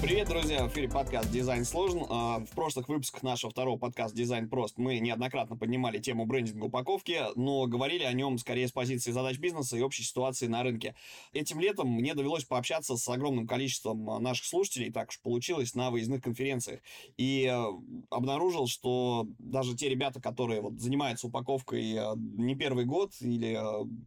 Привет, 0.00 0.28
друзья! 0.28 0.64
В 0.64 0.68
эфире 0.72 0.88
подкаст 0.88 1.28
«Дизайн 1.32 1.64
сложен». 1.64 2.04
А, 2.08 2.38
в 2.38 2.50
прошлых 2.50 2.88
выпусках 2.88 3.24
нашего 3.24 3.50
второго 3.50 3.76
подкаста 3.76 4.16
«Дизайн 4.16 4.48
прост» 4.48 4.78
мы 4.78 5.00
неоднократно 5.00 5.56
поднимали 5.56 5.98
тему 5.98 6.24
брендинга 6.24 6.66
упаковки, 6.66 7.18
но 7.34 7.66
говорили 7.66 8.04
о 8.04 8.12
нем 8.12 8.38
скорее 8.38 8.68
с 8.68 8.72
позиции 8.72 9.10
задач 9.10 9.38
бизнеса 9.38 9.76
и 9.76 9.82
общей 9.82 10.04
ситуации 10.04 10.46
на 10.46 10.62
рынке. 10.62 10.94
Этим 11.32 11.58
летом 11.58 11.88
мне 11.88 12.14
довелось 12.14 12.44
пообщаться 12.44 12.96
с 12.96 13.08
огромным 13.08 13.48
количеством 13.48 14.08
а, 14.08 14.20
наших 14.20 14.46
слушателей, 14.46 14.92
так 14.92 15.08
уж 15.08 15.20
получилось, 15.20 15.74
на 15.74 15.90
выездных 15.90 16.22
конференциях. 16.22 16.78
И 17.16 17.46
а, 17.46 17.66
обнаружил, 18.08 18.68
что 18.68 19.26
даже 19.40 19.74
те 19.74 19.88
ребята, 19.88 20.20
которые 20.20 20.60
вот 20.60 20.74
занимаются 20.74 21.26
упаковкой 21.26 21.98
не 22.14 22.54
первый 22.54 22.84
год 22.84 23.14
или 23.20 23.58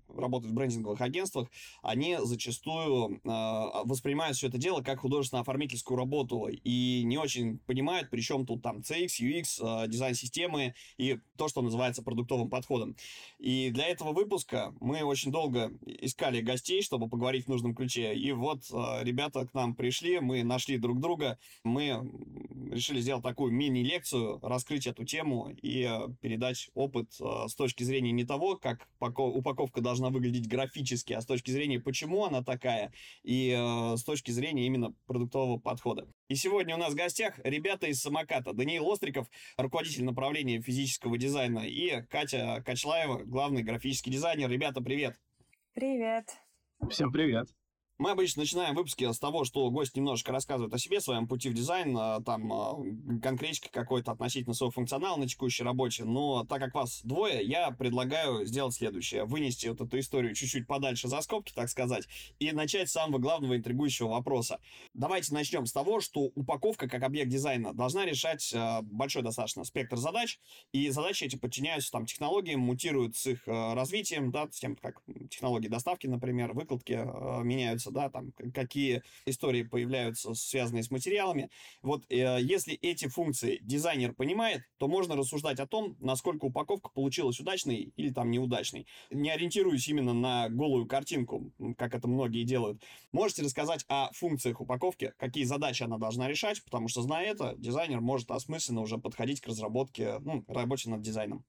работают 0.07 0.53
в 0.53 0.55
брендинговых 0.55 1.01
агентствах, 1.01 1.49
они 1.83 2.17
зачастую 2.23 3.19
воспринимают 3.23 4.37
все 4.37 4.47
это 4.47 4.57
дело 4.57 4.81
как 4.81 5.01
художественно-оформительское 5.01 5.80
исследовательскую 5.81 5.97
работу 5.97 6.47
и 6.47 7.03
не 7.03 7.17
очень 7.17 7.59
понимают, 7.59 8.09
при 8.09 8.21
чем 8.21 8.45
тут 8.45 8.61
там 8.61 8.79
CX, 8.79 9.07
UX, 9.19 9.83
э, 9.85 9.87
дизайн 9.87 10.15
системы 10.15 10.73
и 10.97 11.19
то, 11.37 11.47
что 11.47 11.61
называется 11.61 12.03
продуктовым 12.03 12.49
подходом. 12.49 12.95
И 13.39 13.71
для 13.71 13.87
этого 13.87 14.13
выпуска 14.13 14.73
мы 14.79 15.03
очень 15.03 15.31
долго 15.31 15.71
искали 15.85 16.41
гостей, 16.41 16.81
чтобы 16.81 17.09
поговорить 17.09 17.45
в 17.45 17.49
нужном 17.49 17.75
ключе. 17.75 18.15
И 18.15 18.31
вот 18.31 18.63
э, 18.71 19.03
ребята 19.03 19.47
к 19.47 19.53
нам 19.53 19.75
пришли, 19.75 20.19
мы 20.19 20.43
нашли 20.43 20.77
друг 20.77 20.99
друга, 20.99 21.37
мы 21.63 22.01
решили 22.71 23.01
сделать 23.01 23.23
такую 23.23 23.51
мини-лекцию, 23.51 24.39
раскрыть 24.41 24.87
эту 24.87 25.03
тему 25.03 25.49
и 25.61 25.87
э, 25.89 26.07
передать 26.21 26.69
опыт 26.73 27.11
с 27.11 27.55
точки 27.55 27.83
зрения 27.83 28.11
не 28.11 28.23
того, 28.23 28.55
как 28.57 28.87
упаковка 28.99 29.81
должна 29.81 30.09
выглядеть 30.09 30.47
графически, 30.47 31.13
а 31.13 31.21
с 31.21 31.25
точки 31.25 31.51
зрения, 31.51 31.79
почему 31.79 32.25
она 32.25 32.43
такая, 32.43 32.93
и 33.23 33.51
с 33.95 34.03
точки 34.03 34.31
зрения 34.31 34.65
именно 34.65 34.93
продуктового 35.05 35.57
подхода. 35.57 35.70
И 36.27 36.35
сегодня 36.35 36.75
у 36.75 36.77
нас 36.77 36.93
в 36.93 36.97
гостях 36.97 37.39
ребята 37.43 37.87
из 37.87 37.99
самоката. 38.01 38.53
Даниил 38.53 38.89
Остриков, 38.89 39.29
руководитель 39.57 40.03
направления 40.03 40.61
физического 40.61 41.17
дизайна, 41.17 41.59
и 41.59 42.01
Катя 42.09 42.63
Качлаева, 42.65 43.23
главный 43.23 43.63
графический 43.63 44.11
дизайнер. 44.11 44.49
Ребята, 44.49 44.81
привет! 44.81 45.19
Привет! 45.73 46.25
Всем 46.89 47.11
привет! 47.11 47.47
Мы 48.01 48.09
обычно 48.09 48.41
начинаем 48.41 48.73
выпуски 48.73 49.13
с 49.13 49.19
того, 49.19 49.43
что 49.43 49.69
гость 49.69 49.95
немножко 49.95 50.31
рассказывает 50.31 50.73
о 50.73 50.79
себе, 50.79 50.99
своем 51.01 51.27
пути 51.27 51.49
в 51.49 51.53
дизайн, 51.53 51.95
а, 51.95 52.19
там 52.19 52.51
а, 52.51 52.75
конкретика 53.21 53.69
какой-то 53.71 54.11
относительно 54.11 54.55
своего 54.55 54.71
функционала 54.71 55.17
на 55.17 55.27
текущей 55.27 55.63
работе. 55.63 56.03
Но 56.03 56.43
так 56.43 56.59
как 56.61 56.73
вас 56.73 57.01
двое, 57.03 57.45
я 57.45 57.69
предлагаю 57.69 58.43
сделать 58.43 58.73
следующее. 58.73 59.25
Вынести 59.25 59.67
вот 59.67 59.81
эту 59.81 59.99
историю 59.99 60.33
чуть-чуть 60.33 60.65
подальше 60.65 61.09
за 61.09 61.21
скобки, 61.21 61.53
так 61.53 61.69
сказать, 61.69 62.07
и 62.39 62.51
начать 62.53 62.89
с 62.89 62.93
самого 62.93 63.19
главного 63.19 63.55
интригующего 63.55 64.07
вопроса. 64.07 64.59
Давайте 64.95 65.31
начнем 65.35 65.67
с 65.67 65.71
того, 65.71 65.99
что 65.99 66.21
упаковка 66.33 66.89
как 66.89 67.03
объект 67.03 67.29
дизайна 67.29 67.71
должна 67.71 68.03
решать 68.03 68.51
а, 68.55 68.81
большой 68.81 69.21
достаточно 69.21 69.63
спектр 69.63 69.97
задач, 69.97 70.39
и 70.71 70.89
задачи 70.89 71.25
эти 71.25 71.35
подчиняются 71.35 71.91
там 71.91 72.07
технологиям, 72.07 72.61
мутируют 72.61 73.15
с 73.15 73.27
их 73.27 73.43
развитием, 73.45 74.31
да, 74.31 74.47
с 74.49 74.59
тем, 74.59 74.75
как 74.75 75.03
технологии 75.29 75.67
доставки, 75.67 76.07
например, 76.07 76.53
выкладки 76.53 76.93
меняются 77.43 77.90
да, 77.91 78.09
там, 78.09 78.31
какие 78.53 79.03
истории 79.25 79.63
появляются, 79.63 80.33
связанные 80.33 80.83
с 80.83 80.91
материалами. 80.91 81.49
Вот 81.81 82.05
э, 82.09 82.37
если 82.41 82.73
эти 82.73 83.07
функции 83.07 83.59
дизайнер 83.61 84.13
понимает, 84.13 84.63
то 84.77 84.87
можно 84.87 85.15
рассуждать 85.15 85.59
о 85.59 85.67
том, 85.67 85.95
насколько 85.99 86.45
упаковка 86.45 86.89
получилась 86.89 87.39
удачной 87.39 87.93
или 87.95 88.11
там 88.11 88.31
неудачной. 88.31 88.87
Не 89.09 89.29
ориентируясь 89.31 89.87
именно 89.87 90.13
на 90.13 90.49
голую 90.49 90.87
картинку, 90.87 91.51
как 91.77 91.93
это 91.95 92.07
многие 92.07 92.43
делают. 92.43 92.81
Можете 93.11 93.43
рассказать 93.43 93.85
о 93.87 94.11
функциях 94.13 94.61
упаковки, 94.61 95.13
какие 95.17 95.43
задачи 95.43 95.83
она 95.83 95.97
должна 95.97 96.27
решать, 96.27 96.63
потому 96.63 96.87
что, 96.87 97.01
зная 97.01 97.25
это, 97.25 97.55
дизайнер 97.57 98.01
может 98.01 98.31
осмысленно 98.31 98.81
уже 98.81 98.97
подходить 98.97 99.41
к 99.41 99.47
разработке, 99.47 100.19
ну, 100.19 100.43
работе 100.47 100.89
над 100.89 101.01
дизайном. 101.01 101.43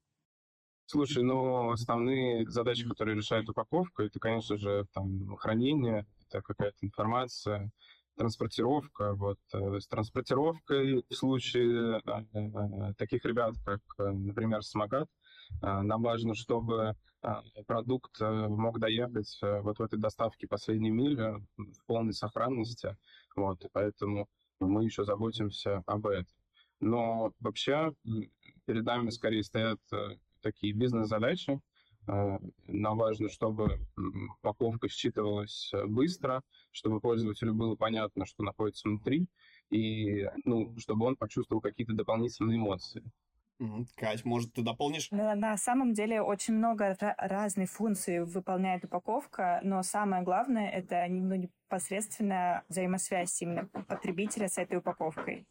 Слушай, 0.86 1.22
ну, 1.22 1.70
основные 1.70 2.46
задачи, 2.50 2.86
которые 2.86 3.16
решает 3.16 3.48
упаковка, 3.48 4.02
это, 4.02 4.18
конечно 4.18 4.56
же, 4.58 4.86
там, 4.92 5.36
хранение, 5.36 6.06
это 6.32 6.42
какая-то 6.42 6.78
информация, 6.80 7.70
транспортировка. 8.16 9.14
Вот. 9.14 9.38
Э, 9.52 9.80
с 9.80 9.86
транспортировкой 9.86 11.04
в 11.08 11.14
случае 11.14 12.00
э, 12.04 12.24
э, 12.32 12.94
таких 12.96 13.24
ребят, 13.24 13.54
как, 13.64 13.80
например, 13.98 14.62
самокат, 14.62 15.08
нам 15.60 16.02
важно, 16.02 16.34
чтобы 16.34 16.94
продукт 17.66 18.20
мог 18.20 18.78
доехать 18.78 19.38
вот 19.42 19.78
в 19.78 19.82
этой 19.82 19.98
доставке 19.98 20.46
последней 20.46 20.90
мили 20.90 21.34
в 21.56 21.84
полной 21.86 22.14
сохранности. 22.14 22.96
Вот, 23.36 23.64
и 23.64 23.68
поэтому 23.70 24.28
мы 24.60 24.84
еще 24.84 25.04
заботимся 25.04 25.82
об 25.86 26.06
этом. 26.06 26.32
Но 26.80 27.32
вообще 27.38 27.92
перед 28.64 28.84
нами 28.84 29.10
скорее 29.10 29.42
стоят 29.42 29.78
такие 30.40 30.72
бизнес-задачи, 30.72 31.60
нам 32.06 32.98
важно, 32.98 33.28
чтобы 33.28 33.78
упаковка 34.40 34.88
считывалась 34.88 35.70
э, 35.72 35.86
быстро, 35.86 36.42
чтобы 36.72 37.00
пользователю 37.00 37.54
было 37.54 37.76
понятно, 37.76 38.26
что 38.26 38.42
находится 38.42 38.88
внутри, 38.88 39.28
и 39.70 40.28
ну, 40.44 40.76
чтобы 40.78 41.06
он 41.06 41.16
почувствовал 41.16 41.60
какие-то 41.60 41.94
дополнительные 41.94 42.58
эмоции. 42.58 43.04
Кать, 43.96 44.24
может, 44.24 44.52
ты 44.54 44.62
дополнишь? 44.62 45.08
На, 45.12 45.36
на 45.36 45.56
самом 45.56 45.92
деле 45.92 46.20
очень 46.20 46.54
много 46.54 46.96
разных 47.16 47.70
функций 47.70 48.24
выполняет 48.24 48.84
упаковка, 48.84 49.60
но 49.62 49.82
самое 49.84 50.24
главное— 50.24 50.68
это 50.70 51.06
ну, 51.08 51.36
непосредственная 51.36 52.64
взаимосвязь 52.68 53.40
именно 53.40 53.66
потребителя 53.66 54.48
с 54.48 54.58
этой 54.58 54.78
упаковкой. 54.78 55.46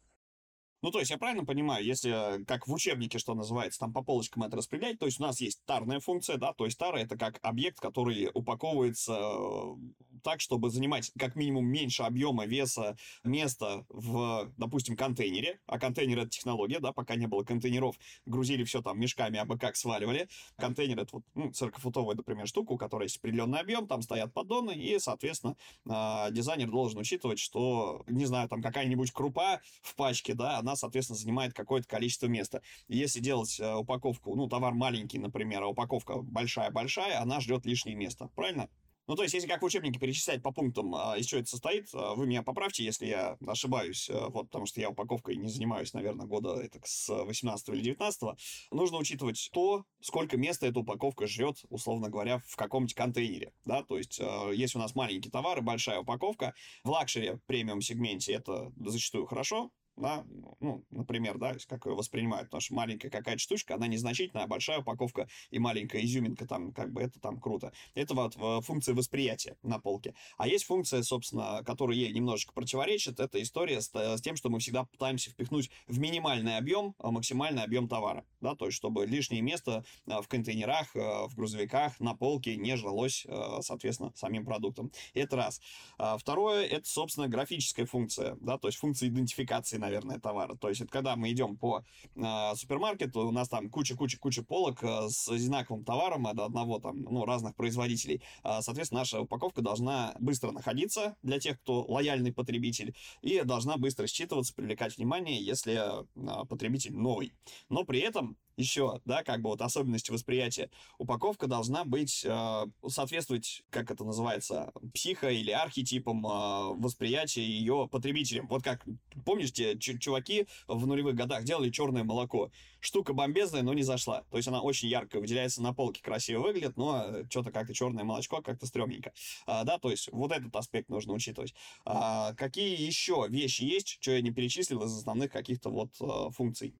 Ну, 0.82 0.90
то 0.90 0.98
есть 0.98 1.12
я 1.12 1.18
правильно 1.18 1.44
понимаю, 1.44 1.84
если 1.84 2.44
как 2.44 2.66
в 2.66 2.72
учебнике, 2.72 3.18
что 3.18 3.34
называется, 3.34 3.78
там 3.78 3.92
по 3.92 4.02
полочкам 4.02 4.42
это 4.42 4.56
распределять, 4.56 4.98
то 4.98 5.06
есть 5.06 5.20
у 5.20 5.22
нас 5.22 5.40
есть 5.40 5.64
тарная 5.64 6.00
функция, 6.00 6.38
да, 6.38 6.52
то 6.52 6.64
есть 6.64 6.76
тара 6.76 6.96
это 6.96 7.16
как 7.16 7.38
объект, 7.42 7.78
который 7.78 8.30
упаковывается 8.34 9.12
э, 9.12 9.74
так, 10.22 10.40
чтобы 10.40 10.70
занимать 10.70 11.12
как 11.18 11.36
минимум 11.36 11.66
меньше 11.66 12.02
объема, 12.02 12.44
веса, 12.44 12.96
места 13.24 13.84
в, 13.88 14.52
допустим, 14.56 14.96
контейнере, 14.96 15.60
а 15.66 15.78
контейнер 15.78 16.20
это 16.20 16.30
технология, 16.30 16.80
да, 16.80 16.92
пока 16.92 17.14
не 17.14 17.26
было 17.26 17.44
контейнеров, 17.44 17.96
грузили 18.26 18.64
все 18.64 18.82
там 18.82 18.98
мешками, 18.98 19.38
абы 19.38 19.58
как 19.58 19.76
сваливали. 19.76 20.28
Контейнер 20.56 20.98
это 20.98 21.10
вот 21.12 21.24
ну, 21.34 21.50
40-футовая, 21.50 22.14
например, 22.14 22.46
штука, 22.46 22.72
у 22.72 22.76
которой 22.76 23.04
есть 23.04 23.18
определенный 23.18 23.60
объем, 23.60 23.86
там 23.86 24.02
стоят 24.02 24.32
поддоны, 24.32 24.72
и, 24.72 24.98
соответственно, 24.98 25.56
э, 25.86 26.32
дизайнер 26.32 26.70
должен 26.70 26.98
учитывать, 26.98 27.38
что, 27.38 28.02
не 28.08 28.24
знаю, 28.24 28.48
там 28.48 28.62
какая-нибудь 28.62 29.12
крупа 29.12 29.60
в 29.82 29.94
пачке, 29.94 30.34
да, 30.34 30.58
она 30.58 30.72
она, 30.72 30.76
соответственно, 30.76 31.18
занимает 31.18 31.52
какое-то 31.52 31.86
количество 31.86 32.26
места. 32.26 32.62
Если 32.88 33.20
делать 33.20 33.60
э, 33.60 33.74
упаковку, 33.74 34.34
ну, 34.34 34.48
товар 34.48 34.74
маленький, 34.74 35.18
например, 35.18 35.62
а 35.62 35.68
упаковка 35.68 36.16
большая-большая, 36.22 37.20
она 37.20 37.40
ждет 37.40 37.66
лишнее 37.66 37.94
место. 37.94 38.30
Правильно? 38.34 38.68
Ну, 39.08 39.16
то 39.16 39.22
есть, 39.22 39.34
если 39.34 39.48
как 39.48 39.62
в 39.62 39.64
учебнике 39.64 39.98
перечислять 39.98 40.42
по 40.42 40.52
пунктам, 40.52 40.94
а, 40.94 41.16
из 41.18 41.26
чего 41.26 41.40
это 41.40 41.50
состоит, 41.50 41.88
а, 41.92 42.14
вы 42.14 42.26
меня 42.26 42.42
поправьте, 42.42 42.84
если 42.84 43.06
я 43.06 43.36
ошибаюсь, 43.46 44.08
а, 44.08 44.28
вот, 44.28 44.44
потому 44.44 44.66
что 44.66 44.80
я 44.80 44.90
упаковкой 44.90 45.36
не 45.36 45.48
занимаюсь, 45.48 45.92
наверное, 45.92 46.26
года 46.26 46.54
это 46.60 46.80
с 46.84 47.08
18 47.08 47.68
или 47.70 47.82
19 47.82 48.36
нужно 48.70 48.98
учитывать 48.98 49.50
то, 49.52 49.84
сколько 50.00 50.36
места 50.36 50.66
эта 50.66 50.80
упаковка 50.80 51.26
жрет, 51.26 51.58
условно 51.68 52.10
говоря, 52.10 52.42
в 52.46 52.56
каком-нибудь 52.56 52.94
контейнере, 52.94 53.52
да, 53.64 53.82
то 53.82 53.98
есть, 53.98 54.20
если 54.54 54.78
у 54.78 54.80
нас 54.80 54.94
маленький 54.94 55.30
товар 55.30 55.58
и 55.58 55.62
большая 55.62 56.00
упаковка, 56.00 56.54
в 56.84 56.90
лакшере 56.90 57.40
премиум 57.46 57.80
сегменте 57.80 58.32
это 58.32 58.72
зачастую 58.76 59.26
хорошо, 59.26 59.70
да, 59.96 60.24
ну, 60.60 60.84
например, 60.90 61.38
да, 61.38 61.54
как 61.68 61.86
ее 61.86 61.94
воспринимают, 61.94 62.48
потому 62.48 62.60
что 62.60 62.74
маленькая 62.74 63.10
какая-то 63.10 63.38
штучка, 63.38 63.74
она 63.74 63.86
незначительная, 63.86 64.44
а 64.44 64.48
большая 64.48 64.80
упаковка 64.80 65.28
и 65.50 65.58
маленькая 65.58 66.02
изюминка, 66.04 66.46
там, 66.46 66.72
как 66.72 66.92
бы, 66.92 67.02
это 67.02 67.20
там 67.20 67.40
круто. 67.40 67.72
Это 67.94 68.14
вот 68.14 68.36
э, 68.36 68.60
функция 68.62 68.94
восприятия 68.94 69.56
на 69.62 69.78
полке. 69.78 70.14
А 70.38 70.48
есть 70.48 70.64
функция, 70.64 71.02
собственно, 71.02 71.62
которая 71.64 71.96
ей 71.96 72.12
немножечко 72.12 72.52
противоречит, 72.52 73.20
это 73.20 73.40
история 73.42 73.80
с, 73.80 73.90
с 73.94 74.20
тем, 74.20 74.36
что 74.36 74.50
мы 74.50 74.58
всегда 74.58 74.84
пытаемся 74.84 75.30
впихнуть 75.30 75.70
в 75.86 75.98
минимальный 75.98 76.56
объем 76.56 76.94
а 76.98 77.10
максимальный 77.10 77.62
объем 77.62 77.88
товара, 77.88 78.24
да, 78.42 78.54
то 78.54 78.66
есть, 78.66 78.76
чтобы 78.76 79.06
лишнее 79.06 79.42
место 79.42 79.84
э, 80.06 80.20
в 80.20 80.28
контейнерах, 80.28 80.94
э, 80.94 81.26
в 81.28 81.34
грузовиках, 81.34 81.98
на 82.00 82.14
полке 82.14 82.56
не 82.56 82.76
жралось, 82.76 83.26
соответственно, 83.60 84.12
самим 84.14 84.44
продуктом. 84.44 84.90
Это 85.14 85.36
раз. 85.36 85.60
А 85.98 86.16
второе, 86.18 86.66
это, 86.66 86.88
собственно, 86.88 87.28
графическая 87.28 87.86
функция, 87.86 88.36
да, 88.40 88.58
то 88.58 88.68
есть 88.68 88.78
функция 88.78 89.08
идентификации 89.08 89.78
наверное, 89.82 90.18
товара. 90.18 90.54
То 90.54 90.68
есть 90.68 90.80
это 90.80 90.90
когда 90.90 91.16
мы 91.16 91.30
идем 91.32 91.56
по 91.56 91.84
э, 92.14 92.54
супермаркету, 92.54 93.28
у 93.28 93.32
нас 93.32 93.48
там 93.48 93.68
куча-куча-куча 93.68 94.42
полок 94.42 94.82
э, 94.82 95.08
с 95.08 95.28
одинаковым 95.28 95.84
товаром 95.84 96.26
от 96.26 96.38
одного 96.38 96.78
там, 96.78 97.02
ну, 97.02 97.24
разных 97.24 97.54
производителей. 97.56 98.22
Э, 98.44 98.60
соответственно, 98.60 99.00
наша 99.00 99.20
упаковка 99.20 99.60
должна 99.60 100.14
быстро 100.20 100.52
находиться 100.52 101.16
для 101.22 101.38
тех, 101.40 101.60
кто 101.60 101.82
лояльный 101.82 102.32
потребитель, 102.32 102.94
и 103.22 103.42
должна 103.42 103.76
быстро 103.76 104.06
считываться, 104.06 104.54
привлекать 104.54 104.96
внимание, 104.96 105.42
если 105.42 105.74
э, 105.74 106.46
потребитель 106.46 106.94
новый. 106.94 107.32
Но 107.68 107.84
при 107.84 108.00
этом 108.00 108.31
еще, 108.56 109.00
да, 109.04 109.22
как 109.22 109.40
бы 109.40 109.50
вот 109.50 109.62
особенности 109.62 110.10
восприятия. 110.10 110.70
Упаковка 110.98 111.46
должна 111.46 111.84
быть, 111.84 112.24
э, 112.24 112.66
соответствовать, 112.86 113.62
как 113.70 113.90
это 113.90 114.04
называется, 114.04 114.72
психо- 114.92 115.30
или 115.30 115.50
архетипам 115.50 116.24
э, 116.26 116.74
восприятия 116.74 117.42
ее 117.42 117.88
потребителям. 117.90 118.46
Вот 118.48 118.62
как, 118.62 118.84
помнишь, 119.24 119.52
те 119.52 119.78
чуваки 119.78 120.46
в 120.68 120.86
нулевых 120.86 121.14
годах 121.14 121.44
делали 121.44 121.70
черное 121.70 122.04
молоко. 122.04 122.50
Штука 122.80 123.12
бомбезная, 123.14 123.62
но 123.62 123.72
не 123.74 123.82
зашла. 123.82 124.24
То 124.30 124.36
есть 124.36 124.48
она 124.48 124.60
очень 124.60 124.88
ярко 124.88 125.20
выделяется 125.20 125.62
на 125.62 125.72
полке, 125.72 126.02
красиво 126.02 126.42
выглядит, 126.42 126.76
но 126.76 127.24
что-то 127.30 127.50
как-то 127.50 127.72
черное 127.74 128.04
молочко 128.04 128.42
как-то 128.42 128.66
стрёмненько. 128.66 129.12
А, 129.46 129.64
да, 129.64 129.78
то 129.78 129.90
есть 129.90 130.10
вот 130.12 130.32
этот 130.32 130.54
аспект 130.56 130.88
нужно 130.88 131.14
учитывать. 131.14 131.54
А, 131.84 132.34
какие 132.34 132.80
еще 132.80 133.26
вещи 133.28 133.62
есть, 133.64 133.98
что 134.00 134.12
я 134.12 134.20
не 134.20 134.30
перечислил 134.30 134.82
из 134.82 134.96
основных 134.96 135.30
каких-то 135.32 135.70
вот 135.70 135.90
э, 136.00 136.30
функций? 136.32 136.74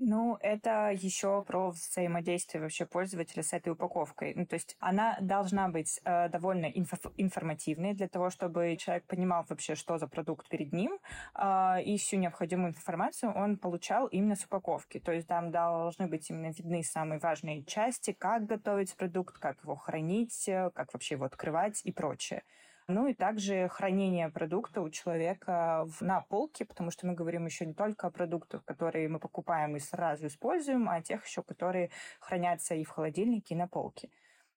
Ну, 0.00 0.36
это 0.40 0.90
еще 0.92 1.42
про 1.42 1.70
взаимодействие 1.70 2.62
вообще 2.62 2.86
пользователя 2.86 3.42
с 3.42 3.52
этой 3.52 3.72
упаковкой. 3.72 4.32
Ну, 4.36 4.46
то 4.46 4.54
есть 4.54 4.76
она 4.78 5.18
должна 5.20 5.68
быть 5.68 6.00
э, 6.04 6.28
довольно 6.28 6.66
инфо- 6.66 7.12
информативной 7.16 7.94
для 7.94 8.06
того, 8.06 8.30
чтобы 8.30 8.76
человек 8.78 9.04
понимал 9.06 9.44
вообще, 9.48 9.74
что 9.74 9.98
за 9.98 10.06
продукт 10.06 10.48
перед 10.48 10.72
ним, 10.72 10.98
э, 11.34 11.82
и 11.82 11.98
всю 11.98 12.16
необходимую 12.16 12.70
информацию 12.70 13.32
он 13.34 13.58
получал 13.58 14.06
именно 14.06 14.36
с 14.36 14.44
упаковки. 14.44 15.00
То 15.00 15.10
есть 15.10 15.26
там 15.26 15.50
должны 15.50 16.06
быть 16.06 16.30
именно 16.30 16.52
видны 16.52 16.84
самые 16.84 17.18
важные 17.18 17.64
части, 17.64 18.12
как 18.12 18.46
готовить 18.46 18.94
продукт, 18.96 19.38
как 19.38 19.60
его 19.64 19.74
хранить, 19.74 20.48
э, 20.48 20.70
как 20.76 20.92
вообще 20.92 21.16
его 21.16 21.24
открывать 21.24 21.80
и 21.82 21.90
прочее. 21.90 22.44
Ну 22.90 23.06
и 23.06 23.12
также 23.12 23.68
хранение 23.68 24.30
продукта 24.30 24.80
у 24.80 24.88
человека 24.88 25.86
на 26.00 26.22
полке, 26.22 26.64
потому 26.64 26.90
что 26.90 27.06
мы 27.06 27.12
говорим 27.12 27.44
еще 27.44 27.66
не 27.66 27.74
только 27.74 28.06
о 28.06 28.10
продуктах, 28.10 28.64
которые 28.64 29.08
мы 29.08 29.20
покупаем 29.20 29.76
и 29.76 29.78
сразу 29.78 30.26
используем, 30.26 30.88
а 30.88 30.94
о 30.94 31.02
тех 31.02 31.26
еще, 31.26 31.42
которые 31.42 31.90
хранятся 32.18 32.74
и 32.74 32.84
в 32.84 32.88
холодильнике, 32.88 33.54
и 33.54 33.58
на 33.58 33.68
полке. 33.68 34.08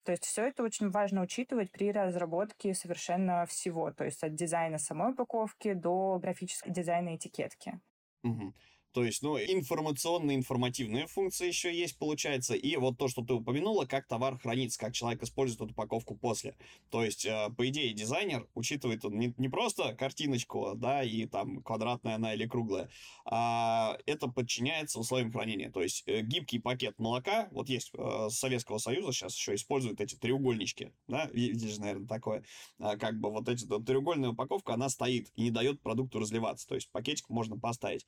То 0.03 0.13
есть 0.13 0.23
все 0.23 0.47
это 0.47 0.63
очень 0.63 0.89
важно 0.89 1.21
учитывать 1.21 1.71
при 1.71 1.91
разработке 1.91 2.73
совершенно 2.73 3.45
всего, 3.45 3.91
то 3.91 4.05
есть 4.05 4.23
от 4.23 4.33
дизайна 4.33 4.77
самой 4.77 5.11
упаковки 5.11 5.73
до 5.73 6.17
графического 6.17 6.73
дизайна 6.73 7.17
этикетки. 7.17 7.81
Угу. 8.23 8.53
То 8.93 9.03
есть, 9.03 9.21
ну, 9.21 9.37
информационные, 9.37 10.37
информативные 10.37 11.07
функции 11.07 11.47
еще 11.47 11.73
есть, 11.73 11.97
получается. 11.97 12.55
И 12.55 12.75
вот 12.75 12.97
то, 12.97 13.07
что 13.07 13.23
ты 13.23 13.33
упомянула, 13.33 13.85
как 13.85 14.07
товар 14.07 14.37
хранится, 14.37 14.79
как 14.79 14.93
человек 14.93 15.23
использует 15.23 15.61
эту 15.61 15.71
упаковку 15.71 16.15
после. 16.15 16.55
То 16.89 17.03
есть, 17.03 17.25
э, 17.25 17.49
по 17.55 17.67
идее, 17.69 17.93
дизайнер 17.93 18.47
учитывает 18.53 19.05
он 19.05 19.17
не, 19.17 19.33
не 19.37 19.49
просто 19.49 19.93
картиночку, 19.95 20.73
да, 20.75 21.03
и 21.03 21.25
там 21.25 21.61
квадратная 21.63 22.15
она 22.15 22.33
или 22.33 22.45
круглая, 22.47 22.89
а 23.25 23.97
это 24.05 24.27
подчиняется 24.27 24.99
условиям 24.99 25.31
хранения. 25.31 25.71
То 25.71 25.81
есть, 25.81 26.03
э, 26.07 26.21
гибкий 26.21 26.59
пакет 26.59 26.99
молока, 26.99 27.47
вот 27.51 27.69
есть 27.69 27.91
э, 27.97 28.29
Советского 28.29 28.77
Союза 28.77 29.13
сейчас 29.13 29.35
еще 29.35 29.55
используют 29.55 30.01
эти 30.01 30.15
треугольнички, 30.15 30.91
да, 31.07 31.27
видишь, 31.31 31.77
наверное, 31.77 32.07
такое. 32.07 32.43
А, 32.79 32.97
как 32.97 33.19
бы 33.19 33.31
вот 33.31 33.47
эти 33.47 33.65
вот, 33.65 33.85
треугольная 33.85 34.29
упаковка, 34.29 34.73
она 34.73 34.89
стоит 34.89 35.29
и 35.35 35.43
не 35.43 35.51
дает 35.51 35.81
продукту 35.81 36.19
разливаться. 36.19 36.67
То 36.67 36.75
есть, 36.75 36.89
пакетик 36.91 37.29
можно 37.29 37.57
поставить. 37.57 38.05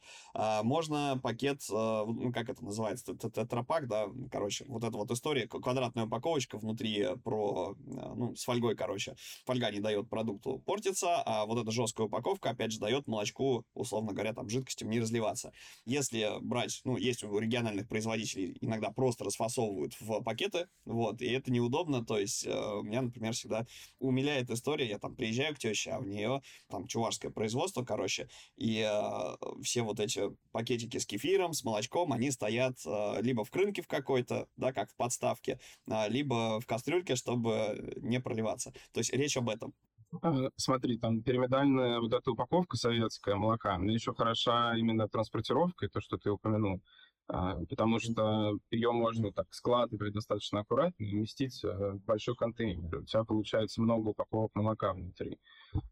Можно 0.73 1.19
пакет, 1.21 1.61
э, 1.69 1.73
ну, 1.75 2.33
как 2.33 2.49
это 2.49 2.65
называется, 2.65 3.15
тетрапак, 3.15 3.87
да, 3.87 4.07
короче, 4.31 4.65
вот 4.67 4.83
эта 4.83 4.97
вот 4.97 5.11
история, 5.11 5.47
квадратная 5.47 6.05
упаковочка 6.05 6.57
внутри 6.57 7.09
про, 7.23 7.75
э, 7.77 8.13
ну, 8.15 8.35
с 8.35 8.43
фольгой, 8.43 8.75
короче. 8.75 9.15
Фольга 9.45 9.69
не 9.69 9.81
дает 9.81 10.09
продукту 10.09 10.63
портиться, 10.65 11.21
а 11.27 11.45
вот 11.45 11.61
эта 11.61 11.69
жесткая 11.69 12.07
упаковка, 12.07 12.49
опять 12.49 12.71
же, 12.71 12.79
дает 12.79 13.05
молочку, 13.05 13.67
условно 13.75 14.13
говоря, 14.13 14.33
там, 14.33 14.49
жидкостям 14.49 14.89
не 14.89 14.99
разливаться. 14.99 15.53
Если 15.85 16.27
брать, 16.41 16.81
ну, 16.85 16.97
есть 16.97 17.23
у 17.23 17.37
региональных 17.37 17.87
производителей, 17.87 18.57
иногда 18.59 18.89
просто 18.89 19.25
расфасовывают 19.25 19.93
в 20.01 20.23
пакеты, 20.23 20.69
вот, 20.85 21.21
и 21.21 21.27
это 21.27 21.51
неудобно, 21.51 22.03
то 22.03 22.17
есть 22.17 22.47
э, 22.47 22.49
меня, 22.81 23.03
например, 23.03 23.33
всегда 23.33 23.67
умиляет 23.99 24.49
история, 24.49 24.89
я 24.89 24.97
там 24.97 25.15
приезжаю 25.15 25.53
к 25.53 25.59
теще, 25.59 25.91
а 25.91 25.99
у 25.99 26.03
нее 26.03 26.41
там 26.67 26.87
чувашское 26.87 27.29
производство, 27.29 27.85
короче, 27.85 28.27
и 28.57 28.79
э, 28.79 29.61
все 29.61 29.83
вот 29.83 29.99
эти 29.99 30.31
пакетики 30.63 30.97
с 30.97 31.05
кефиром, 31.05 31.51
с 31.51 31.63
молочком, 31.65 32.13
они 32.13 32.31
стоят 32.31 32.77
э, 32.85 33.21
либо 33.21 33.43
в 33.43 33.51
крынке 33.51 33.81
в 33.81 33.87
какой-то, 33.87 34.47
да, 34.55 34.71
как 34.71 34.89
в 34.89 34.95
подставке, 34.95 35.59
э, 35.87 36.09
либо 36.09 36.61
в 36.61 36.65
кастрюльке, 36.65 37.15
чтобы 37.15 37.93
не 37.97 38.21
проливаться. 38.21 38.71
То 38.93 38.99
есть 38.99 39.11
речь 39.13 39.35
об 39.35 39.49
этом. 39.49 39.73
А, 40.21 40.49
смотри, 40.55 40.97
там 40.97 41.21
пирамидальная 41.21 41.99
вот 41.99 42.13
эта 42.13 42.31
упаковка 42.31 42.77
советская 42.77 43.35
молока, 43.35 43.75
она 43.75 43.91
еще 43.91 44.13
хороша 44.13 44.77
именно 44.77 45.09
транспортировкой, 45.09 45.89
то, 45.89 45.99
что 45.99 46.17
ты 46.17 46.31
упомянул, 46.31 46.81
а, 47.27 47.55
потому 47.69 47.99
что 47.99 48.57
ее 48.71 48.93
можно 48.93 49.33
так 49.33 49.53
складывать 49.53 50.13
достаточно 50.13 50.61
аккуратно 50.61 51.03
и 51.03 51.13
уместить 51.13 51.61
э, 51.65 51.67
в 51.67 52.05
большой 52.05 52.35
контейнер. 52.35 52.99
У 52.99 53.03
тебя 53.03 53.25
получается 53.25 53.81
много 53.81 54.09
упаковок 54.09 54.51
молока 54.55 54.93
внутри. 54.93 55.39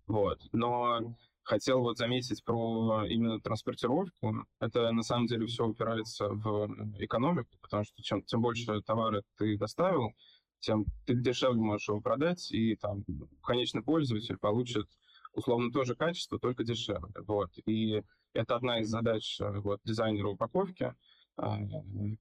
Вот. 0.07 0.39
Но 0.53 1.13
хотел 1.44 1.82
вот 1.82 1.98
заметить 1.98 2.44
про 2.44 3.06
именно 3.08 3.40
транспортировку. 3.40 4.46
Это 4.60 4.92
на 4.92 5.04
самом 5.04 5.28
деле 5.28 5.48
все 5.48 5.66
упирается 5.66 6.30
в 6.30 6.68
экономику, 7.00 7.50
потому 7.62 7.84
что 7.84 8.02
чем, 8.02 8.22
тем 8.24 8.42
больше 8.42 8.82
товара 8.82 9.24
ты 9.38 9.58
доставил, 9.58 10.14
тем 10.60 10.86
ты 11.06 11.16
дешевле 11.16 11.60
можешь 11.60 11.90
его 11.90 12.02
продать, 12.02 12.52
и 12.52 12.76
там 12.76 13.04
конечный 13.44 13.84
пользователь 13.84 14.38
получит 14.38 14.88
условно 15.34 15.72
тоже 15.72 15.96
качество, 15.96 16.40
только 16.40 16.64
дешевле. 16.64 17.14
Вот. 17.28 17.50
И 17.66 18.04
это 18.34 18.56
одна 18.56 18.80
из 18.80 18.90
задач 18.90 19.40
э, 19.42 19.60
вот, 19.60 19.80
дизайнера 19.84 20.30
упаковки, 20.30 20.94
а, 21.38 21.60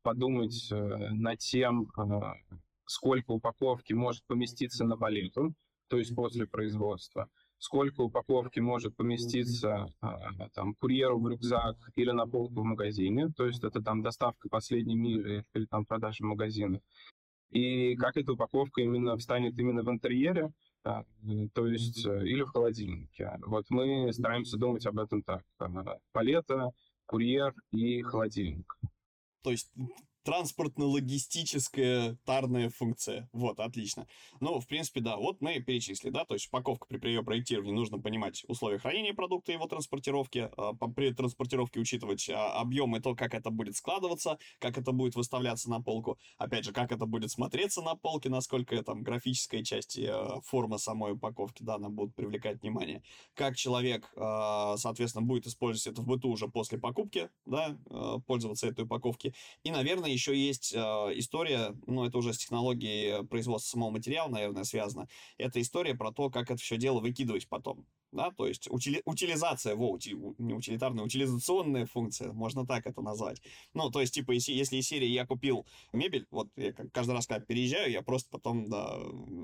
подумать 0.03 0.69
э, 0.71 0.77
над 1.11 1.39
тем, 1.39 1.91
а, 1.97 2.35
сколько 2.87 3.33
упаковки 3.33 3.93
может 3.93 4.25
поместиться 4.27 4.85
на 4.85 4.97
палету, 4.97 5.55
то 5.89 5.99
есть 5.99 6.15
после 6.15 6.47
производства, 6.47 7.29
сколько 7.61 8.01
упаковки 8.01 8.59
может 8.59 8.97
поместиться 8.97 9.87
а, 10.01 10.49
там, 10.55 10.75
курьеру 10.75 11.21
в 11.21 11.29
рюкзак 11.29 11.77
или 11.95 12.11
на 12.11 12.27
полку 12.27 12.63
в 12.63 12.65
магазине, 12.65 13.29
то 13.37 13.47
есть 13.47 13.63
это 13.63 13.81
там 13.83 14.03
доставка 14.03 14.49
последней 14.49 14.97
мили 14.97 15.45
или 15.55 15.67
там 15.67 15.85
продажа 15.85 16.25
магазина, 16.25 16.81
и 17.51 17.95
как 17.97 18.17
эта 18.17 18.33
упаковка 18.33 18.81
именно 18.81 19.17
встанет 19.17 19.59
именно 19.59 19.83
в 19.83 19.91
интерьере, 19.91 20.53
а, 20.85 21.05
то 21.53 21.67
есть 21.67 22.07
э, 22.07 22.27
или 22.27 22.43
в 22.43 22.49
холодильнике. 22.49 23.39
Вот 23.47 23.67
мы 23.69 24.11
стараемся 24.15 24.57
думать 24.57 24.87
об 24.87 24.99
этом 24.99 25.23
так. 25.23 25.45
Палета, 26.13 26.71
курьер 27.05 27.55
и 27.73 28.01
холодильник. 28.01 28.75
То 29.43 29.51
есть 29.51 29.71
транспортно-логистическая 30.23 32.17
тарная 32.25 32.71
функция. 32.71 33.29
Вот, 33.33 33.61
отлично. 33.61 34.07
Ну, 34.41 34.61
в 34.61 34.67
принципе, 34.67 35.01
да, 35.01 35.17
вот 35.17 35.41
мы 35.41 35.61
перечислили, 35.61 36.11
да, 36.11 36.25
то 36.25 36.35
есть 36.35 36.49
упаковка 36.49 36.87
при 36.87 37.09
ее 37.09 37.23
проектировании 37.23 37.73
нужно 37.73 37.99
понимать 37.99 38.45
условия 38.49 38.79
хранения 38.79 39.15
продукта 39.15 39.53
и 39.53 39.55
его 39.55 39.67
транспортировки, 39.67 40.51
а, 40.57 40.73
при 40.75 41.13
транспортировке 41.13 41.81
учитывать 41.81 42.29
а, 42.29 42.61
объем 42.61 42.97
и 42.97 43.01
то, 43.01 43.15
как 43.15 43.35
это 43.35 43.51
будет 43.51 43.77
складываться, 43.77 44.39
как 44.59 44.79
это 44.79 44.93
будет 44.93 45.15
выставляться 45.15 45.71
на 45.71 45.81
полку, 45.81 46.19
опять 46.39 46.65
же, 46.65 46.73
как 46.73 46.93
это 46.93 47.07
будет 47.07 47.31
смотреться 47.31 47.83
на 47.83 47.95
полке, 47.95 48.29
насколько 48.29 48.81
там 48.83 49.03
графическая 49.03 49.63
часть 49.65 49.97
и 49.97 50.07
а, 50.07 50.41
форма 50.45 50.79
самой 50.79 51.13
упаковки, 51.13 51.63
да, 51.63 51.77
она 51.77 51.89
будет 51.89 52.15
привлекать 52.15 52.63
внимание, 52.63 53.03
как 53.35 53.57
человек, 53.57 54.13
соответственно, 54.15 55.25
будет 55.25 55.47
использовать 55.47 55.95
это 55.95 56.03
в 56.03 56.07
быту 56.07 56.29
уже 56.31 56.49
после 56.49 56.79
покупки, 56.79 57.31
да, 57.47 57.79
пользоваться 58.27 58.67
этой 58.67 58.85
упаковки, 58.85 59.35
и, 59.63 59.71
наверное, 59.71 60.10
еще 60.13 60.37
есть 60.37 60.73
э, 60.75 60.79
история, 60.79 61.75
ну, 61.87 62.05
это 62.05 62.19
уже 62.19 62.33
с 62.33 62.39
технологией 62.39 63.25
производства 63.27 63.73
самого 63.73 63.91
материала, 63.91 64.29
наверное, 64.29 64.65
связано. 64.65 65.09
Это 65.39 65.61
история 65.61 65.95
про 65.95 66.13
то, 66.13 66.31
как 66.31 66.51
это 66.51 66.61
все 66.61 66.77
дело 66.77 67.01
выкидывать 67.01 67.49
потом. 67.49 67.87
Да, 68.13 68.33
то 68.33 68.49
есть 68.49 68.69
утили, 68.69 69.03
утилизация, 69.05 69.77
во, 69.77 69.93
ути, 69.93 70.17
не 70.39 70.53
утилитарная, 70.53 71.05
утилизационная 71.05 71.87
функция, 71.87 72.33
можно 72.33 72.67
так 72.67 72.87
это 72.87 73.03
назвать. 73.03 73.41
Ну, 73.73 73.89
то 73.91 74.01
есть, 74.01 74.15
типа, 74.15 74.33
если, 74.33 74.53
если 74.53 74.79
из 74.79 74.89
серии 74.89 75.07
я 75.07 75.25
купил 75.25 75.65
мебель, 75.93 76.27
вот 76.33 76.49
я 76.57 76.73
каждый 76.73 77.13
раз, 77.13 77.29
когда 77.29 77.45
переезжаю, 77.45 77.89
я 77.91 78.03
просто 78.03 78.29
потом 78.31 78.69
да, 78.69 78.99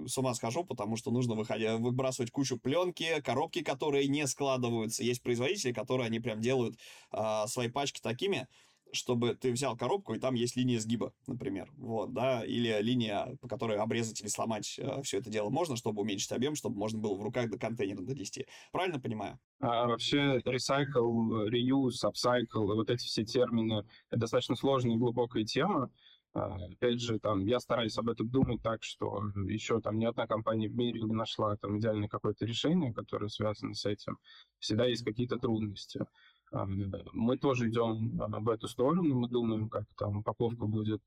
с 0.08 0.18
ума 0.18 0.34
схожу, 0.34 0.64
потому 0.64 0.96
что 0.96 1.12
нужно 1.12 1.36
выходя, 1.36 1.76
выбрасывать 1.76 2.32
кучу 2.32 2.58
пленки, 2.58 3.20
коробки, 3.20 3.62
которые 3.62 4.08
не 4.08 4.26
складываются. 4.26 5.04
Есть 5.04 5.22
производители, 5.22 5.72
которые 5.72 6.06
они 6.06 6.18
прям 6.18 6.40
делают 6.40 6.76
а, 7.12 7.46
свои 7.46 7.68
пачки 7.68 8.00
такими, 8.00 8.48
чтобы 8.92 9.34
ты 9.34 9.52
взял 9.52 9.76
коробку, 9.76 10.14
и 10.14 10.18
там 10.18 10.34
есть 10.34 10.56
линия 10.56 10.78
сгиба, 10.78 11.12
например, 11.26 11.70
вот, 11.76 12.12
да, 12.12 12.44
или 12.44 12.80
линия, 12.80 13.36
по 13.40 13.48
которой 13.48 13.78
обрезать 13.78 14.20
или 14.20 14.28
сломать 14.28 14.78
э, 14.78 15.02
все 15.02 15.18
это 15.18 15.30
дело 15.30 15.50
можно, 15.50 15.76
чтобы 15.76 16.02
уменьшить 16.02 16.32
объем, 16.32 16.54
чтобы 16.54 16.76
можно 16.76 16.98
было 16.98 17.14
в 17.14 17.22
руках 17.22 17.50
до 17.50 17.58
контейнера 17.58 18.02
донести. 18.02 18.46
Правильно 18.72 19.00
понимаю? 19.00 19.38
А 19.60 19.86
вообще 19.86 20.38
recycle, 20.44 21.48
reuse, 21.48 22.04
upcycle, 22.04 22.74
вот 22.74 22.90
эти 22.90 23.04
все 23.04 23.24
термины, 23.24 23.84
это 24.10 24.20
достаточно 24.20 24.54
сложная 24.56 24.94
и 24.94 24.98
глубокая 24.98 25.44
тема. 25.44 25.90
А, 26.36 26.54
опять 26.70 27.00
же, 27.00 27.18
там, 27.18 27.46
я 27.46 27.58
стараюсь 27.60 27.96
об 27.96 28.10
этом 28.10 28.28
думать 28.28 28.60
так, 28.62 28.82
что 28.82 29.22
еще 29.48 29.80
там 29.80 29.98
ни 29.98 30.04
одна 30.04 30.26
компания 30.26 30.68
в 30.68 30.76
мире 30.76 31.00
не 31.00 31.14
нашла 31.14 31.56
там 31.56 31.78
идеальное 31.78 32.08
какое-то 32.08 32.44
решение, 32.44 32.92
которое 32.92 33.28
связано 33.28 33.72
с 33.72 33.86
этим. 33.86 34.18
Всегда 34.58 34.84
есть 34.84 35.02
какие-то 35.02 35.38
трудности. 35.38 36.04
Мы 36.52 37.36
тоже 37.38 37.68
идем 37.68 38.16
в 38.16 38.48
эту 38.48 38.68
сторону, 38.68 39.14
мы 39.14 39.28
думаем, 39.28 39.68
как 39.68 39.84
там 39.96 40.18
упаковка 40.18 40.66
будет 40.66 41.02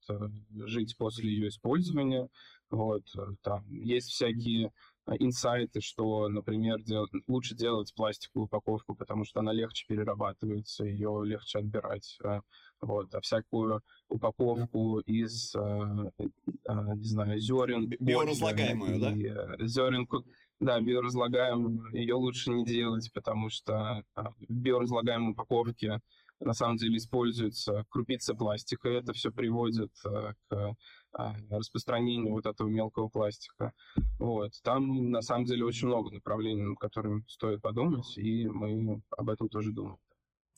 жить 0.66 0.96
после 0.98 1.30
ее 1.30 1.48
использования. 1.48 2.30
Вот, 2.70 3.04
там 3.42 3.66
есть 3.72 4.10
всякие 4.10 4.72
инсайты, 5.18 5.82
что, 5.82 6.30
например, 6.30 6.84
дел... 6.84 7.08
лучше 7.28 7.56
делать 7.56 7.92
пластиковую 7.96 8.46
упаковку, 8.46 8.94
потому 8.94 9.26
что 9.26 9.40
она 9.40 9.52
легче 9.54 9.88
перерабатывается, 9.88 10.86
ее 10.86 11.22
легче 11.26 11.60
отбирать. 11.60 12.20
Вот, 12.80 13.16
а 13.16 13.22
всякую 13.22 13.82
упаковку 14.08 15.00
из, 15.00 15.56
не 15.56 17.08
знаю, 17.08 17.40
зерен... 17.40 17.90
Биоразлагаемую, 18.00 19.00
да? 19.00 19.16
Зерен, 19.66 20.08
да, 20.60 20.80
биоразлагаемую, 20.80 21.94
ее 21.94 22.16
лучше 22.16 22.52
не 22.52 22.66
делать, 22.66 23.10
потому 23.14 23.50
что 23.50 24.04
а, 24.16 24.32
в 24.32 24.36
биоразлагаемой 24.50 25.32
упаковке 25.32 26.02
на 26.40 26.54
самом 26.54 26.78
деле 26.78 26.98
используется 26.98 27.86
крупица 27.90 28.34
пластика, 28.34 28.90
и 28.90 28.94
это 28.94 29.14
все 29.14 29.32
приводит 29.32 29.92
а, 30.06 30.34
к 30.50 30.76
а, 31.14 31.36
распространению 31.50 32.34
вот 32.34 32.46
этого 32.46 32.68
мелкого 32.68 33.10
пластика. 33.10 33.74
Вот. 34.20 34.52
Там 34.64 35.12
на 35.12 35.22
самом 35.22 35.46
деле 35.46 35.66
очень 35.66 35.88
много 35.88 36.14
направлений, 36.14 36.64
над 36.64 36.78
которыми 36.78 37.24
стоит 37.28 37.62
подумать, 37.62 38.18
и 38.18 38.48
мы 38.48 39.02
об 39.18 39.30
этом 39.30 39.50
тоже 39.50 39.72
думаем. 39.72 39.98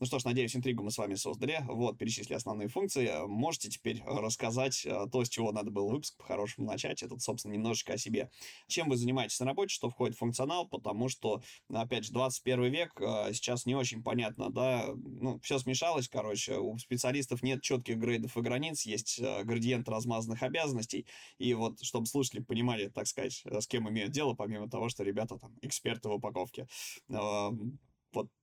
Ну 0.01 0.08
что 0.08 0.17
ж, 0.17 0.25
надеюсь, 0.25 0.55
интригу 0.55 0.84
мы 0.84 0.89
с 0.89 0.98
вами 0.98 1.13
создали. 1.13 1.63
Вот, 1.67 2.00
перечислили 2.00 2.34
основные 2.34 2.70
функции. 2.70 3.24
Можете 3.27 3.70
теперь 3.70 4.01
рассказать 4.03 4.84
э, 4.84 5.05
то, 5.12 5.24
с 5.24 5.29
чего 5.29 5.51
надо 5.51 5.70
было 5.70 5.91
выпуск 5.91 6.17
по-хорошему 6.17 6.65
начать. 6.65 7.03
Это, 7.03 7.20
собственно, 7.20 7.53
немножечко 7.53 7.93
о 7.93 7.98
себе. 8.00 8.31
Чем 8.67 8.89
вы 8.89 8.98
занимаетесь 8.98 9.39
на 9.39 9.46
работе, 9.46 9.72
что 9.72 9.91
входит 9.91 10.15
в 10.15 10.17
функционал, 10.17 10.67
потому 10.67 11.08
что, 11.08 11.43
опять 11.72 12.05
же, 12.05 12.13
21 12.13 12.63
век, 12.72 13.00
э, 13.00 13.31
сейчас 13.34 13.67
не 13.67 13.75
очень 13.75 14.01
понятно, 14.01 14.50
да, 14.50 14.88
ну, 14.96 15.39
все 15.41 15.60
смешалось, 15.60 16.10
короче, 16.10 16.58
у 16.58 16.79
специалистов 16.79 17.43
нет 17.43 17.62
четких 17.62 17.98
грейдов 17.98 18.36
и 18.36 18.41
границ, 18.41 18.81
есть 18.88 19.20
э, 19.20 19.43
градиент 19.43 19.88
размазанных 19.88 20.41
обязанностей, 20.41 21.05
и 21.38 21.53
вот, 21.53 21.79
чтобы 21.84 22.08
слушатели 22.08 22.41
понимали, 22.41 22.88
так 22.88 23.05
сказать, 23.05 23.43
с 23.46 23.67
кем 23.67 23.88
имеют 23.88 24.12
дело, 24.13 24.34
помимо 24.34 24.67
того, 24.67 24.89
что 24.89 25.03
ребята 25.03 25.38
там 25.38 25.55
эксперты 25.62 26.10
в 26.10 26.13
упаковке, 26.13 26.67
вот 27.08 27.90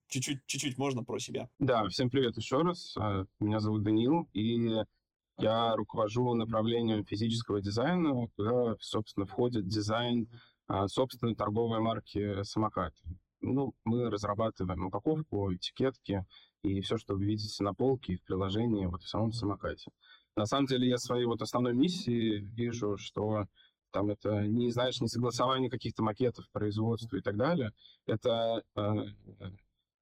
чуть-чуть, 0.09 0.45
чуть-чуть 0.47 0.79
можно 0.79 1.05
про 1.05 1.19
себя. 1.19 1.49
Да, 1.59 1.87
всем 1.88 2.11
привет 2.11 2.37
еще 2.37 2.62
раз. 2.62 2.97
А, 2.97 3.25
меня 3.41 3.61
зовут 3.61 3.83
Данил, 3.83 4.29
и 4.33 4.83
я 5.38 5.77
руковожу 5.77 6.35
направлением 6.35 7.05
физического 7.05 7.61
дизайна, 7.61 8.29
куда, 8.37 8.75
собственно, 8.81 9.27
входит 9.27 9.69
дизайн 9.69 10.29
а, 10.67 10.88
собственной 10.88 11.35
торговой 11.35 11.81
марки 11.81 12.43
самокат. 12.43 12.95
Ну, 13.41 13.73
мы 13.85 14.11
разрабатываем 14.11 14.87
упаковку, 14.87 15.55
этикетки 15.55 16.27
и 16.62 16.81
все, 16.81 16.99
что 16.99 17.15
вы 17.15 17.25
видите 17.25 17.62
на 17.62 17.73
полке 17.73 18.17
в 18.17 18.25
приложении, 18.25 18.87
вот 18.87 19.03
в 19.03 19.09
самом 19.09 19.33
самокате. 19.33 19.93
На 20.35 20.47
самом 20.47 20.67
деле 20.67 20.88
я 20.88 20.99
своей 20.99 21.25
вот 21.25 21.41
основной 21.41 21.75
миссии 21.75 22.41
вижу, 22.55 22.97
что 22.97 23.47
там 23.93 24.11
это 24.11 24.47
не, 24.47 24.71
знаешь, 24.71 25.00
не 25.00 25.09
согласование 25.09 25.71
каких-то 25.71 26.03
макетов 26.03 26.49
производства 26.50 27.17
и 27.17 27.21
так 27.21 27.37
далее. 27.37 27.73
Это 28.07 28.62
э, 28.77 28.93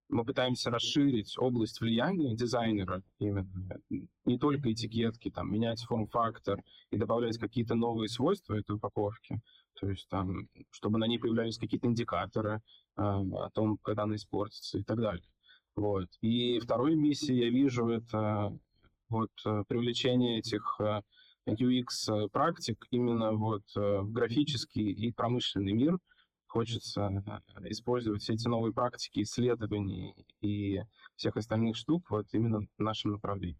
мы 0.08 0.24
пытаемся 0.24 0.70
расширить 0.70 1.36
область 1.38 1.80
влияния 1.80 2.34
дизайнера 2.34 3.02
именно. 3.18 3.80
Не 4.24 4.38
только 4.38 4.72
этикетки, 4.72 5.30
там, 5.30 5.52
менять 5.52 5.82
форм-фактор 5.82 6.62
и 6.90 6.96
добавлять 6.96 7.38
какие-то 7.38 7.74
новые 7.74 8.08
свойства 8.08 8.54
этой 8.54 8.76
упаковки. 8.76 9.40
То 9.80 9.90
есть 9.90 10.08
там, 10.08 10.48
чтобы 10.70 10.98
на 10.98 11.06
ней 11.06 11.18
появлялись 11.18 11.58
какие-то 11.58 11.86
индикаторы 11.88 12.62
э, 12.96 13.02
о 13.02 13.50
том, 13.52 13.78
когда 13.78 14.04
она 14.04 14.16
испортится 14.16 14.78
и 14.78 14.82
так 14.82 14.98
далее. 14.98 15.28
Вот. 15.74 16.08
И 16.20 16.58
второй 16.60 16.94
миссией 16.94 17.44
я 17.44 17.50
вижу 17.50 17.88
это 17.88 18.56
вот 19.08 19.30
э, 19.44 19.64
привлечение 19.68 20.38
этих 20.38 20.80
э, 20.80 21.02
UX-практик 21.46 22.86
именно 22.90 23.32
вот 23.32 23.64
в 23.74 24.10
графический 24.10 24.90
и 24.90 25.12
промышленный 25.12 25.72
мир– 25.72 25.98
хочется 26.46 27.10
э, 27.26 27.68
использовать 27.70 28.22
все 28.22 28.34
эти 28.34 28.48
новые 28.48 28.72
практики, 28.72 29.22
исследований 29.22 30.14
и 30.40 30.80
всех 31.16 31.36
остальных 31.36 31.76
штук 31.76 32.10
вот 32.10 32.26
именно 32.32 32.60
в 32.60 32.82
нашем 32.82 33.12
направлении. 33.12 33.58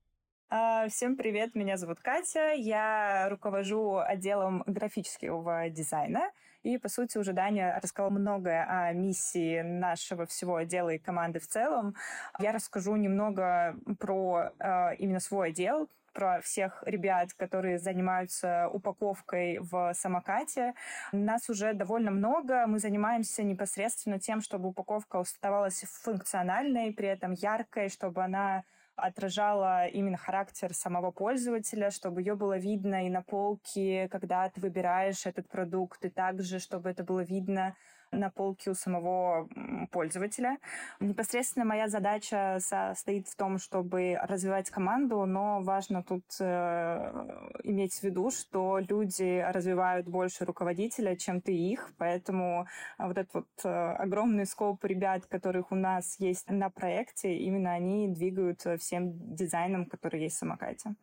А, 0.48 0.88
всем 0.88 1.16
привет, 1.16 1.56
меня 1.56 1.76
зовут 1.76 1.98
Катя, 2.00 2.52
я 2.52 3.28
руковожу 3.28 3.96
отделом 3.96 4.62
графического 4.66 5.68
дизайна, 5.70 6.30
и, 6.62 6.78
по 6.78 6.88
сути, 6.88 7.18
уже 7.18 7.32
Даня 7.32 7.80
рассказал 7.82 8.10
многое 8.10 8.64
о 8.64 8.92
миссии 8.92 9.62
нашего 9.62 10.26
всего 10.26 10.56
отдела 10.56 10.90
и 10.90 10.98
команды 10.98 11.40
в 11.40 11.46
целом. 11.46 11.94
Я 12.38 12.52
расскажу 12.52 12.94
немного 12.96 13.76
про 13.98 14.52
э, 14.58 14.96
именно 14.98 15.20
свой 15.20 15.48
отдел, 15.48 15.88
про 16.16 16.40
всех 16.40 16.82
ребят, 16.86 17.34
которые 17.34 17.78
занимаются 17.78 18.70
упаковкой 18.72 19.58
в 19.60 19.92
самокате. 19.92 20.72
Нас 21.12 21.50
уже 21.50 21.74
довольно 21.74 22.10
много. 22.10 22.66
Мы 22.66 22.78
занимаемся 22.78 23.42
непосредственно 23.42 24.18
тем, 24.18 24.40
чтобы 24.40 24.70
упаковка 24.70 25.20
оставалась 25.20 25.84
функциональной, 26.02 26.94
при 26.94 27.08
этом 27.08 27.32
яркой, 27.32 27.90
чтобы 27.90 28.24
она 28.24 28.64
отражала 28.96 29.88
именно 29.88 30.16
характер 30.16 30.72
самого 30.72 31.10
пользователя, 31.10 31.90
чтобы 31.90 32.22
ее 32.22 32.34
было 32.34 32.56
видно 32.56 33.06
и 33.06 33.10
на 33.10 33.20
полке, 33.20 34.08
когда 34.10 34.48
ты 34.48 34.62
выбираешь 34.62 35.26
этот 35.26 35.50
продукт, 35.50 36.02
и 36.02 36.08
также, 36.08 36.58
чтобы 36.60 36.88
это 36.88 37.04
было 37.04 37.20
видно 37.20 37.76
на 38.12 38.30
полке 38.30 38.70
у 38.70 38.74
самого 38.74 39.48
пользователя. 39.90 40.58
Непосредственно 41.00 41.64
моя 41.64 41.88
задача 41.88 42.58
состоит 42.60 43.28
в 43.28 43.36
том, 43.36 43.58
чтобы 43.58 44.18
развивать 44.22 44.70
команду, 44.70 45.24
но 45.26 45.60
важно 45.62 46.02
тут 46.02 46.24
э, 46.40 47.54
иметь 47.64 47.94
в 47.94 48.02
виду, 48.02 48.30
что 48.30 48.78
люди 48.78 49.40
развивают 49.40 50.06
больше 50.06 50.44
руководителя, 50.44 51.16
чем 51.16 51.40
ты 51.40 51.52
их, 51.52 51.92
поэтому 51.98 52.66
вот 52.98 53.18
этот 53.18 53.34
вот 53.34 53.48
э, 53.64 53.68
огромный 53.68 54.46
скоп 54.46 54.84
ребят, 54.84 55.26
которых 55.26 55.72
у 55.72 55.76
нас 55.76 56.16
есть 56.18 56.50
на 56.50 56.70
проекте, 56.70 57.36
именно 57.36 57.72
они 57.72 58.08
двигают 58.08 58.64
всем 58.78 59.34
дизайном, 59.34 59.86
который 59.86 60.22
есть 60.22 60.36
в 60.36 60.38
самокате. 60.40 60.94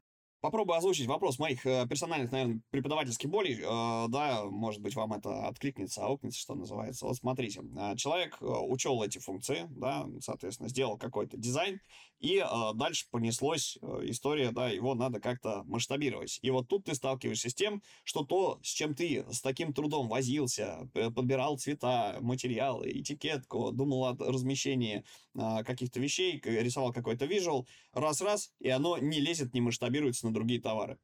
Попробую 0.44 0.78
озвучить 0.78 1.08
вопрос 1.08 1.40
моих 1.40 1.66
э, 1.66 1.88
персональных, 1.88 2.34
наверное, 2.34 2.60
преподавательских 2.70 3.30
болей. 3.30 3.62
Э, 3.62 4.10
да, 4.10 4.44
может 4.44 4.82
быть, 4.82 4.94
вам 4.94 5.14
это 5.14 5.48
откликнется, 5.48 6.04
аукнется, 6.04 6.38
что 6.38 6.54
называется. 6.54 7.06
Вот 7.06 7.16
смотрите, 7.16 7.62
э, 7.62 7.96
человек 7.96 8.36
учел 8.42 9.02
эти 9.04 9.20
функции, 9.20 9.68
да, 9.70 10.06
соответственно, 10.20 10.68
сделал 10.68 10.98
какой-то 10.98 11.38
дизайн, 11.38 11.80
и 12.24 12.38
э, 12.38 12.74
дальше 12.76 13.06
понеслась 13.12 13.78
э, 13.82 14.00
история, 14.06 14.52
да, 14.52 14.70
его 14.70 14.96
надо 14.96 15.20
как-то 15.20 15.64
масштабировать. 15.66 16.40
И 16.42 16.50
вот 16.52 16.70
тут 16.70 16.86
ты 16.86 16.96
сталкиваешься 16.96 17.50
с 17.50 17.54
тем, 17.54 17.84
что 18.06 18.24
то, 18.24 18.60
с 18.64 18.70
чем 18.70 18.96
ты 18.96 19.26
с 19.30 19.42
таким 19.42 19.74
трудом 19.74 20.08
возился, 20.08 20.90
подбирал 20.94 21.58
цвета, 21.58 22.18
материалы, 22.22 22.90
этикетку, 22.90 23.74
думал 23.74 24.06
о 24.06 24.16
размещении 24.16 25.04
э, 25.36 25.64
каких-то 25.66 26.00
вещей, 26.00 26.42
рисовал 26.46 26.94
какой-то 26.94 27.26
визуал, 27.26 27.68
раз-раз, 27.92 28.54
и 28.60 28.70
оно 28.70 28.98
не 28.98 29.20
лезет, 29.20 29.54
не 29.54 29.60
масштабируется 29.60 30.26
на 30.26 30.34
другие 30.34 30.62
товары 30.62 30.98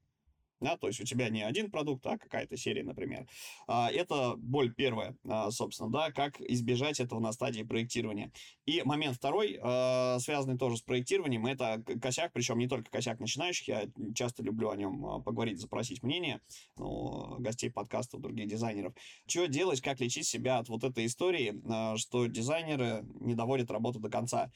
да, 0.60 0.78
то 0.78 0.88
есть 0.88 1.00
у 1.00 1.06
тебя 1.06 1.30
не 1.30 1.42
один 1.42 1.72
продукт, 1.72 2.06
а 2.06 2.18
какая-то 2.18 2.58
серия, 2.58 2.84
например. 2.84 3.28
А, 3.68 3.90
это 3.92 4.36
боль 4.38 4.74
первая, 4.74 5.16
а, 5.28 5.52
собственно, 5.52 5.90
да, 5.90 6.12
как 6.12 6.40
избежать 6.42 7.00
этого 7.00 7.20
на 7.20 7.32
стадии 7.32 7.64
проектирования. 7.64 8.32
И 8.66 8.82
момент 8.84 9.18
второй, 9.18 9.60
а, 9.62 10.20
связанный 10.20 10.58
тоже 10.58 10.78
с 10.78 10.82
проектированием, 10.82 11.46
это 11.46 11.84
косяк, 12.02 12.34
причем 12.34 12.58
не 12.60 12.68
только 12.68 12.92
косяк 12.92 13.20
начинающих, 13.20 13.68
я 13.68 13.88
часто 14.16 14.44
люблю 14.44 14.70
о 14.70 14.76
нем 14.76 15.24
поговорить, 15.24 15.60
запросить 15.60 16.04
мнение 16.04 16.42
ну, 16.78 17.38
гостей 17.40 17.70
подкастов, 17.70 18.22
других 18.22 18.48
дизайнеров. 18.48 18.94
Что 19.28 19.46
делать, 19.48 19.82
как 19.82 20.00
лечить 20.00 20.28
себя 20.28 20.60
от 20.60 20.70
вот 20.70 20.84
этой 20.84 21.06
истории, 21.06 21.62
что 21.98 22.26
дизайнеры 22.26 23.06
не 23.20 23.36
доводят 23.36 23.72
работу 23.72 24.00
до 24.00 24.10
конца. 24.10 24.52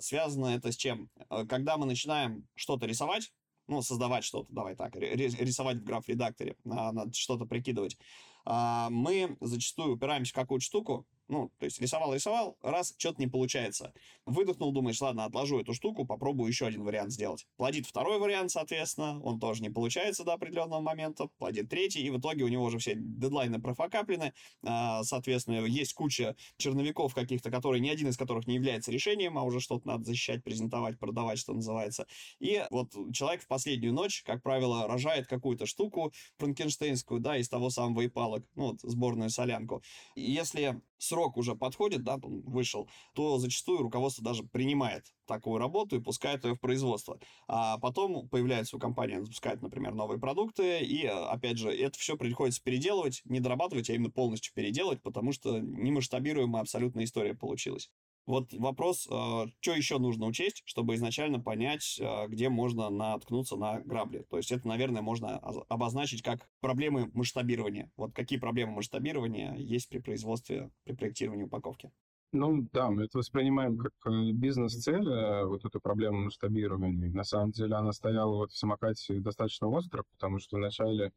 Связано 0.00 0.46
это 0.46 0.72
с 0.72 0.76
чем? 0.76 1.10
Когда 1.48 1.76
мы 1.76 1.86
начинаем 1.86 2.46
что-то 2.54 2.86
рисовать, 2.86 3.32
ну, 3.70 3.82
создавать 3.82 4.24
что-то, 4.24 4.52
давай 4.52 4.74
так, 4.74 4.96
рисовать 4.96 5.78
в 5.78 5.84
граф-редакторе, 5.84 6.56
а, 6.68 6.92
надо 6.92 7.12
что-то 7.14 7.46
прикидывать, 7.46 7.96
а, 8.44 8.90
мы 8.90 9.36
зачастую 9.40 9.94
упираемся 9.94 10.32
в 10.32 10.34
какую-то 10.34 10.64
штуку, 10.64 11.06
ну, 11.30 11.50
то 11.58 11.64
есть 11.64 11.80
рисовал-рисовал, 11.80 12.58
раз, 12.60 12.94
что-то 12.98 13.20
не 13.20 13.28
получается. 13.28 13.92
Выдохнул, 14.26 14.72
думаешь, 14.72 15.00
ладно, 15.00 15.24
отложу 15.24 15.60
эту 15.60 15.74
штуку, 15.74 16.04
попробую 16.04 16.48
еще 16.48 16.66
один 16.66 16.82
вариант 16.82 17.12
сделать. 17.12 17.46
Плодит 17.56 17.86
второй 17.86 18.18
вариант, 18.18 18.50
соответственно, 18.50 19.20
он 19.22 19.38
тоже 19.38 19.62
не 19.62 19.70
получается 19.70 20.24
до 20.24 20.32
определенного 20.32 20.80
момента, 20.80 21.28
плодит 21.38 21.70
третий, 21.70 22.00
и 22.00 22.10
в 22.10 22.18
итоге 22.18 22.42
у 22.42 22.48
него 22.48 22.64
уже 22.64 22.78
все 22.78 22.94
дедлайны 22.96 23.60
профокаплены, 23.60 24.34
а, 24.64 25.04
соответственно, 25.04 25.64
есть 25.66 25.94
куча 25.94 26.36
черновиков 26.56 27.14
каких-то, 27.14 27.50
которые, 27.50 27.80
ни 27.80 27.88
один 27.88 28.08
из 28.08 28.16
которых 28.16 28.48
не 28.48 28.56
является 28.56 28.90
решением, 28.90 29.38
а 29.38 29.44
уже 29.44 29.60
что-то 29.60 29.86
надо 29.86 30.04
защищать, 30.04 30.42
презентовать, 30.42 30.98
продавать, 30.98 31.38
что 31.38 31.54
называется. 31.54 32.06
И 32.40 32.66
вот 32.70 32.92
человек 33.12 33.42
в 33.42 33.46
последнюю 33.46 33.94
ночь, 33.94 34.24
как 34.24 34.42
правило, 34.42 34.88
рожает 34.88 35.28
какую-то 35.28 35.66
штуку 35.66 36.12
франкенштейнскую, 36.38 37.20
да, 37.20 37.36
из 37.36 37.48
того 37.48 37.70
самого 37.70 38.00
и 38.00 38.10
ну, 38.14 38.42
вот, 38.54 38.80
сборную 38.80 39.30
солянку. 39.30 39.82
Если 40.16 40.80
срок 41.02 41.36
уже 41.36 41.54
подходит, 41.54 42.02
да, 42.04 42.14
он 42.22 42.42
вышел, 42.42 42.88
то 43.14 43.38
зачастую 43.38 43.78
руководство 43.80 44.24
даже 44.24 44.44
принимает 44.44 45.06
такую 45.26 45.58
работу 45.58 45.96
и 45.96 46.00
пускает 46.00 46.44
ее 46.44 46.54
в 46.54 46.60
производство. 46.60 47.18
А 47.48 47.78
потом 47.78 48.28
появляется 48.28 48.76
у 48.76 48.80
компании, 48.80 49.16
она 49.16 49.24
запускает, 49.24 49.62
например, 49.62 49.94
новые 49.94 50.20
продукты, 50.20 50.80
и, 50.80 51.06
опять 51.06 51.58
же, 51.58 51.70
это 51.70 51.98
все 51.98 52.16
приходится 52.16 52.62
переделывать, 52.62 53.22
не 53.24 53.40
дорабатывать, 53.40 53.90
а 53.90 53.94
именно 53.94 54.10
полностью 54.10 54.52
переделать, 54.54 55.02
потому 55.02 55.32
что 55.32 55.58
немасштабируемая 55.60 56.62
абсолютная 56.62 57.04
история 57.04 57.34
получилась. 57.34 57.90
Вот 58.26 58.52
вопрос, 58.52 59.08
э, 59.10 59.46
что 59.60 59.74
еще 59.74 59.98
нужно 59.98 60.26
учесть, 60.26 60.62
чтобы 60.64 60.94
изначально 60.94 61.40
понять, 61.40 61.98
э, 62.00 62.28
где 62.28 62.48
можно 62.48 62.90
наткнуться 62.90 63.56
на 63.56 63.80
грабли. 63.80 64.24
То 64.30 64.36
есть 64.36 64.52
это, 64.52 64.68
наверное, 64.68 65.02
можно 65.02 65.38
обозначить 65.68 66.22
как 66.22 66.48
проблемы 66.60 67.10
масштабирования. 67.14 67.90
Вот 67.96 68.12
какие 68.14 68.38
проблемы 68.38 68.72
масштабирования 68.74 69.54
есть 69.56 69.88
при 69.88 69.98
производстве, 69.98 70.70
при 70.84 70.94
проектировании 70.94 71.44
упаковки. 71.44 71.90
Ну 72.32 72.68
да, 72.72 72.90
мы 72.90 73.04
это 73.04 73.18
воспринимаем 73.18 73.76
как 73.76 73.92
э, 74.06 74.30
бизнес-цель, 74.32 75.08
вот 75.46 75.64
эту 75.64 75.80
проблему 75.80 76.26
масштабирования. 76.26 77.10
На 77.10 77.24
самом 77.24 77.50
деле 77.50 77.74
она 77.74 77.92
стояла 77.92 78.36
вот 78.36 78.52
в 78.52 78.56
самокате 78.56 79.18
достаточно 79.18 79.66
остро, 79.66 80.04
потому 80.12 80.38
что 80.38 80.56
вначале 80.56 81.12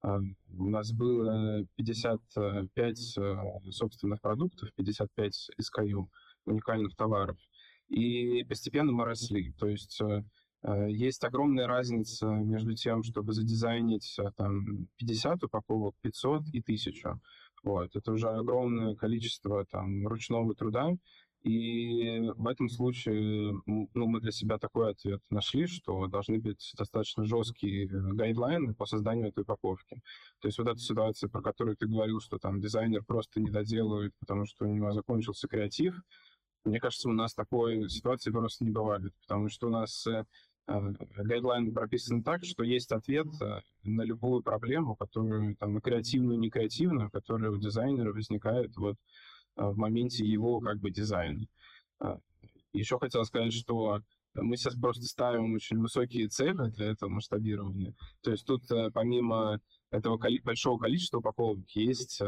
у 0.00 0.70
нас 0.70 0.92
было 0.92 1.66
55 1.74 3.18
собственных 3.72 4.20
продуктов, 4.20 4.72
55 4.76 5.50
SKU 5.60 6.06
уникальных 6.48 6.96
товаров. 6.96 7.36
И 7.88 8.44
постепенно 8.44 8.92
мы 8.92 9.04
росли. 9.04 9.52
То 9.52 9.66
есть 9.66 10.00
э, 10.00 10.22
э, 10.62 10.90
есть 10.90 11.24
огромная 11.24 11.66
разница 11.66 12.26
между 12.26 12.74
тем, 12.74 13.02
чтобы 13.02 13.32
задизайнить 13.32 14.18
э, 14.18 14.30
там 14.36 14.88
50 14.98 15.44
упаковок, 15.44 15.94
500 16.02 16.42
и 16.52 16.60
1000. 16.60 17.18
Вот. 17.64 17.96
Это 17.96 18.12
уже 18.12 18.28
огромное 18.28 18.94
количество 18.94 19.64
там, 19.64 20.06
ручного 20.06 20.54
труда. 20.54 20.92
И 21.44 22.20
в 22.36 22.48
этом 22.48 22.68
случае 22.68 23.54
ну, 23.64 24.06
мы 24.06 24.20
для 24.20 24.32
себя 24.32 24.58
такой 24.58 24.90
ответ 24.90 25.20
нашли, 25.30 25.66
что 25.66 26.08
должны 26.08 26.40
быть 26.40 26.72
достаточно 26.76 27.24
жесткие 27.24 27.86
гайдлайны 27.86 28.74
по 28.74 28.86
созданию 28.86 29.28
этой 29.28 29.44
упаковки. 29.44 30.02
То 30.40 30.48
есть 30.48 30.58
вот 30.58 30.66
эта 30.66 30.78
ситуация, 30.78 31.30
про 31.30 31.40
которую 31.40 31.76
ты 31.76 31.86
говорил, 31.86 32.20
что 32.20 32.38
там 32.38 32.60
дизайнер 32.60 33.04
просто 33.04 33.40
не 33.40 33.50
доделывает, 33.50 34.12
потому 34.18 34.46
что 34.46 34.66
у 34.66 34.74
него 34.74 34.92
закончился 34.92 35.46
креатив, 35.46 36.02
мне 36.68 36.80
кажется, 36.80 37.08
у 37.08 37.12
нас 37.12 37.34
такой 37.34 37.88
ситуации 37.88 38.30
просто 38.30 38.64
не 38.64 38.70
бывает, 38.70 39.12
потому 39.22 39.48
что 39.48 39.68
у 39.68 39.70
нас 39.70 40.06
э, 40.06 40.24
э, 40.66 40.92
гайдлайн 41.16 41.72
прописан 41.72 42.22
так, 42.22 42.44
что 42.44 42.62
есть 42.62 42.92
ответ 42.92 43.26
э, 43.40 43.60
на 43.84 44.02
любую 44.02 44.42
проблему, 44.42 44.94
которую 44.94 45.56
там 45.56 45.78
и 45.78 45.80
креативную, 45.80 46.36
и 46.36 46.40
не 46.40 46.50
креативную, 46.50 47.10
которая 47.10 47.50
у 47.50 47.58
дизайнера 47.58 48.12
возникает 48.12 48.76
вот 48.76 48.96
в 49.56 49.76
моменте 49.76 50.24
его 50.24 50.60
как 50.60 50.78
бы 50.78 50.92
дизайна. 50.92 51.44
Еще 52.72 52.96
хотел 53.00 53.24
сказать, 53.24 53.52
что 53.52 54.02
мы 54.34 54.56
сейчас 54.56 54.76
просто 54.76 55.02
ставим 55.04 55.54
очень 55.54 55.78
высокие 55.78 56.28
цели 56.28 56.70
для 56.70 56.92
этого 56.92 57.10
масштабирования. 57.10 57.92
То 58.22 58.30
есть 58.30 58.46
тут 58.46 58.62
помимо 58.94 59.60
этого 59.90 60.16
большого 60.44 60.78
количества 60.78 61.18
упаковок 61.18 61.68
есть 61.70 62.20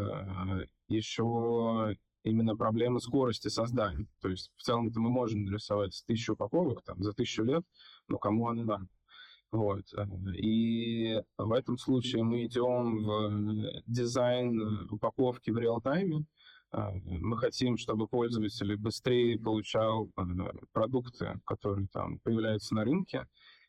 еще 0.88 1.96
именно 2.22 2.56
проблема 2.56 3.00
скорости 3.00 3.48
создания. 3.48 4.06
То 4.20 4.28
есть 4.28 4.50
в 4.56 4.62
целом 4.62 4.90
мы 4.94 5.10
можем 5.10 5.44
нарисовать 5.44 6.02
тысячу 6.06 6.34
упаковок 6.34 6.82
там, 6.82 7.02
за 7.02 7.12
тысячу 7.12 7.42
лет, 7.44 7.64
но 8.08 8.18
кому 8.18 8.48
она 8.48 8.64
надо? 8.64 8.86
Вот. 9.52 9.84
И 10.36 11.20
в 11.36 11.52
этом 11.52 11.76
случае 11.76 12.22
мы 12.22 12.46
идем 12.46 13.02
в 13.04 13.82
дизайн 13.86 14.88
упаковки 14.90 15.50
в 15.50 15.58
real-time 15.58 16.12
е. 16.12 16.24
Мы 16.72 17.36
хотим, 17.36 17.76
чтобы 17.76 18.06
пользователь 18.06 18.76
быстрее 18.76 19.40
получал 19.40 20.08
э, 20.16 20.22
продукты, 20.72 21.40
которые 21.44 21.88
там 21.88 22.20
появляются 22.20 22.76
на 22.76 22.84
рынке. 22.84 23.26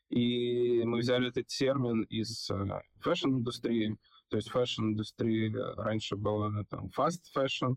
И 0.08 0.84
мы 0.84 0.98
взяли 0.98 1.28
этот 1.28 1.48
термин 1.48 2.02
из 2.02 2.48
э, 2.48 2.80
фэшн-индустрии. 3.00 3.96
То 4.28 4.36
есть 4.36 4.50
фэшн-индустрия 4.50 5.74
раньше 5.74 6.14
была 6.14 6.64
там 6.70 6.90
fast 6.96 7.22
fashion, 7.36 7.74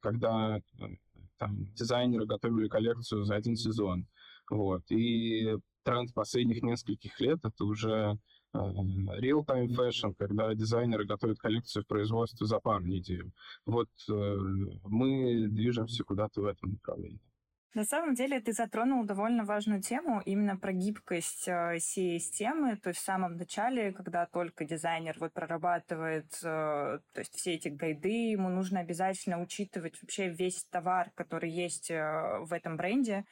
когда 0.00 0.58
э, 0.58 0.84
там, 1.38 1.72
дизайнеры 1.74 2.26
готовили 2.26 2.68
коллекцию 2.68 3.24
за 3.24 3.36
один 3.36 3.56
сезон. 3.56 4.06
Вот. 4.50 4.82
И 4.90 5.56
тренд 5.82 6.12
последних 6.14 6.62
нескольких 6.62 7.18
лет— 7.20 7.38
это 7.44 7.64
уже 7.64 8.18
а, 8.52 8.58
real-time 9.20 9.68
fashion, 9.74 10.14
когда 10.18 10.54
дизайнеры 10.54 11.04
готовят 11.04 11.38
коллекцию 11.38 11.84
в 11.84 11.86
производстве 11.86 12.46
за 12.46 12.60
пару 12.60 12.84
недель. 12.84 13.30
Вот 13.66 13.88
э, 14.10 14.36
мы 14.84 15.48
движемся 15.48 16.04
куда-то 16.04 16.40
в 16.40 16.46
этом 16.46 16.72
направлении. 16.72 17.20
На 17.74 17.84
самом 17.84 18.14
деле 18.14 18.40
ты 18.40 18.52
затронул 18.52 19.04
довольно 19.04 19.44
важную 19.44 19.82
тему, 19.82 20.22
именно 20.24 20.56
про 20.56 20.72
гибкость 20.72 21.46
э, 21.48 21.78
системы. 21.78 22.76
То 22.76 22.88
есть 22.88 23.00
в 23.00 23.04
самом 23.04 23.36
начале, 23.36 23.92
когда 23.92 24.24
только 24.24 24.64
дизайнер 24.64 25.16
вот 25.20 25.34
прорабатывает 25.34 26.32
э, 26.42 26.98
то 27.12 27.18
есть 27.18 27.34
все 27.34 27.54
эти 27.54 27.68
гайды, 27.68 28.30
ему 28.30 28.48
нужно 28.48 28.80
обязательно 28.80 29.40
учитывать 29.42 30.00
вообще 30.00 30.30
весь 30.30 30.64
товар, 30.70 31.10
который 31.14 31.50
есть 31.50 31.90
э, 31.90 32.38
в 32.40 32.54
этом 32.54 32.78
бренде. 32.78 33.26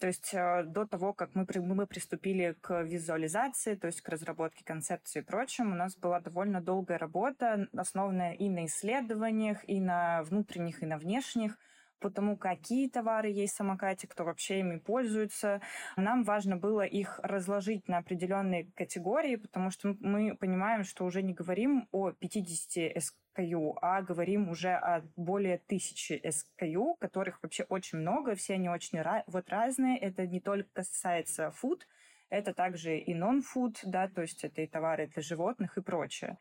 То 0.00 0.08
есть 0.08 0.30
до 0.32 0.84
того, 0.84 1.14
как 1.14 1.34
мы, 1.34 1.46
мы 1.56 1.86
приступили 1.86 2.54
к 2.60 2.82
визуализации, 2.82 3.76
то 3.76 3.86
есть 3.86 4.02
к 4.02 4.08
разработке 4.10 4.62
концепции 4.62 5.20
и 5.20 5.24
прочим, 5.24 5.72
у 5.72 5.74
нас 5.74 5.96
была 5.96 6.20
довольно 6.20 6.60
долгая 6.60 6.98
работа, 6.98 7.66
основанная 7.74 8.34
и 8.34 8.50
на 8.50 8.66
исследованиях, 8.66 9.66
и 9.66 9.80
на 9.80 10.22
внутренних, 10.24 10.82
и 10.82 10.86
на 10.86 10.98
внешних 10.98 11.56
по 12.00 12.10
тому, 12.10 12.36
какие 12.36 12.88
товары 12.88 13.30
есть 13.30 13.54
в 13.54 13.56
самокате, 13.56 14.06
кто 14.06 14.24
вообще 14.24 14.60
ими 14.60 14.78
пользуется. 14.78 15.60
Нам 15.96 16.24
важно 16.24 16.56
было 16.56 16.82
их 16.82 17.20
разложить 17.22 17.88
на 17.88 17.98
определенные 17.98 18.70
категории, 18.74 19.36
потому 19.36 19.70
что 19.70 19.96
мы 20.00 20.36
понимаем, 20.36 20.84
что 20.84 21.04
уже 21.04 21.22
не 21.22 21.34
говорим 21.34 21.88
о 21.92 22.12
50 22.12 22.96
SKU, 22.96 23.74
а 23.80 24.02
говорим 24.02 24.48
уже 24.48 24.72
о 24.72 25.02
более 25.16 25.58
тысячи 25.58 26.20
SKU, 26.24 26.96
которых 26.98 27.42
вообще 27.42 27.64
очень 27.64 27.98
много, 27.98 28.34
все 28.34 28.54
они 28.54 28.68
очень 28.68 29.02
вот 29.26 29.48
разные. 29.50 29.98
Это 29.98 30.26
не 30.26 30.40
только 30.40 30.68
касается 30.72 31.52
food, 31.62 31.80
это 32.28 32.54
также 32.54 32.98
и 32.98 33.14
non-food, 33.14 33.76
да, 33.84 34.08
то 34.08 34.22
есть 34.22 34.44
это 34.44 34.62
и 34.62 34.66
товары 34.66 35.06
для 35.06 35.22
животных 35.22 35.78
и 35.78 35.82
прочее. 35.82 36.38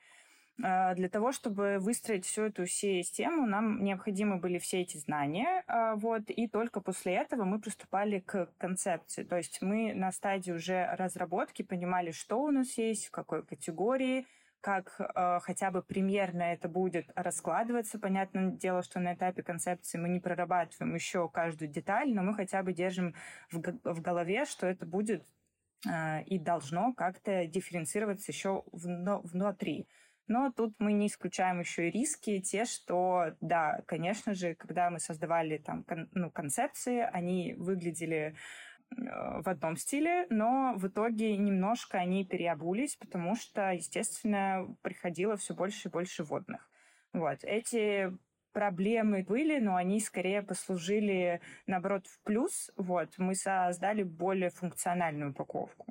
А, 0.63 0.95
для 0.95 1.09
того, 1.09 1.31
чтобы 1.31 1.77
выстроить 1.79 2.25
всю 2.25 2.43
эту 2.43 2.65
систему, 2.65 3.45
нам 3.45 3.83
необходимы 3.83 4.37
были 4.37 4.57
все 4.57 4.81
эти 4.81 4.97
знания, 4.97 5.63
а, 5.67 5.95
вот, 5.95 6.29
и 6.29 6.47
только 6.47 6.79
после 6.81 7.15
этого 7.15 7.43
мы 7.43 7.59
приступали 7.59 8.19
к 8.19 8.49
концепции. 8.57 9.23
То 9.23 9.37
есть 9.37 9.61
мы 9.61 9.93
на 9.93 10.11
стадии 10.11 10.51
уже 10.51 10.87
разработки 10.97 11.61
понимали, 11.61 12.11
что 12.11 12.41
у 12.41 12.51
нас 12.51 12.77
есть, 12.77 13.07
в 13.07 13.11
какой 13.11 13.45
категории, 13.45 14.25
как 14.65 14.95
э, 14.99 15.39
хотя 15.43 15.69
бы 15.69 15.83
примерно 15.83 16.41
это 16.41 16.67
будет 16.67 17.11
раскладываться. 17.15 17.99
Понятное 17.99 18.49
дело, 18.49 18.81
что 18.81 18.99
на 18.99 19.13
этапе 19.13 19.43
концепции 19.43 19.99
мы 19.99 20.09
не 20.09 20.19
прорабатываем 20.19 20.95
еще 20.95 21.29
каждую 21.29 21.69
деталь, 21.69 22.11
но 22.11 22.23
мы 22.23 22.33
хотя 22.33 22.63
бы 22.63 22.73
держим 22.73 23.13
в, 23.51 23.61
в 23.83 24.01
голове, 24.01 24.45
что 24.45 24.65
это 24.65 24.87
будет 24.87 25.23
э, 25.87 26.23
и 26.23 26.39
должно 26.39 26.93
как-то 26.93 27.45
дифференцироваться 27.45 28.31
еще 28.31 28.63
в, 28.71 29.21
внутри. 29.23 29.87
Но 30.27 30.51
тут 30.51 30.73
мы 30.79 30.93
не 30.93 31.07
исключаем 31.07 31.59
еще 31.59 31.87
и 31.87 31.91
риски, 31.91 32.41
те, 32.41 32.65
что, 32.65 33.35
да, 33.41 33.81
конечно 33.85 34.33
же, 34.33 34.55
когда 34.55 34.89
мы 34.89 34.99
создавали 34.99 35.57
там 35.57 35.83
кон, 35.83 36.09
ну, 36.13 36.31
концепции, 36.31 37.01
они 37.13 37.53
выглядели 37.53 38.35
э, 38.89 38.95
в 38.97 39.47
одном 39.47 39.77
стиле, 39.77 40.25
но 40.31 40.73
в 40.77 40.87
итоге 40.87 41.37
немножко 41.37 41.99
они 41.99 42.25
переобулись, 42.25 42.95
потому 42.95 43.35
что, 43.35 43.71
естественно, 43.71 44.75
приходило 44.81 45.37
все 45.37 45.53
больше 45.53 45.89
и 45.89 45.91
больше 45.91 46.23
водных. 46.23 46.71
Вот. 47.13 47.43
Эти 47.43 48.11
проблемы 48.51 49.23
были, 49.23 49.59
но 49.59 49.75
они 49.75 49.99
скорее 49.99 50.41
послужили, 50.41 51.39
наоборот, 51.67 52.07
в 52.07 52.19
плюс. 52.23 52.71
Вот. 52.77 53.13
Мы 53.19 53.35
создали 53.35 54.01
более 54.01 54.49
функциональную 54.49 55.31
упаковку, 55.31 55.85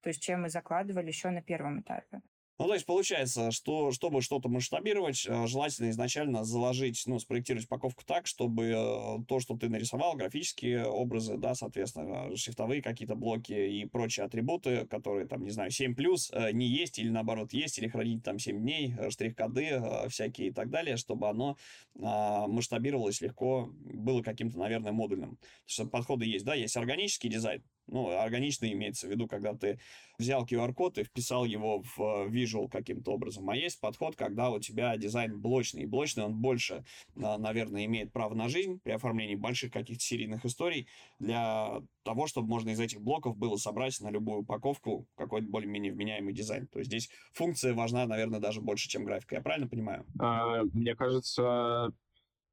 то 0.00 0.08
есть 0.08 0.22
чем 0.22 0.42
мы 0.42 0.48
закладывали 0.48 1.06
еще 1.06 1.30
на 1.30 1.40
первом 1.40 1.82
этапе. 1.82 2.20
Ну, 2.58 2.68
то 2.68 2.74
есть 2.74 2.86
получается, 2.86 3.50
что 3.50 3.92
чтобы 3.92 4.22
что-то 4.22 4.48
масштабировать, 4.48 5.26
э, 5.28 5.46
желательно 5.46 5.90
изначально 5.90 6.42
заложить, 6.42 7.02
ну, 7.06 7.18
спроектировать 7.18 7.66
упаковку 7.66 8.02
так, 8.06 8.26
чтобы 8.26 8.64
э, 8.68 9.24
то, 9.28 9.40
что 9.40 9.58
ты 9.58 9.68
нарисовал, 9.68 10.16
графические 10.16 10.86
образы, 10.86 11.36
да, 11.36 11.54
соответственно, 11.54 12.34
шрифтовые 12.34 12.80
какие-то 12.80 13.14
блоки 13.14 13.52
и 13.52 13.84
прочие 13.84 14.24
атрибуты, 14.24 14.86
которые, 14.86 15.26
там, 15.26 15.42
не 15.42 15.50
знаю, 15.50 15.70
7+, 15.70 16.30
э, 16.32 16.52
не 16.52 16.66
есть 16.66 16.98
или, 16.98 17.10
наоборот, 17.10 17.52
есть, 17.52 17.78
или 17.78 17.88
хранить 17.88 18.24
там 18.24 18.38
7 18.38 18.58
дней, 18.58 18.94
штрих-коды 19.10 20.08
всякие 20.08 20.48
и 20.48 20.52
так 20.52 20.70
далее, 20.70 20.96
чтобы 20.96 21.28
оно 21.28 21.56
а, 22.00 22.46
масштабировалось 22.46 23.20
легко, 23.20 23.70
было 23.72 24.22
каким-то, 24.22 24.58
наверное, 24.58 24.92
модульным. 24.92 25.36
Потому 25.36 25.66
что 25.66 25.86
подходы 25.86 26.24
есть, 26.24 26.44
да, 26.44 26.54
есть 26.54 26.76
органический 26.76 27.28
дизайн, 27.28 27.62
Ну, 27.88 28.10
органично 28.10 28.70
имеется 28.72 29.06
в 29.06 29.10
виду, 29.10 29.28
когда 29.28 29.54
ты 29.54 29.78
взял 30.18 30.44
QR-код 30.44 30.98
и 30.98 31.04
вписал 31.04 31.44
его 31.44 31.82
в 31.82 32.00
э, 32.00 32.28
visual 32.28 32.68
каким-то 32.68 33.12
образом. 33.12 33.48
А 33.50 33.56
есть 33.56 33.80
подход, 33.80 34.16
когда 34.16 34.50
у 34.50 34.58
тебя 34.58 34.96
дизайн 34.96 35.40
блочный. 35.40 35.82
И 35.82 35.86
блочный 35.86 36.24
он 36.24 36.34
больше, 36.34 36.84
а, 37.22 37.38
наверное, 37.38 37.84
имеет 37.84 38.12
право 38.12 38.34
на 38.34 38.48
жизнь 38.48 38.80
при 38.82 38.92
оформлении 38.92 39.34
больших 39.34 39.72
каких-то 39.72 40.02
серийных 40.02 40.44
историй 40.44 40.88
для 41.18 41.82
того, 42.02 42.26
чтобы 42.26 42.48
можно 42.48 42.70
из 42.70 42.80
этих 42.80 43.00
блоков 43.00 43.36
было 43.36 43.56
собрать 43.56 44.00
на 44.00 44.10
любую 44.10 44.40
упаковку 44.40 45.06
какой-то 45.16 45.48
более-менее 45.48 45.92
вменяемый 45.92 46.34
дизайн. 46.34 46.66
То 46.68 46.78
есть 46.78 46.88
здесь 46.88 47.10
функция 47.32 47.74
важна, 47.74 48.06
наверное, 48.06 48.40
даже 48.40 48.60
больше, 48.60 48.88
чем 48.88 49.04
графика. 49.04 49.36
Я 49.36 49.42
правильно 49.42 49.68
понимаю? 49.68 50.06
А, 50.18 50.62
мне 50.72 50.94
кажется, 50.94 51.92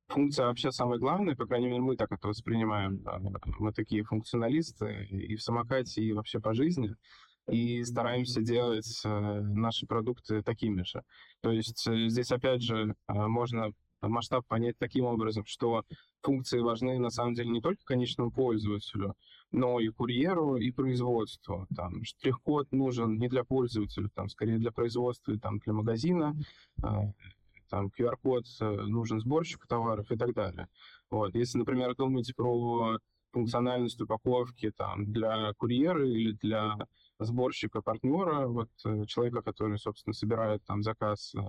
функция 0.07 0.47
вообще 0.47 0.71
самая 0.71 0.99
главная, 0.99 1.35
по 1.35 1.45
крайней 1.45 1.67
мере, 1.67 1.81
мы 1.81 1.95
так 1.95 2.11
это 2.11 2.27
воспринимаем. 2.27 3.03
Мы 3.59 3.73
такие 3.73 4.03
функционалисты 4.03 5.05
и 5.09 5.35
в 5.35 5.41
самокате, 5.41 6.01
и 6.03 6.13
вообще 6.13 6.39
по 6.39 6.53
жизни, 6.53 6.95
и 7.49 7.83
стараемся 7.83 8.41
делать 8.41 9.01
э, 9.03 9.09
наши 9.09 9.85
продукты 9.85 10.41
такими 10.43 10.83
же. 10.83 11.03
То 11.41 11.51
есть 11.51 11.85
э, 11.87 12.07
здесь, 12.07 12.31
опять 12.31 12.61
же, 12.61 12.95
э, 13.07 13.13
можно 13.13 13.71
масштаб 14.01 14.45
понять 14.47 14.77
таким 14.77 15.05
образом, 15.05 15.45
что 15.45 15.83
функции 16.21 16.59
важны 16.59 16.99
на 16.99 17.09
самом 17.09 17.33
деле 17.33 17.49
не 17.49 17.61
только 17.61 17.83
конечному 17.85 18.31
пользователю, 18.31 19.15
но 19.51 19.79
и 19.79 19.89
курьеру, 19.89 20.55
и 20.55 20.71
производству. 20.71 21.67
Там 21.75 22.03
штрих-код 22.03 22.71
нужен 22.71 23.17
не 23.17 23.29
для 23.29 23.43
пользователя, 23.43 24.09
там 24.13 24.29
скорее 24.29 24.57
для 24.57 24.71
производства, 24.71 25.37
там 25.37 25.59
для 25.59 25.73
магазина, 25.73 26.35
там 27.73 27.87
QR-код 27.87 28.45
э, 28.61 28.65
нужен 28.65 29.19
сборщику 29.19 29.67
товаров 29.67 30.11
и 30.11 30.15
так 30.15 30.35
далее. 30.35 30.67
Вот. 31.09 31.33
Если, 31.33 31.57
например, 31.57 31.95
думать 31.95 32.31
про 32.35 32.99
функциональность 33.31 33.99
упаковки 33.99 34.69
там, 34.69 35.11
для 35.11 35.53
курьера 35.57 36.07
или 36.07 36.33
для 36.33 36.77
сборщика 37.17 37.81
партнера, 37.81 38.45
вот 38.45 38.69
э, 38.85 39.05
человека, 39.07 39.41
который, 39.41 39.79
собственно, 39.79 40.13
собирает 40.13 40.63
там 40.65 40.83
заказ 40.83 41.33
э, 41.33 41.39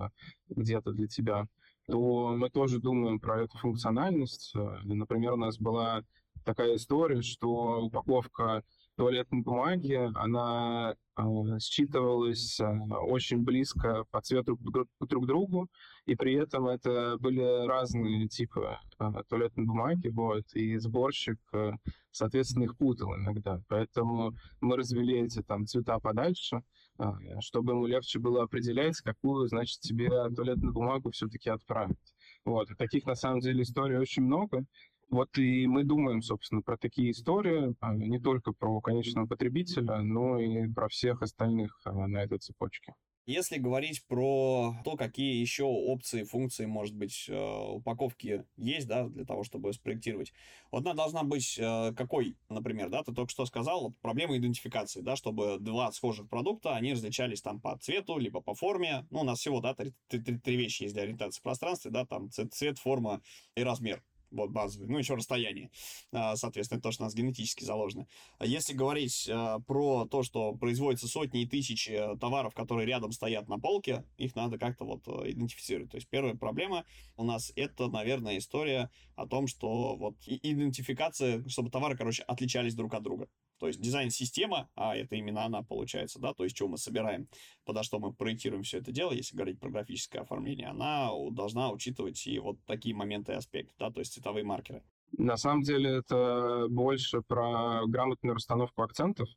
где-то 0.49 0.93
для 0.93 1.07
тебя, 1.07 1.45
то 1.85 2.35
мы 2.35 2.49
тоже 2.49 2.79
думаем 2.79 3.19
про 3.19 3.43
эту 3.43 3.59
функциональность. 3.59 4.51
Например, 4.83 5.33
у 5.33 5.37
нас 5.37 5.59
была 5.59 6.01
такая 6.43 6.77
история, 6.77 7.21
что 7.21 7.83
упаковка 7.83 8.63
туалетной 8.95 9.41
бумаги, 9.41 10.11
она 10.15 10.95
э, 11.17 11.21
считывалась 11.59 12.59
э, 12.59 12.65
очень 12.65 13.43
близко 13.43 14.05
по 14.11 14.21
цвету 14.21 14.57
друг, 14.59 14.87
друг 14.99 15.27
другу, 15.27 15.69
и 16.05 16.15
при 16.15 16.33
этом 16.35 16.67
это 16.67 17.17
были 17.19 17.67
разные 17.67 18.27
типы 18.27 18.77
э, 18.99 19.11
туалетной 19.27 19.65
бумаги, 19.65 20.07
вот, 20.07 20.45
и 20.53 20.77
сборщик, 20.77 21.39
э, 21.53 21.73
соответственно, 22.11 22.63
их 22.63 22.77
путал 22.77 23.15
иногда. 23.15 23.61
Поэтому 23.67 24.33
мы 24.61 24.77
развели 24.77 25.19
эти 25.19 25.41
там 25.41 25.65
цвета 25.65 25.99
подальше, 25.99 26.61
э, 26.97 27.03
чтобы 27.41 27.73
ему 27.73 27.85
легче 27.87 28.19
было 28.19 28.43
определять, 28.43 28.97
какую, 29.01 29.47
значит, 29.47 29.81
тебе 29.81 30.09
туалетную 30.29 30.73
бумагу 30.73 31.11
все-таки 31.11 31.49
отправить. 31.49 31.97
Вот, 32.45 32.69
таких, 32.77 33.05
на 33.05 33.15
самом 33.15 33.39
деле, 33.41 33.63
историй 33.63 33.97
очень 33.97 34.23
много. 34.23 34.65
Вот 35.15 35.37
и 35.37 35.65
мы 35.65 35.85
думаем, 35.85 36.21
собственно, 36.21 36.61
про 36.61 36.75
такие 36.75 37.11
истории, 37.11 37.73
а, 37.79 37.95
не 37.95 38.19
только 38.19 38.51
про 38.51 38.81
конечного 38.81 39.27
потребителя, 39.27 40.01
но 40.01 40.37
и 40.37 40.67
про 40.67 40.89
всех 40.89 41.21
остальных 41.21 41.79
а, 41.85 42.05
на 42.05 42.17
этой 42.17 42.37
цепочке. 42.37 42.93
Если 43.25 43.57
говорить 43.57 44.05
про 44.07 44.75
то, 44.83 44.97
какие 44.97 45.39
еще 45.39 45.63
опции, 45.63 46.23
функции, 46.23 46.65
может 46.65 46.93
быть, 46.95 47.27
э, 47.29 47.33
упаковки 47.33 48.43
есть, 48.57 48.87
да, 48.87 49.07
для 49.07 49.25
того, 49.25 49.43
чтобы 49.43 49.71
спроектировать. 49.71 50.33
Вот 50.69 50.85
она 50.85 50.93
должна 50.93 51.23
быть 51.23 51.57
э, 51.57 51.93
какой, 51.95 52.35
например, 52.49 52.89
да, 52.89 53.01
ты 53.01 53.13
только 53.13 53.31
что 53.31 53.45
сказал, 53.45 53.81
вот, 53.81 53.97
проблема 54.01 54.37
идентификации, 54.37 55.01
да, 55.01 55.15
чтобы 55.15 55.57
два 55.59 55.91
схожих 55.93 56.29
продукта, 56.29 56.75
они 56.75 56.91
различались 56.91 57.41
там 57.41 57.61
по 57.61 57.75
цвету, 57.79 58.17
либо 58.17 58.41
по 58.41 58.53
форме. 58.53 59.07
Ну, 59.09 59.21
у 59.21 59.23
нас 59.23 59.39
всего, 59.39 59.61
да, 59.61 59.73
три, 59.73 59.93
три, 60.07 60.37
три 60.37 60.55
вещи 60.57 60.83
есть 60.83 60.93
для 60.93 61.03
ориентации 61.03 61.39
в 61.39 61.43
пространстве, 61.43 61.89
да, 61.89 62.05
там 62.05 62.29
цвет, 62.29 62.77
форма 62.77 63.21
и 63.55 63.63
размер 63.63 64.03
вот 64.31 64.51
базовый, 64.51 64.87
ну, 64.87 64.97
еще 64.97 65.15
расстояние, 65.15 65.71
а, 66.11 66.35
соответственно, 66.35 66.81
то, 66.81 66.91
что 66.91 67.03
у 67.03 67.05
нас 67.05 67.15
генетически 67.15 67.63
заложено. 67.63 68.07
Если 68.41 68.73
говорить 68.73 69.29
а, 69.31 69.59
про 69.59 70.05
то, 70.05 70.23
что 70.23 70.53
производится 70.53 71.07
сотни 71.07 71.43
и 71.43 71.47
тысячи 71.47 71.91
э, 71.91 72.17
товаров, 72.17 72.53
которые 72.53 72.87
рядом 72.87 73.11
стоят 73.11 73.47
на 73.47 73.59
полке, 73.59 74.03
их 74.17 74.35
надо 74.35 74.57
как-то 74.57 74.85
вот 74.85 75.07
э, 75.07 75.31
идентифицировать. 75.31 75.91
То 75.91 75.97
есть 75.97 76.07
первая 76.09 76.35
проблема 76.35 76.85
у 77.17 77.23
нас 77.23 77.51
это, 77.55 77.87
наверное, 77.87 78.37
история 78.37 78.89
о 79.15 79.27
том, 79.27 79.47
что 79.47 79.95
вот 79.95 80.15
идентификация, 80.25 81.47
чтобы 81.47 81.69
товары, 81.69 81.97
короче, 81.97 82.23
отличались 82.23 82.75
друг 82.75 82.93
от 82.93 83.03
друга. 83.03 83.27
То 83.59 83.67
есть 83.67 83.81
дизайн-система, 83.81 84.69
а 84.75 84.95
это 84.95 85.15
именно 85.15 85.45
она 85.45 85.63
получается, 85.63 86.19
да, 86.19 86.33
то 86.33 86.43
есть 86.43 86.55
что 86.55 86.67
мы 86.67 86.77
собираем, 86.77 87.27
подо 87.65 87.83
что 87.83 87.99
мы 87.99 88.13
проектируем 88.13 88.63
все 88.63 88.79
это 88.79 88.91
дело, 88.91 89.11
если 89.11 89.35
говорить 89.35 89.59
про 89.59 89.69
графическое 89.69 90.21
оформление, 90.21 90.67
она 90.67 91.09
должна 91.31 91.71
учитывать 91.71 92.25
и 92.27 92.39
вот 92.39 92.57
такие 92.65 92.95
моменты 92.95 93.33
и 93.33 93.35
аспекты, 93.35 93.73
да, 93.79 93.91
то 93.91 93.99
есть 93.99 94.13
цветовые 94.13 94.43
маркеры. 94.43 94.83
На 95.17 95.37
самом 95.37 95.61
деле 95.61 95.97
это 95.97 96.67
больше 96.69 97.21
про 97.21 97.85
грамотную 97.85 98.35
расстановку 98.35 98.81
акцентов, 98.81 99.29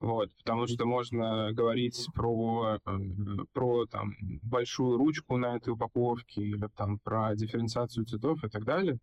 вот, 0.00 0.34
потому 0.38 0.66
что 0.66 0.86
можно 0.86 1.52
говорить 1.52 2.06
про, 2.14 2.78
э, 2.84 2.98
про 3.52 3.86
там, 3.86 4.14
большую 4.42 4.96
ручку 4.96 5.36
на 5.36 5.56
этой 5.56 5.74
упаковке 5.74 6.42
или 6.42 6.68
там, 6.74 6.98
про 6.98 7.36
дифференциацию 7.36 8.06
цветов 8.06 8.42
и 8.42 8.48
так 8.48 8.64
далее. 8.64 8.98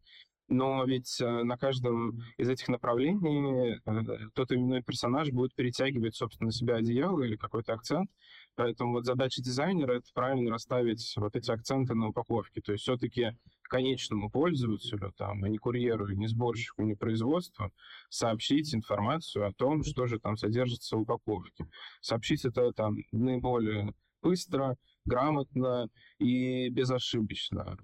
Но 0.49 0.85
ведь 0.85 1.19
э, 1.19 1.43
на 1.43 1.57
каждом 1.57 2.23
из 2.37 2.49
этих 2.49 2.69
направлений 2.69 3.81
э, 3.85 4.29
тот 4.33 4.51
именной 4.51 4.81
персонаж 4.81 5.29
будет 5.29 5.53
перетягивать, 5.55 6.15
собственно, 6.15 6.51
себя 6.51 6.75
одеяло 6.75 7.21
или 7.23 7.35
какой-то 7.35 7.73
акцент. 7.73 8.09
Поэтому 8.55 8.93
вот 8.93 9.05
задача 9.05 9.41
дизайнера— 9.41 9.93
это 9.97 10.07
правильно 10.13 10.51
расставить 10.51 11.13
вот 11.17 11.35
эти 11.35 11.51
акценты 11.51 11.95
на 11.95 12.07
упаковке. 12.07 12.61
То 12.61 12.71
есть 12.71 12.83
все-таки 12.83 13.35
конечному 13.63 14.29
пользователю, 14.29 15.11
там, 15.17 15.43
а 15.43 15.49
не 15.49 15.57
курьеру, 15.57 16.07
не 16.07 16.27
сборщику, 16.27 16.83
не 16.83 16.95
производству, 16.95 17.71
сообщить 18.09 18.73
информацию 18.73 19.47
о 19.47 19.53
том, 19.53 19.83
что 19.83 20.07
же 20.07 20.17
там 20.17 20.37
содержится 20.37 20.95
в 20.95 21.01
упаковке. 21.01 21.67
Сообщить 21.99 22.45
это 22.45 22.71
там 22.71 22.95
наиболее 23.11 23.93
быстро, 24.21 24.77
грамотно 25.07 25.87
и 26.19 26.69
безошибочно. 26.69 27.77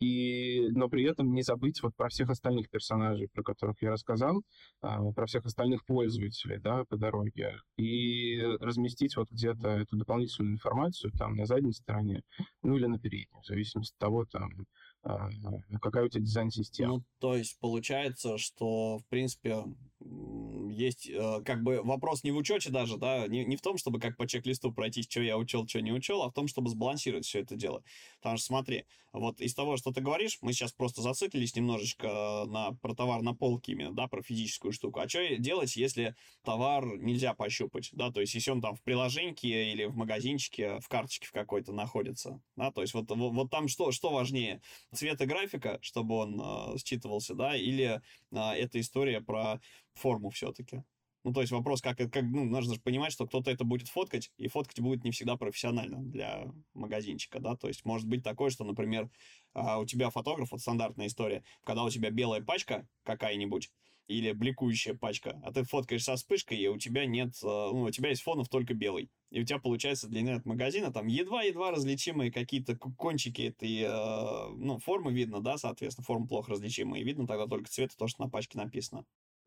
И, 0.00 0.68
но 0.70 0.88
при 0.88 1.04
этом 1.04 1.32
не 1.32 1.42
забыть 1.42 1.82
вот 1.82 1.94
про 1.96 2.08
всех 2.08 2.30
остальных 2.30 2.68
персонажей, 2.68 3.28
про 3.32 3.42
которых 3.42 3.80
я 3.82 3.92
рассказал, 3.92 4.42
а, 4.82 5.00
про 5.12 5.26
всех 5.26 5.46
остальных 5.46 5.84
пользователей 5.86 6.58
да, 6.58 6.84
по 6.84 6.96
дороге, 6.96 7.56
и 7.76 8.40
разместить 8.60 9.16
вот 9.16 9.30
где-то 9.30 9.68
эту 9.68 9.96
дополнительную 9.96 10.54
информацию 10.54 11.12
там 11.12 11.36
на 11.36 11.46
задней 11.46 11.72
стороне, 11.72 12.22
ну 12.62 12.76
или 12.76 12.86
на 12.86 12.98
передней, 12.98 13.40
в 13.42 13.46
зависимости 13.46 13.94
от 13.94 13.98
того, 13.98 14.24
там, 14.26 14.50
какая 15.02 16.04
у 16.04 16.08
тебя 16.08 16.22
дизайн-система. 16.22 16.94
Ну, 16.94 17.04
то 17.18 17.36
есть 17.36 17.58
получается, 17.58 18.38
что, 18.38 18.98
в 18.98 19.06
принципе, 19.06 19.64
есть 20.70 21.08
э, 21.08 21.42
как 21.44 21.62
бы 21.62 21.82
вопрос 21.82 22.24
не 22.24 22.30
в 22.30 22.36
учете 22.36 22.70
даже, 22.70 22.96
да, 22.96 23.26
не, 23.26 23.44
не 23.44 23.56
в 23.56 23.60
том, 23.60 23.76
чтобы 23.76 24.00
как 24.00 24.16
по 24.16 24.26
чек-листу 24.26 24.72
пройтись, 24.72 25.06
что 25.08 25.20
я 25.20 25.36
учел, 25.36 25.66
что 25.66 25.80
не 25.80 25.92
учел, 25.92 26.22
а 26.22 26.30
в 26.30 26.32
том, 26.32 26.48
чтобы 26.48 26.70
сбалансировать 26.70 27.26
все 27.26 27.40
это 27.40 27.56
дело. 27.56 27.82
Потому 28.18 28.38
что 28.38 28.46
смотри, 28.46 28.84
вот 29.12 29.40
из 29.40 29.54
того, 29.54 29.76
что 29.76 29.92
ты 29.92 30.00
говоришь, 30.00 30.38
мы 30.40 30.52
сейчас 30.52 30.72
просто 30.72 31.02
зациклились 31.02 31.56
немножечко 31.56 32.44
на, 32.46 32.72
про 32.80 32.94
товар 32.94 33.22
на 33.22 33.34
полке 33.34 33.72
именно, 33.72 33.92
да, 33.92 34.06
про 34.06 34.22
физическую 34.22 34.72
штуку. 34.72 35.00
А 35.00 35.08
что 35.08 35.36
делать, 35.36 35.76
если 35.76 36.14
товар 36.44 36.96
нельзя 36.98 37.34
пощупать, 37.34 37.90
да, 37.92 38.10
то 38.12 38.20
есть 38.20 38.34
если 38.34 38.52
он 38.52 38.60
там 38.60 38.76
в 38.76 38.82
приложеньке 38.82 39.72
или 39.72 39.84
в 39.84 39.96
магазинчике, 39.96 40.78
в 40.80 40.88
карточке 40.88 41.26
в 41.26 41.32
какой-то 41.32 41.72
находится, 41.72 42.40
да, 42.56 42.70
то 42.70 42.82
есть 42.82 42.94
вот, 42.94 43.10
вот, 43.10 43.32
вот 43.32 43.50
там 43.50 43.68
что, 43.68 43.90
что 43.90 44.10
важнее, 44.10 44.62
цвет 44.92 45.20
и 45.20 45.26
графика, 45.26 45.78
чтобы 45.82 46.16
он 46.16 46.40
э, 46.40 46.76
считывался, 46.78 47.34
да, 47.34 47.56
или 47.56 48.00
э, 48.30 48.36
эта 48.36 48.80
история 48.80 49.20
про 49.20 49.60
форму 49.94 50.30
все-таки. 50.30 50.82
Ну, 51.22 51.34
то 51.34 51.42
есть 51.42 51.52
вопрос, 51.52 51.82
как, 51.82 51.98
как 51.98 52.22
ну, 52.22 52.44
нужно 52.44 52.74
же 52.74 52.80
понимать, 52.80 53.12
что 53.12 53.26
кто-то 53.26 53.50
это 53.50 53.64
будет 53.64 53.88
фоткать, 53.88 54.32
и 54.38 54.48
фоткать 54.48 54.80
будет 54.80 55.04
не 55.04 55.10
всегда 55.10 55.36
профессионально 55.36 55.98
для 56.00 56.50
магазинчика, 56.72 57.40
да, 57.40 57.56
то 57.56 57.68
есть 57.68 57.84
может 57.84 58.08
быть 58.08 58.22
такое, 58.22 58.48
что, 58.48 58.64
например, 58.64 59.10
а, 59.52 59.78
у 59.78 59.84
тебя 59.84 60.08
фотограф, 60.08 60.50
вот 60.50 60.60
стандартная 60.62 61.08
история, 61.08 61.44
когда 61.64 61.84
у 61.84 61.90
тебя 61.90 62.10
белая 62.10 62.40
пачка 62.40 62.88
какая-нибудь, 63.02 63.70
или 64.10 64.32
бликующая 64.32 64.94
пачка, 64.94 65.40
а 65.44 65.52
ты 65.52 65.62
фоткаешь 65.62 66.02
со 66.02 66.16
вспышкой, 66.16 66.58
и 66.58 66.66
у 66.66 66.76
тебя 66.78 67.06
нет, 67.06 67.34
а, 67.44 67.70
ну, 67.72 67.82
у 67.82 67.90
тебя 67.90 68.08
есть 68.10 68.22
фонов 68.22 68.48
только 68.48 68.74
белый. 68.74 69.08
И 69.30 69.40
у 69.40 69.44
тебя 69.44 69.60
получается 69.60 70.08
для 70.08 70.20
интернет-магазина 70.22 70.92
там 70.92 71.06
едва-едва 71.06 71.70
различимые 71.70 72.32
какие-то 72.32 72.76
кончики 72.76 73.42
этой, 73.42 73.84
а, 73.86 74.48
ну, 74.48 74.78
формы 74.78 75.12
видно, 75.12 75.40
да, 75.40 75.58
соответственно, 75.58 76.04
форма 76.04 76.26
плохо 76.26 76.50
различимая, 76.50 77.00
и 77.00 77.04
видно 77.04 77.26
тогда 77.26 77.46
только 77.46 77.70
цвет 77.70 77.92
и 77.92 77.96
то, 77.96 78.08
что 78.08 78.22
на 78.22 78.28
пачке 78.28 78.58
написано. 78.58 79.04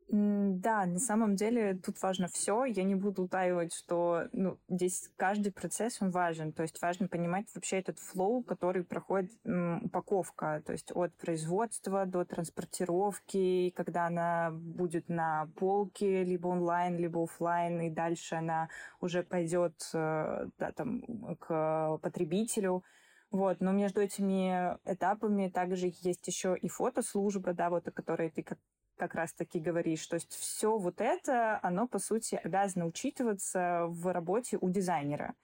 Да, 0.08 0.84
на 0.86 0.98
самом 0.98 1.34
деле 1.34 1.74
тут 1.74 2.00
важно 2.02 2.28
все. 2.28 2.64
Я 2.66 2.84
не 2.84 2.94
буду 2.94 3.24
утаивать, 3.24 3.72
что 3.74 4.28
ну, 4.32 4.58
здесь 4.68 5.10
каждый 5.16 5.50
процесс, 5.50 6.00
он 6.00 6.10
важен. 6.10 6.52
То 6.52 6.62
есть 6.62 6.80
важно 6.82 7.08
понимать 7.08 7.46
вообще 7.54 7.78
этот 7.78 7.98
флоу, 7.98 8.42
который 8.42 8.84
проходит 8.84 9.32
м, 9.44 9.84
упаковка. 9.86 10.62
То 10.66 10.72
есть 10.72 10.92
от 10.94 11.14
производства 11.16 12.04
до 12.06 12.24
транспортировки, 12.24 13.70
когда 13.74 14.06
она 14.06 14.50
будет 14.52 15.08
на 15.08 15.48
полке, 15.56 16.22
либо 16.22 16.48
онлайн, 16.48 16.96
либо 16.98 17.22
офлайн, 17.24 17.80
и 17.80 17.90
дальше 17.90 18.36
она 18.36 18.68
уже 19.00 19.22
пойдет 19.22 19.74
э, 19.94 20.46
да, 20.58 20.72
там, 20.72 21.02
к 21.40 21.98
потребителю. 22.02 22.84
Вот, 23.30 23.60
но 23.60 23.72
между 23.72 24.00
этими 24.00 24.78
этапами 24.84 25.48
также 25.48 25.90
есть 26.02 26.26
еще 26.28 26.56
и 26.56 26.68
фотослужба, 26.68 27.52
да, 27.52 27.68
вот 27.70 27.88
о 27.88 27.90
которой 27.90 28.30
ты 28.30 28.44
как 28.44 28.58
как 28.96 29.14
раз-таки 29.14 29.58
говоришь. 29.58 30.06
То 30.06 30.14
есть 30.14 30.32
все 30.32 30.76
вот 30.78 31.00
это, 31.00 31.58
оно, 31.62 31.86
по 31.86 31.98
сути, 31.98 32.40
обязано 32.42 32.86
учитываться 32.86 33.86
в 33.88 34.12
работе 34.12 34.58
у 34.60 34.70
дизайнера. 34.70 35.34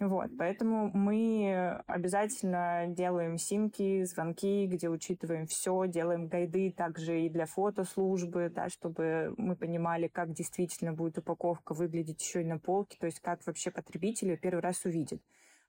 Вот, 0.00 0.30
поэтому 0.38 0.90
мы 0.94 1.82
обязательно 1.86 2.86
делаем 2.88 3.36
симки, 3.36 4.02
звонки, 4.04 4.66
где 4.66 4.88
учитываем 4.88 5.46
все, 5.46 5.84
делаем 5.86 6.26
гайды 6.26 6.72
также 6.72 7.20
и 7.20 7.28
для 7.28 7.44
фотослужбы, 7.44 8.48
да, 8.48 8.70
чтобы 8.70 9.34
мы 9.36 9.56
понимали, 9.56 10.08
как 10.08 10.32
действительно 10.32 10.94
будет 10.94 11.18
упаковка 11.18 11.74
выглядеть 11.74 12.22
еще 12.22 12.40
и 12.40 12.46
на 12.46 12.58
полке, 12.58 12.96
то 12.98 13.04
есть 13.04 13.20
как 13.20 13.44
вообще 13.46 13.70
потребитель 13.70 14.38
первый 14.38 14.60
раз 14.60 14.86
увидит 14.86 15.22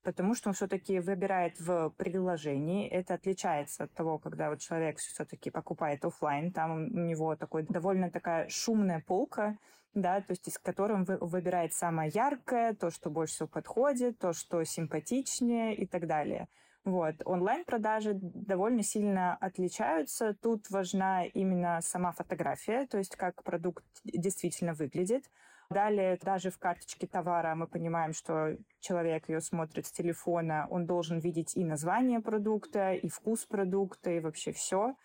потому 0.04 0.36
что 0.36 0.50
он 0.50 0.54
все-таки 0.54 1.00
выбирает 1.00 1.60
в 1.60 1.90
приложении. 1.98 2.88
Это 2.88 3.14
отличается 3.14 3.84
от 3.84 3.94
того, 3.94 4.18
когда 4.18 4.50
вот 4.50 4.60
человек 4.60 4.98
все-таки 4.98 5.50
покупает 5.50 6.04
офлайн, 6.06 6.52
там 6.52 6.72
у 6.72 7.00
него 7.00 7.36
такой 7.36 7.64
довольно 7.64 8.10
такая 8.10 8.48
шумная 8.50 9.04
полка, 9.06 9.58
да, 9.94 10.22
то 10.22 10.32
есть 10.32 10.48
из 10.48 10.58
которой 10.58 10.94
он 10.94 11.06
выбирает 11.06 11.74
самое 11.74 12.12
яркое, 12.14 12.74
то, 12.74 12.92
что 12.92 13.10
больше 13.10 13.34
всего 13.34 13.48
подходит, 13.48 14.20
то, 14.20 14.34
что 14.34 14.64
симпатичнее 14.64 15.76
и 15.76 15.86
так 15.86 16.08
далее. 16.08 16.48
Вот. 16.84 17.16
Онлайн-продажи 17.26 18.14
довольно 18.16 18.82
сильно 18.82 19.36
отличаются. 19.36 20.34
Тут 20.42 20.70
важна 20.72 21.26
именно 21.26 21.80
сама 21.82 22.12
фотография, 22.12 22.88
то 22.88 22.98
есть 22.98 23.16
как 23.16 23.44
продукт 23.44 23.86
действительно 24.04 24.74
выглядит. 24.74 25.30
Далее, 25.72 26.20
даже 26.22 26.52
в 26.52 26.60
карточке 26.60 27.08
товара 27.08 27.56
мы 27.56 27.66
понимаем, 27.68 28.14
что 28.14 28.58
человек 28.80 29.30
ее 29.30 29.42
смотрит 29.42 29.86
с 29.86 29.92
телефона, 29.92 30.68
он 30.70 30.86
должен 30.86 31.20
видеть 31.20 31.56
и 31.56 31.64
название 31.64 32.20
продукта, 32.20 32.94
и 32.94 33.08
вкус 33.08 33.46
продукта, 33.46 34.12
и 34.12 34.20
вообще 34.20 34.52
все. 34.52 34.96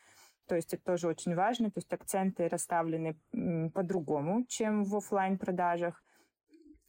То 0.49 0.57
есть 0.57 0.75
это 0.75 0.85
тоже 0.85 1.09
очень 1.09 1.35
важно. 1.35 1.71
То 1.71 1.79
есть 1.79 1.93
акценты 1.93 2.49
расставлены 2.49 3.17
по-другому, 3.75 4.45
чем 4.49 4.85
в 4.85 4.97
офлайн 4.97 5.39
продажах 5.39 6.03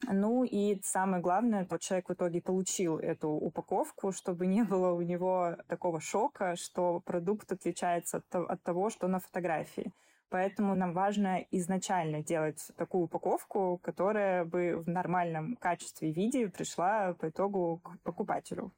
ну 0.06 0.44
и 0.44 0.80
самое 0.82 1.20
главное, 1.20 1.64
тот 1.64 1.80
человек 1.80 2.08
в 2.08 2.12
итоге 2.12 2.40
получил 2.40 2.98
эту 2.98 3.30
упаковку, 3.30 4.12
чтобы 4.12 4.46
не 4.46 4.62
было 4.62 4.92
у 4.92 5.02
него 5.02 5.56
такого 5.66 6.00
шока, 6.00 6.54
что 6.56 7.00
продукт 7.00 7.50
отличается 7.50 8.22
от 8.30 8.62
того, 8.62 8.90
что 8.90 9.08
на 9.08 9.18
фотографии. 9.18 9.92
Поэтому 10.30 10.74
нам 10.74 10.92
важно 10.92 11.46
изначально 11.50 12.22
делать 12.22 12.70
такую 12.76 13.04
упаковку, 13.04 13.78
которая 13.82 14.44
бы 14.44 14.76
в 14.76 14.88
нормальном 14.88 15.56
качестве 15.56 16.10
и 16.10 16.12
виде 16.12 16.48
пришла 16.48 17.14
по 17.14 17.30
итогу 17.30 17.80
к 17.82 17.98
покупателю. 18.02 18.72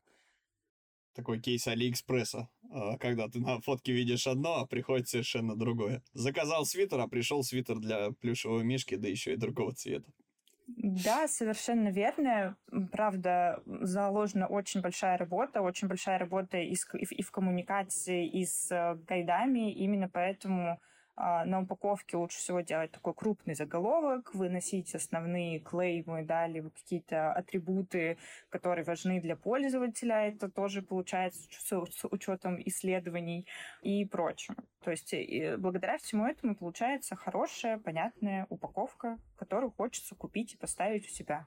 Такой 1.12 1.40
кейс 1.40 1.66
Алиэкспресса, 1.66 2.48
а, 2.70 2.96
когда 2.98 3.28
ты 3.28 3.40
на 3.40 3.60
фотке 3.60 3.92
видишь 3.92 4.28
одно, 4.28 4.60
а 4.60 4.66
приходит 4.66 5.08
совершенно 5.08 5.56
другое. 5.56 6.02
Заказал 6.12 6.64
свитер, 6.64 7.00
а 7.00 7.08
пришел 7.08 7.42
свитер 7.42 7.80
для 7.80 8.12
плюшевого 8.12 8.60
мишки, 8.60 8.94
да 8.94 9.08
еще 9.08 9.32
и 9.32 9.36
другого 9.36 9.74
цвета. 9.74 10.08
Да, 10.76 11.26
совершенно 11.26 11.88
верно. 11.88 12.56
Правда, 12.92 13.60
заложена 13.66 14.46
очень 14.46 14.80
большая 14.82 15.18
работа, 15.18 15.62
очень 15.62 15.88
большая 15.88 16.18
работа 16.18 16.58
и, 16.58 16.76
в 16.76 17.30
коммуникации, 17.32 18.26
и 18.28 18.44
с 18.44 18.70
э, 18.70 18.94
гайдами. 19.06 19.72
Именно 19.72 20.08
поэтому 20.08 20.80
на 21.16 21.60
упаковке 21.60 22.16
лучше 22.16 22.38
всего 22.38 22.60
делать 22.60 22.92
такой 22.92 23.14
крупный 23.14 23.54
заголовок, 23.54 24.34
выносить 24.34 24.94
основные 24.94 25.60
клеймы, 25.60 26.24
да, 26.24 26.46
либо 26.46 26.70
какие-то 26.70 27.32
атрибуты, 27.32 28.16
которые 28.48 28.84
важны 28.84 29.20
для 29.20 29.36
пользователя. 29.36 30.28
Это 30.28 30.50
тоже 30.50 30.82
получается 30.82 31.42
с 31.50 32.08
учетом 32.10 32.58
исследований 32.64 33.46
и 33.82 34.04
прочим. 34.06 34.56
То 34.82 34.90
есть 34.90 35.14
благодаря 35.58 35.98
всему 35.98 36.26
этому 36.26 36.54
получается 36.56 37.16
хорошая, 37.16 37.78
понятная 37.78 38.46
упаковка, 38.48 39.18
которую 39.36 39.72
хочется 39.72 40.14
купить 40.14 40.54
и 40.54 40.56
поставить 40.56 41.04
у 41.06 41.08
себя. 41.10 41.46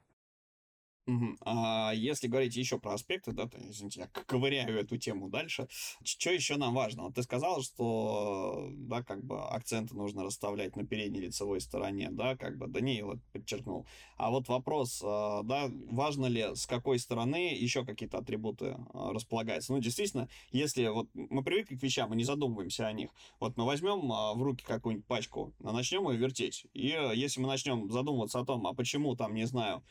Угу. 1.05 1.37
А 1.41 1.91
если 1.93 2.27
говорить 2.27 2.55
еще 2.55 2.79
про 2.79 2.93
аспекты, 2.93 3.33
да, 3.33 3.47
то, 3.47 3.57
извините, 3.59 4.01
я 4.01 4.07
ковыряю 4.07 4.79
эту 4.79 4.97
тему 4.97 5.29
дальше. 5.29 5.67
Что 6.03 6.31
еще 6.31 6.55
нам 6.55 6.73
важно? 6.73 7.03
Вот 7.03 7.15
ты 7.15 7.23
сказал, 7.23 7.61
что, 7.61 8.69
да, 8.71 9.03
как 9.03 9.23
бы 9.23 9.41
акценты 9.41 9.95
нужно 9.95 10.23
расставлять 10.23 10.77
на 10.77 10.85
передней 10.85 11.19
лицевой 11.19 11.59
стороне, 11.59 12.09
да, 12.09 12.37
как 12.37 12.57
бы 12.57 12.67
Даниил 12.67 13.19
подчеркнул. 13.33 13.85
А 14.15 14.29
вот 14.29 14.47
вопрос, 14.47 15.01
а, 15.03 15.43
да, 15.43 15.69
важно 15.91 16.27
ли 16.27 16.55
с 16.55 16.65
какой 16.65 16.99
стороны 16.99 17.53
еще 17.53 17.85
какие-то 17.85 18.19
атрибуты 18.19 18.77
а, 18.93 19.11
располагаются? 19.11 19.73
Ну, 19.73 19.79
действительно, 19.79 20.29
если 20.51 20.87
вот 20.87 21.09
мы 21.13 21.43
привыкли 21.43 21.75
к 21.75 21.83
вещам, 21.83 22.11
мы 22.11 22.15
не 22.15 22.23
задумываемся 22.23 22.87
о 22.87 22.93
них. 22.93 23.09
Вот 23.41 23.57
мы 23.57 23.65
возьмем 23.65 24.09
а, 24.09 24.33
в 24.33 24.41
руки 24.41 24.63
какую-нибудь 24.65 25.05
пачку, 25.05 25.53
начнем 25.59 26.09
ее 26.09 26.17
вертеть. 26.17 26.65
И 26.73 26.87
если 27.15 27.41
мы 27.41 27.47
начнем 27.47 27.91
задумываться 27.91 28.39
о 28.39 28.45
том, 28.45 28.65
а 28.67 28.73
почему 28.73 29.17
там, 29.17 29.33
не 29.33 29.45
знаю, 29.45 29.83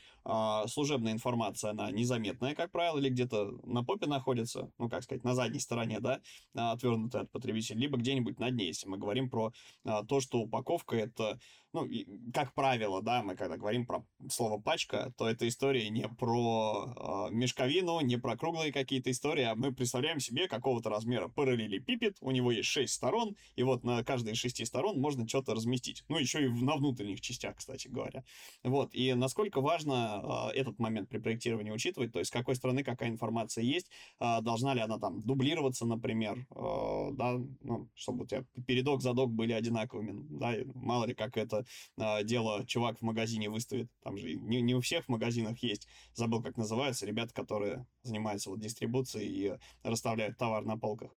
служебный 0.68 1.01
служебная 1.02 1.12
информация, 1.12 1.70
она 1.70 1.90
незаметная, 1.90 2.54
как 2.54 2.70
правило, 2.70 2.98
или 2.98 3.08
где-то 3.08 3.58
на 3.64 3.82
попе 3.84 4.06
находится, 4.06 4.70
ну, 4.78 4.88
как 4.88 5.02
сказать, 5.02 5.24
на 5.24 5.34
задней 5.34 5.60
стороне, 5.60 6.00
да, 6.00 6.20
отвернутая 6.54 7.22
от 7.22 7.30
потребителя, 7.30 7.76
либо 7.78 7.98
где-нибудь 7.98 8.38
над 8.38 8.54
ней, 8.54 8.68
если 8.68 8.88
мы 8.88 8.98
говорим 8.98 9.28
про 9.28 9.52
а, 9.84 10.04
то, 10.04 10.20
что 10.20 10.38
упаковка— 10.38 10.96
это 10.96 11.38
ну, 11.72 11.88
как 12.34 12.54
правило, 12.54 13.02
да, 13.02 13.22
мы 13.22 13.34
когда 13.34 13.56
говорим 13.56 13.86
про 13.86 14.04
слово 14.30 14.60
пачка, 14.60 15.12
то 15.16 15.28
эта 15.28 15.48
история 15.48 15.88
не 15.88 16.06
про 16.06 17.28
э, 17.30 17.34
мешковину, 17.34 18.00
не 18.00 18.16
про 18.18 18.36
круглые 18.36 18.72
какие-то 18.72 19.10
истории, 19.10 19.44
а 19.44 19.54
мы 19.54 19.72
представляем 19.72 20.20
себе 20.20 20.48
какого-то 20.48 20.90
размера 20.90 21.28
параллелепипед, 21.28 22.16
у 22.20 22.30
него 22.30 22.52
есть 22.52 22.68
шесть 22.68 22.94
сторон, 22.94 23.36
и 23.56 23.62
вот 23.62 23.84
на 23.84 24.04
каждой 24.04 24.34
из 24.34 24.38
шести 24.38 24.64
сторон 24.64 25.00
можно 25.00 25.26
что-то 25.26 25.54
разместить. 25.54 26.04
Ну, 26.08 26.18
еще 26.18 26.44
и 26.44 26.48
на 26.48 26.76
внутренних 26.76 27.20
частях, 27.20 27.56
кстати 27.56 27.88
говоря. 27.88 28.22
Вот, 28.62 28.94
и 28.94 29.14
насколько 29.14 29.60
важно 29.60 30.50
э, 30.52 30.58
этот 30.58 30.78
момент 30.78 31.08
при 31.08 31.18
проектировании 31.18 31.70
учитывать, 31.70 32.12
то 32.12 32.18
есть 32.18 32.28
с 32.28 32.32
какой 32.32 32.54
стороны 32.54 32.84
какая 32.84 33.08
информация 33.08 33.64
есть, 33.64 33.90
э, 34.20 34.40
должна 34.42 34.74
ли 34.74 34.80
она 34.80 34.98
там 34.98 35.20
дублироваться, 35.22 35.86
например, 35.86 36.46
э, 36.54 37.08
да, 37.12 37.38
ну, 37.62 37.88
чтобы 37.94 38.24
у 38.24 38.26
тебя 38.26 38.44
передок, 38.66 39.00
задок 39.00 39.30
были 39.30 39.52
одинаковыми, 39.52 40.26
да, 40.38 40.54
мало 40.74 41.06
ли 41.06 41.14
как 41.14 41.36
это 41.36 41.61
э, 41.98 42.24
дело 42.24 42.64
чувак 42.66 42.98
в 42.98 43.02
магазине 43.02 43.48
выставит. 43.48 43.90
Там 44.02 44.16
же 44.16 44.34
не, 44.34 44.60
не 44.60 44.74
у 44.74 44.80
всех 44.80 45.08
магазинах 45.08 45.58
есть, 45.58 45.88
забыл, 46.14 46.42
как 46.42 46.56
называются, 46.56 47.06
ребята, 47.06 47.34
которые 47.34 47.86
занимаются 48.02 48.50
вот 48.50 48.60
дистрибуцией 48.60 49.28
и 49.28 49.58
расставляют 49.82 50.38
товар 50.38 50.64
на 50.64 50.76
полках. 50.76 51.12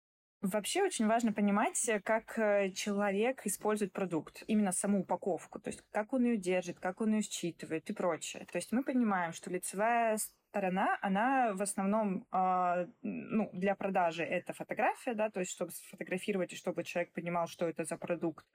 Вообще 0.43 0.83
очень 0.83 1.07
важно 1.07 1.31
понимать, 1.31 1.89
как 2.03 2.37
э, 2.37 2.71
человек 2.71 3.45
использует 3.45 3.93
продукт, 3.93 4.43
именно 4.47 4.73
саму 4.73 4.99
упаковку, 4.99 5.57
то 5.61 5.69
есть 5.69 5.81
как 5.89 6.11
он 6.11 6.25
ее 6.25 6.35
держит, 6.35 6.81
как 6.81 6.99
он 6.99 7.13
ее 7.13 7.21
считывает 7.21 7.89
и 7.89 7.93
прочее. 7.93 8.45
То 8.51 8.57
есть 8.57 8.73
мы 8.73 8.83
понимаем, 8.83 9.31
что 9.31 9.49
лицевая 9.49 10.17
сторона, 10.17 10.97
она 11.01 11.53
в 11.53 11.61
основном 11.61 12.27
э, 12.33 12.87
ну, 13.03 13.51
для 13.53 13.73
продажи 13.75 14.23
это 14.23 14.51
фотография, 14.51 15.13
да, 15.13 15.29
то 15.29 15.39
есть 15.39 15.51
чтобы 15.53 15.71
сфотографировать 15.71 16.51
и 16.51 16.57
чтобы 16.57 16.83
человек 16.83 17.13
понимал, 17.13 17.47
что 17.47 17.65
это 17.65 17.85
за 17.85 17.95
продукт. 17.95 18.45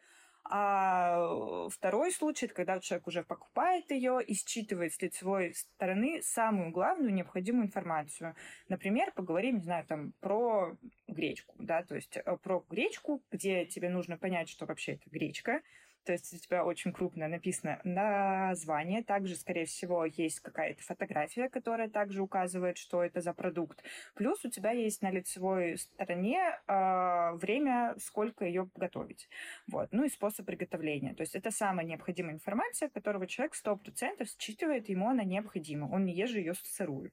А 0.50 1.68
второй 1.68 2.10
случай, 2.10 2.46
это 2.46 2.54
когда 2.54 2.80
человек 2.80 3.06
уже 3.06 3.22
покупает 3.22 3.90
ее 3.90 4.22
и 4.22 4.32
считывает 4.34 4.94
с 4.94 5.02
лицевой 5.02 5.54
стороны 5.54 6.22
самую 6.22 6.70
главную 6.70 7.12
необходимую 7.12 7.66
информацию. 7.66 8.34
Например, 8.68 9.12
поговорим, 9.14 9.56
не 9.56 9.62
знаю, 9.62 9.84
там 9.84 10.12
про 10.20 10.74
гречку, 11.06 11.54
да, 11.58 11.82
то 11.82 11.96
есть 11.96 12.16
э, 12.16 12.36
про 12.42 12.64
гречку, 12.70 13.22
где 13.30 13.66
тебе 13.66 13.90
нужно 13.90 14.16
понять, 14.16 14.48
что 14.48 14.64
вообще 14.64 14.92
это 14.92 15.10
гречка, 15.10 15.60
то 16.04 16.12
есть 16.12 16.32
у 16.32 16.38
тебя 16.38 16.64
очень 16.64 16.92
крупно 16.92 17.28
написано 17.28 17.80
название. 17.84 19.02
Также, 19.02 19.36
скорее 19.36 19.66
всего, 19.66 20.04
есть 20.04 20.40
какая-то 20.40 20.82
фотография, 20.82 21.48
которая 21.48 21.88
также 21.88 22.22
указывает, 22.22 22.78
что 22.78 23.02
это 23.02 23.20
за 23.20 23.32
продукт. 23.32 23.82
Плюс 24.14 24.44
у 24.44 24.50
тебя 24.50 24.70
есть 24.70 25.02
на 25.02 25.10
лицевой 25.10 25.76
стороне 25.78 26.58
э, 26.66 27.32
время, 27.34 27.94
сколько 27.98 28.44
ее 28.44 28.68
готовить. 28.74 29.28
Вот. 29.66 29.88
Ну 29.92 30.04
и 30.04 30.08
способ 30.08 30.46
приготовления. 30.46 31.14
То 31.14 31.22
есть 31.22 31.34
это 31.34 31.50
самая 31.50 31.86
необходимая 31.86 32.34
информация, 32.34 32.88
которого 32.88 33.26
человек 33.26 33.54
100% 33.54 34.26
считывает, 34.38 34.88
ему 34.88 35.08
она 35.10 35.24
необходима. 35.24 35.88
Он 35.92 36.04
не 36.04 36.14
ест 36.14 36.34
ее 36.34 36.54
сырую. 36.54 37.12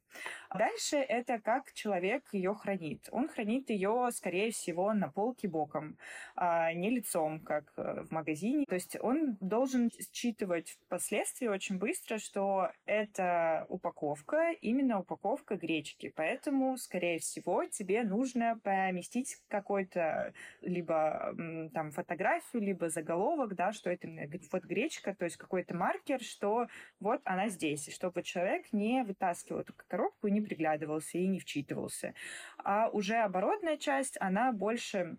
Дальше 0.57 0.97
это 0.97 1.39
как 1.39 1.73
человек 1.73 2.23
ее 2.31 2.53
хранит. 2.53 3.07
Он 3.11 3.27
хранит 3.27 3.69
ее, 3.69 4.09
скорее 4.11 4.51
всего, 4.51 4.93
на 4.93 5.09
полке 5.09 5.47
боком, 5.47 5.97
а 6.35 6.73
не 6.73 6.89
лицом, 6.89 7.39
как 7.39 7.71
э, 7.77 8.03
в 8.03 8.11
магазине. 8.11 8.65
То 8.65 8.75
есть 8.75 8.84
есть 8.85 8.97
он 9.01 9.37
должен 9.39 9.91
считывать 9.91 10.69
впоследствии 10.85 11.47
очень 11.47 11.77
быстро, 11.77 12.17
что 12.17 12.71
это 12.85 13.65
упаковка, 13.69 14.51
именно 14.61 14.99
упаковка 14.99 15.55
гречки. 15.55 16.13
Поэтому, 16.15 16.77
скорее 16.77 17.19
всего, 17.19 17.65
тебе 17.65 18.03
нужно 18.03 18.59
поместить 18.63 19.37
какой-то 19.47 20.33
либо 20.61 21.33
там 21.73 21.91
фотографию, 21.91 22.61
либо 22.61 22.89
заголовок, 22.89 23.55
да, 23.55 23.71
что 23.71 23.89
это 23.89 24.07
вот 24.51 24.63
гречка, 24.63 25.15
то 25.15 25.25
есть 25.25 25.37
какой-то 25.37 25.75
маркер, 25.75 26.21
что 26.21 26.67
вот 26.99 27.21
она 27.25 27.49
здесь, 27.49 27.93
чтобы 27.93 28.23
человек 28.23 28.71
не 28.71 29.03
вытаскивал 29.03 29.61
эту 29.61 29.73
коробку 29.87 30.27
и 30.27 30.31
не 30.31 30.41
приглядывался 30.41 31.17
и 31.17 31.27
не 31.27 31.39
вчитывался. 31.39 32.13
А 32.57 32.89
уже 32.89 33.15
оборотная 33.15 33.77
часть, 33.77 34.17
она 34.19 34.51
больше 34.51 35.17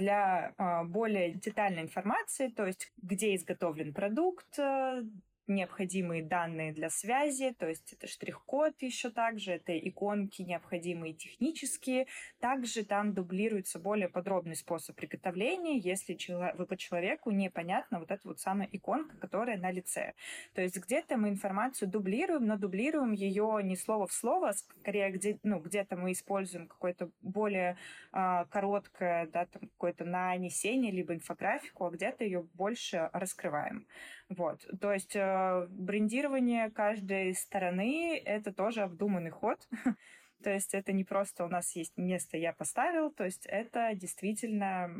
для 0.00 0.54
э, 0.56 0.84
более 0.84 1.34
детальной 1.34 1.82
информации, 1.82 2.48
то 2.48 2.66
есть 2.66 2.92
где 3.02 3.34
изготовлен 3.34 3.92
продукт, 3.92 4.58
э, 4.58 5.02
необходимые 5.50 6.22
данные 6.22 6.72
для 6.72 6.88
связи, 6.90 7.54
то 7.58 7.68
есть 7.68 7.92
это 7.92 8.06
штрих-код 8.06 8.74
еще 8.80 9.10
также, 9.10 9.52
это 9.52 9.76
иконки 9.76 10.42
необходимые 10.42 11.12
технические. 11.14 12.06
Также 12.40 12.84
там 12.84 13.12
дублируется 13.12 13.78
более 13.78 14.08
подробный 14.08 14.56
способ 14.56 14.96
приготовления, 14.96 15.78
если 15.78 16.16
вы 16.56 16.66
по 16.66 16.76
человеку 16.76 17.30
непонятна 17.30 17.98
вот 17.98 18.10
эта 18.10 18.26
вот 18.26 18.40
самая 18.40 18.68
иконка, 18.72 19.16
которая 19.16 19.58
на 19.58 19.70
лице. 19.70 20.14
То 20.54 20.62
есть 20.62 20.76
где-то 20.76 21.16
мы 21.16 21.28
информацию 21.28 21.88
дублируем, 21.88 22.46
но 22.46 22.56
дублируем 22.56 23.12
ее 23.12 23.60
не 23.62 23.76
слово 23.76 24.06
в 24.06 24.12
слово, 24.12 24.50
а 24.50 24.54
скорее 24.54 25.10
где, 25.10 25.38
ну, 25.42 25.58
где-то 25.58 25.96
мы 25.96 26.12
используем 26.12 26.66
какое-то 26.68 27.10
более 27.20 27.76
э, 28.12 28.44
короткое, 28.50 29.26
да, 29.26 29.46
там 29.46 29.62
какое-то 29.62 30.04
нанесение, 30.04 30.92
либо 30.92 31.14
инфографику, 31.14 31.86
а 31.86 31.90
где-то 31.90 32.24
ее 32.24 32.42
больше 32.54 33.10
раскрываем. 33.12 33.86
Вот. 34.30 34.64
То 34.80 34.92
есть 34.92 35.16
э, 35.16 35.66
брендирование 35.68 36.70
каждой 36.70 37.34
стороны— 37.34 38.16
это 38.24 38.52
тоже 38.52 38.82
обдуманный 38.82 39.30
ход. 39.30 39.68
То 40.42 40.50
есть 40.50 40.74
это 40.74 40.92
не 40.92 41.04
просто 41.04 41.44
у 41.44 41.48
нас 41.48 41.76
есть 41.76 41.98
место, 41.98 42.38
я 42.38 42.54
поставил, 42.54 43.10
то 43.10 43.24
есть 43.24 43.44
это 43.44 43.94
действительно 43.94 44.90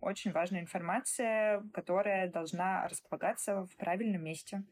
очень 0.00 0.30
важная 0.30 0.60
информация, 0.60 1.64
которая 1.72 2.30
должна 2.30 2.86
располагаться 2.86 3.66
в 3.66 3.74
правильном 3.76 4.22
месте. 4.22 4.62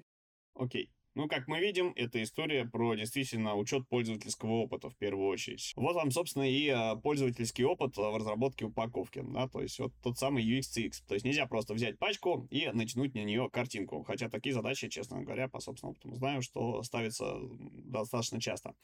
Окей. 0.55 0.93
Ну, 1.15 1.29
как 1.29 1.47
мы 1.47 1.61
видим, 1.61 1.93
это 1.95 2.23
история 2.23 2.65
про 2.65 2.95
действительно 2.95 3.55
учет 3.55 3.87
пользовательского 3.89 4.53
опыта 4.53 4.89
в 4.89 4.97
первую 4.97 5.29
очередь. 5.29 5.73
Вот 5.77 5.95
вам, 5.95 6.11
собственно, 6.11 6.51
и 6.51 6.69
а, 6.69 6.97
пользовательский 6.97 7.65
опыт 7.65 7.97
в 7.99 8.17
разработке 8.17 8.65
упаковки, 8.65 9.23
да, 9.23 9.47
то 9.47 9.61
есть 9.61 9.79
вот 9.79 9.93
тот 10.03 10.19
самый 10.19 10.43
UX-CX. 10.43 11.03
То 11.07 11.15
есть 11.15 11.27
нельзя 11.27 11.47
просто 11.47 11.75
взять 11.75 11.99
пачку 11.99 12.47
и 12.51 12.69
натянуть 12.73 13.15
на 13.15 13.25
нее 13.25 13.51
картинку, 13.51 14.03
хотя 14.05 14.31
такие 14.31 14.55
задачи, 14.55 14.89
честно 14.89 15.23
говоря, 15.23 15.49
по 15.49 15.61
собственному 15.61 15.93
опыту 15.93 16.15
знаю, 16.15 16.41
что 16.41 16.83
ставятся 16.83 17.39
достаточно 17.41 18.41
часто. 18.41 18.75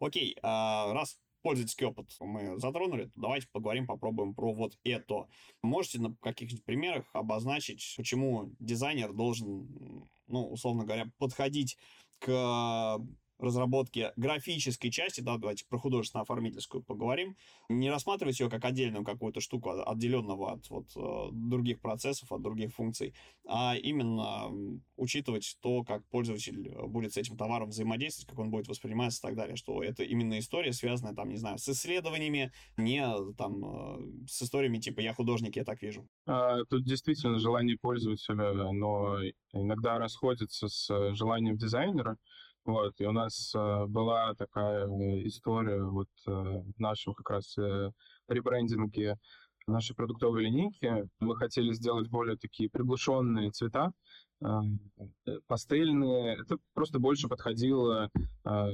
Окей, 0.00 0.38
а, 0.42 0.94
раз 0.94 1.18
пользовательский 1.44 1.86
опыт 1.86 2.10
мы 2.20 2.58
затронули, 2.58 3.10
давайте 3.14 3.46
поговорим, 3.52 3.86
попробуем 3.86 4.34
про 4.34 4.54
вот 4.54 4.78
это. 4.82 5.28
Можете 5.62 6.00
на 6.00 6.16
каких-нибудь 6.16 6.64
примерах 6.64 7.04
обозначить, 7.12 7.94
почему 7.98 8.50
дизайнер 8.58 9.12
должен, 9.12 10.08
ну, 10.26 10.46
условно 10.46 10.84
говоря, 10.84 11.06
подходить 11.18 11.76
к 12.18 12.98
разработки 13.38 14.12
графической 14.16 14.90
части, 14.90 15.20
да, 15.20 15.36
давайте 15.38 15.64
про 15.66 15.78
художественно-оформительскую 15.78 16.82
поговорим, 16.82 17.36
не 17.68 17.90
рассматривать 17.90 18.38
ее 18.40 18.48
как 18.48 18.64
отдельную 18.64 19.04
какую-то 19.04 19.40
штуку, 19.40 19.70
а, 19.70 19.84
отделенного 19.84 20.52
от 20.52 20.68
вот, 20.70 20.86
э, 20.96 21.28
других 21.32 21.80
процессов, 21.80 22.32
от 22.32 22.42
других 22.42 22.72
функций, 22.72 23.14
а 23.46 23.76
именно 23.76 24.50
учитывать 24.96 25.56
то, 25.60 25.84
как 25.84 26.04
пользователь 26.08 26.70
будет 26.86 27.12
с 27.12 27.16
этим 27.16 27.36
товаром 27.36 27.70
взаимодействовать, 27.70 28.28
как 28.28 28.38
он 28.38 28.50
будет 28.50 28.68
восприниматься 28.68 29.20
и 29.20 29.22
так 29.22 29.36
далее, 29.36 29.56
что 29.56 29.82
это 29.82 30.02
именно 30.02 30.38
история, 30.38 30.72
связанная, 30.72 31.14
там, 31.14 31.28
не 31.28 31.36
знаю, 31.36 31.58
с 31.58 31.68
исследованиями, 31.68 32.52
не 32.76 33.04
там 33.36 33.64
э, 33.64 34.26
с 34.28 34.42
историями 34.42 34.78
типа 34.78 35.00
«я 35.00 35.12
художник, 35.12 35.56
я 35.56 35.64
так 35.64 35.82
вижу». 35.82 36.06
А, 36.26 36.64
тут 36.64 36.84
действительно 36.84 37.38
желание 37.38 37.76
пользователя, 37.80 38.52
но 38.72 39.18
иногда 39.52 39.98
расходится 39.98 40.68
с 40.68 41.14
желанием 41.14 41.56
дизайнера, 41.56 42.16
вот, 42.64 42.94
и 42.98 43.06
у 43.06 43.12
нас 43.12 43.52
э, 43.54 43.86
была 43.86 44.34
такая 44.34 44.86
э, 44.86 45.26
история 45.26 45.82
вот 45.82 46.08
э, 46.26 46.30
в 46.30 46.78
нашем 46.78 47.14
как 47.14 47.30
раз 47.30 47.58
э, 47.58 47.90
ребрендинге 48.28 49.18
нашей 49.66 49.94
продуктовой 49.94 50.44
линейки. 50.44 51.08
Мы 51.20 51.36
хотели 51.36 51.72
сделать 51.72 52.08
более 52.08 52.36
такие 52.36 52.70
приглушенные 52.70 53.50
цвета, 53.50 53.92
э, 54.42 54.46
пастельные. 55.46 56.38
Это 56.38 56.56
просто 56.72 56.98
больше 56.98 57.28
подходило 57.28 58.10
э, 58.44 58.70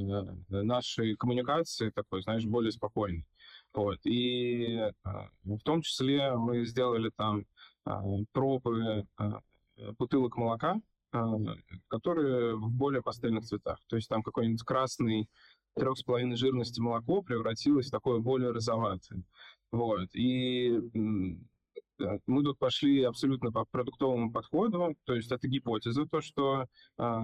нашей 0.48 1.16
коммуникации 1.16 1.90
такой, 1.90 2.22
знаешь, 2.22 2.44
более 2.44 2.72
спокойной. 2.72 3.26
Вот. 3.74 3.98
И 4.04 4.76
э, 4.76 4.92
в 5.44 5.60
том 5.64 5.82
числе 5.82 6.34
мы 6.36 6.64
сделали 6.64 7.10
там 7.16 7.44
э, 7.86 7.92
пробы 8.32 9.06
э, 9.18 9.24
бутылок 9.98 10.36
молока, 10.36 10.76
которые 11.88 12.56
в 12.56 12.70
более 12.70 13.02
пастельных 13.02 13.44
цветах. 13.44 13.78
То 13.88 13.96
есть 13.96 14.08
там 14.08 14.22
какой-нибудь 14.22 14.62
красный 14.62 15.28
трех 15.74 15.98
с 15.98 16.02
половиной 16.02 16.36
жирности 16.36 16.80
молоко 16.80 17.22
превратилось 17.22 17.88
в 17.88 17.90
такое 17.90 18.20
более 18.20 18.50
розоватое. 18.50 19.22
Вот. 19.72 20.08
И 20.14 20.78
мы 22.26 22.42
тут 22.42 22.58
пошли 22.58 23.02
абсолютно 23.02 23.52
по 23.52 23.64
продуктовому 23.64 24.32
подходу, 24.32 24.96
то 25.04 25.14
есть 25.14 25.30
это 25.30 25.46
гипотеза, 25.46 26.06
то, 26.06 26.20
что 26.20 26.62
э, 26.62 27.22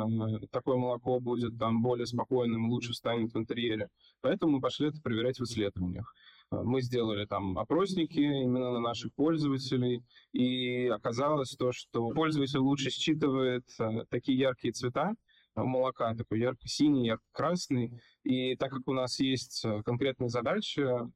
такое 0.51 0.77
молоко 0.77 1.19
будет 1.19 1.59
там 1.59 1.83
более 1.83 2.07
спокойным, 2.07 2.69
лучше 2.69 2.93
станет 2.93 3.33
в 3.33 3.39
интерьере. 3.39 3.89
Поэтому 4.21 4.53
мы 4.53 4.61
пошли 4.61 4.89
это 4.89 5.01
проверять 5.01 5.39
в 5.39 5.45
исследованиях. 5.45 6.13
Э, 6.51 6.63
мы 6.63 6.83
сделали 6.83 7.27
там 7.27 7.59
опросники 7.59 8.19
именно 8.19 8.73
на 8.73 8.81
наших 8.81 9.13
пользователей, 9.15 10.03
и 10.33 10.87
оказалось 10.87 11.57
то, 11.57 11.73
что 11.73 12.11
пользователь 12.11 12.59
лучше 12.59 12.91
считывает 12.91 13.65
э, 13.79 14.05
такие 14.11 14.39
яркие 14.39 14.73
цвета, 14.73 15.15
э, 15.57 15.63
молока 15.63 16.15
такой 16.15 16.41
ярко-синий, 16.41 17.07
ярко-красный. 17.07 18.01
И 18.23 18.57
так 18.57 18.71
как 18.71 18.87
у 18.87 18.93
нас 18.93 19.19
есть 19.19 19.65
конкретная 19.85 20.29
задача, 20.29 21.11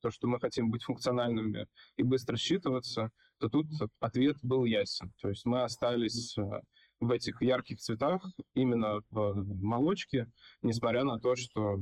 то, 0.00 0.10
что 0.10 0.26
мы 0.26 0.40
хотим 0.40 0.70
быть 0.70 0.82
функциональными 0.82 1.66
и 1.96 2.02
быстро 2.02 2.36
считываться, 2.36 3.10
то 3.38 3.48
тут 3.48 3.66
ответ 4.00 4.36
был 4.42 4.64
ясен. 4.64 5.12
То 5.20 5.28
есть 5.28 5.44
мы 5.44 5.62
остались 5.62 6.36
в 7.06 7.10
этих 7.10 7.42
ярких 7.42 7.78
цветах, 7.78 8.24
именно 8.54 9.00
в 9.10 9.62
молочке, 9.62 10.30
несмотря 10.62 11.04
на 11.04 11.18
то, 11.18 11.36
что 11.36 11.78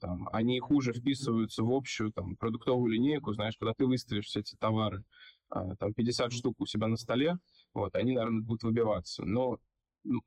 там, 0.00 0.28
они 0.32 0.60
хуже 0.60 0.92
вписываются 0.92 1.62
в 1.62 1.72
общую 1.72 2.12
там, 2.12 2.36
продуктовую 2.36 2.92
линейку. 2.92 3.32
Знаешь, 3.32 3.56
когда 3.58 3.74
ты 3.74 3.86
выставишь 3.86 4.26
все 4.26 4.40
эти 4.40 4.56
товары, 4.56 5.04
а, 5.48 5.76
там 5.76 5.94
50 5.94 6.32
штук 6.32 6.60
у 6.60 6.66
себя 6.66 6.88
на 6.88 6.96
столе, 6.96 7.38
вот, 7.74 7.94
они, 7.94 8.12
наверное, 8.12 8.42
будут 8.42 8.62
выбиваться. 8.62 9.24
Но 9.24 9.58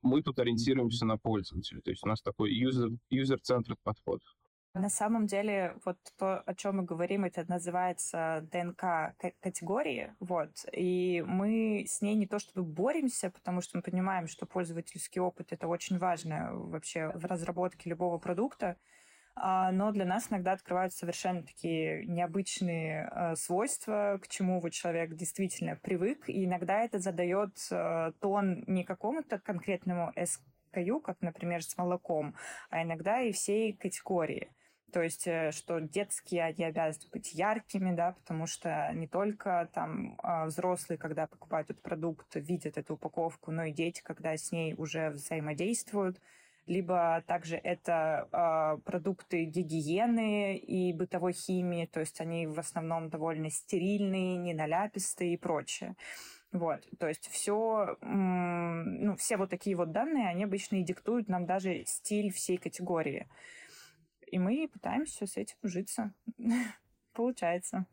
мы 0.01 0.23
тут 0.23 0.39
ориентируемся 0.39 1.05
на 1.05 1.17
пользователя. 1.17 1.81
То 1.81 1.91
есть 1.91 2.03
у 2.03 2.07
нас 2.07 2.21
такой 2.21 2.51
user-centered 2.59 3.77
подход. 3.83 4.21
На 4.77 4.89
самом 4.89 5.25
деле, 5.25 5.75
вот 5.85 5.97
то, 6.17 6.41
о 6.41 6.53
чем 6.53 6.77
мы 6.77 6.83
говорим, 6.83 7.25
это 7.25 7.43
называется 7.47 8.47
ДНК 8.51 9.15
категории, 9.39 10.13
вот, 10.19 10.65
и 10.71 11.23
мы 11.25 11.85
с 11.87 12.01
ней 12.01 12.15
не 12.15 12.27
то 12.27 12.37
чтобы 12.37 12.63
боремся, 12.63 13.31
потому 13.31 13.61
что 13.61 13.77
мы 13.77 13.81
понимаем, 13.81 14.27
что 14.27 14.45
пользовательский 14.45 15.19
опыт— 15.19 15.47
это 15.51 15.67
очень 15.67 15.97
важно 15.97 16.51
вообще 16.53 17.11
в 17.15 17.25
разработке 17.25 17.89
любого 17.89 18.19
продукта, 18.19 18.77
а, 19.39 19.71
но 19.71 19.91
для 19.91 20.05
нас 20.05 20.27
иногда 20.31 20.53
открываются 20.53 20.99
совершенно 20.99 21.43
такие 21.43 22.05
необычные 22.05 23.09
э, 23.11 23.35
свойства, 23.35 24.19
к 24.21 24.27
чему 24.27 24.59
вот 24.59 24.71
человек 24.71 25.13
действительно 25.13 25.75
привык, 25.75 26.27
и 26.27 26.45
иногда 26.45 26.81
это 26.81 26.97
задает 26.97 27.51
э, 27.69 28.13
тон 28.19 28.63
не 28.65 28.83
какому-то 28.83 29.37
конкретному 29.37 30.11
SKU, 30.15 31.01
как, 31.01 31.21
например, 31.21 31.63
с 31.63 31.77
молоком, 31.77 32.33
а 32.71 32.81
иногда 32.81 33.21
и 33.21 33.31
всей 33.31 33.73
категории. 33.73 34.49
То 34.93 35.01
есть, 35.01 35.27
э, 35.27 35.51
что 35.51 35.79
детские, 35.79 36.43
они 36.45 36.63
обязаны 36.63 37.09
быть 37.11 37.33
яркими, 37.33 37.93
да, 37.93 38.13
потому 38.13 38.47
что 38.47 38.89
не 38.93 39.07
только 39.07 39.69
там 39.73 40.15
а, 40.23 40.45
взрослые, 40.45 40.97
когда 40.97 41.27
покупают 41.27 41.69
этот 41.69 41.83
продукт, 41.83 42.35
видят 42.35 42.77
эту 42.77 42.93
упаковку, 42.93 43.51
но 43.51 43.65
и 43.65 43.73
дети, 43.73 44.01
когда 44.01 44.35
с 44.37 44.51
ней 44.51 44.73
уже 44.77 45.09
взаимодействуют. 45.09 46.21
Либо 46.67 47.23
также 47.27 47.55
это 47.55 48.27
э, 48.31 48.81
продукты 48.83 49.45
гигиены 49.45 50.57
и 50.57 50.91
бытовой 50.93 51.31
химии, 51.31 51.85
то 51.85 52.01
есть 52.01 52.19
они 52.19 52.45
в 52.45 52.59
основном 52.59 53.09
довольно 53.09 53.49
стерильные, 53.49 54.37
не 54.37 54.53
наляпистые 54.53 55.33
и 55.33 55.37
прочее. 55.37 55.95
Вот, 56.51 56.81
то 56.97 57.07
есть 57.07 57.27
все, 57.27 57.97
ну, 58.01 59.15
все 59.17 59.37
вот 59.37 59.49
такие 59.49 59.75
вот 59.75 59.91
данные, 59.91 60.29
они 60.29 60.45
обычно 60.45 60.77
и 60.77 60.83
диктуют 60.83 61.27
нам 61.27 61.45
даже 61.45 61.83
стиль 61.85 62.31
всей 62.31 62.57
категории. 62.57 63.27
И 64.27 64.39
мы 64.39 64.67
пытаемся 64.67 65.25
с 65.25 65.37
этим 65.37 65.57
ужиться. 65.63 66.13
Получается. 67.13 67.85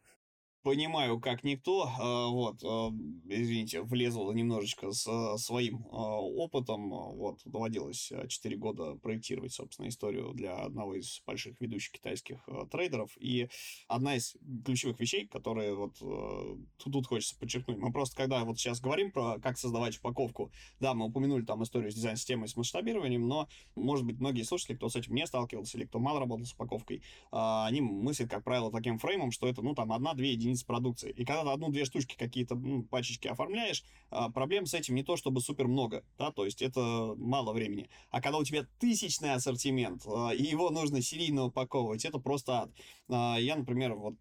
Понимаю, 0.65 1.21
как 1.21 1.45
никто. 1.45 1.89
А, 2.01 2.29
вот, 2.29 2.65
а, 2.65 2.91
извините, 3.29 3.83
влезл 3.83 4.33
немножечко 4.33 4.93
с 4.93 5.07
а, 5.07 5.37
своим 5.37 5.87
опытом. 5.91 6.89
Вот, 6.89 7.41
доводилось 7.45 8.11
4 8.29 8.57
года 8.57 8.95
проектировать, 8.97 9.53
собственно, 9.53 9.89
историю 9.89 10.33
для 10.33 10.57
одного 10.57 10.95
из 10.95 11.23
больших 11.27 11.61
ведущих 11.61 11.93
китайских 11.93 12.49
трейдеров. 12.73 13.13
И 13.21 13.49
одна 13.89 14.17
из 14.17 14.37
ключевых 14.65 14.99
вещей, 14.99 15.27
которые 15.27 15.75
вот 15.75 15.99
тут, 15.99 16.93
тут 16.93 17.07
хочется 17.07 17.39
подчеркнуть. 17.39 17.79
Мы 17.79 17.93
просто, 17.93 18.17
когда 18.17 18.43
вот 18.45 18.59
сейчас 18.59 18.81
говорим 18.81 19.13
про 19.13 19.39
как 19.41 19.59
создавать 19.59 19.99
упаковку, 19.99 20.51
да, 20.81 20.95
мы 20.95 21.07
упомянули 21.07 21.45
там 21.45 21.63
историю 21.63 21.93
с 21.93 21.95
дизайн-системой, 21.95 22.49
с 22.49 22.57
масштабированием, 22.57 23.29
но, 23.29 23.49
может 23.77 24.07
быть, 24.07 24.19
многие 24.19 24.43
слушатели, 24.43 24.77
кто 24.77 24.89
с 24.89 24.97
этим 24.97 25.15
не 25.15 25.27
сталкивался 25.27 25.77
или 25.77 25.85
кто 25.85 25.99
мало 25.99 26.21
работал 26.21 26.47
с 26.47 26.55
упаковкой, 26.55 27.03
они 27.31 27.83
мыслят, 27.83 28.31
как 28.31 28.45
правило, 28.45 28.73
таким 28.73 28.99
фреймом, 28.99 29.31
что 29.31 29.47
это, 29.47 29.61
ну, 29.61 29.75
там, 29.75 29.93
одна-две 29.93 30.33
единицы 30.33 30.54
единиц 30.55 30.63
продукции. 30.63 31.11
И 31.11 31.25
когда 31.25 31.43
ты 31.43 31.51
одну-две 31.51 31.85
штучки 31.85 32.17
какие-то 32.17 32.55
ну, 32.55 32.83
пачечки 32.85 33.29
оформляешь, 33.29 33.83
а, 34.11 34.31
проблем 34.31 34.67
с 34.67 34.75
этим 34.75 34.95
не 34.95 35.03
то 35.03 35.17
чтобы 35.17 35.41
супер 35.41 35.67
много, 35.67 36.05
да, 36.19 36.31
то 36.31 36.45
есть 36.45 36.63
это 36.63 37.15
мало 37.17 37.53
времени. 37.53 37.91
А 38.11 38.21
когда 38.21 38.39
у 38.39 38.45
тебя 38.45 38.67
тысячный 38.79 39.35
ассортимент, 39.35 40.03
а, 40.07 40.31
и 40.31 40.43
его 40.43 40.71
нужно 40.71 41.03
серийно 41.03 41.45
упаковывать, 41.45 42.05
это 42.05 42.19
просто 42.19 42.63
ад. 42.63 42.71
А, 43.11 43.37
я, 43.39 43.57
например, 43.57 43.95
вот 43.95 44.15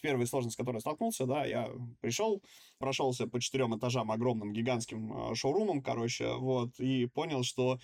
первая 0.00 0.26
сложность, 0.26 0.54
с 0.54 0.56
которой 0.56 0.80
столкнулся, 0.80 1.26
да, 1.26 1.44
я 1.44 1.68
пришел, 2.00 2.42
прошелся 2.78 3.26
по 3.26 3.40
четырем 3.40 3.76
этажам 3.76 4.10
огромным 4.10 4.52
гигантским 4.52 5.34
шоурумом, 5.34 5.82
короче, 5.82 6.34
вот, 6.34 6.78
и 6.78 7.06
понял, 7.06 7.42
что 7.42 7.78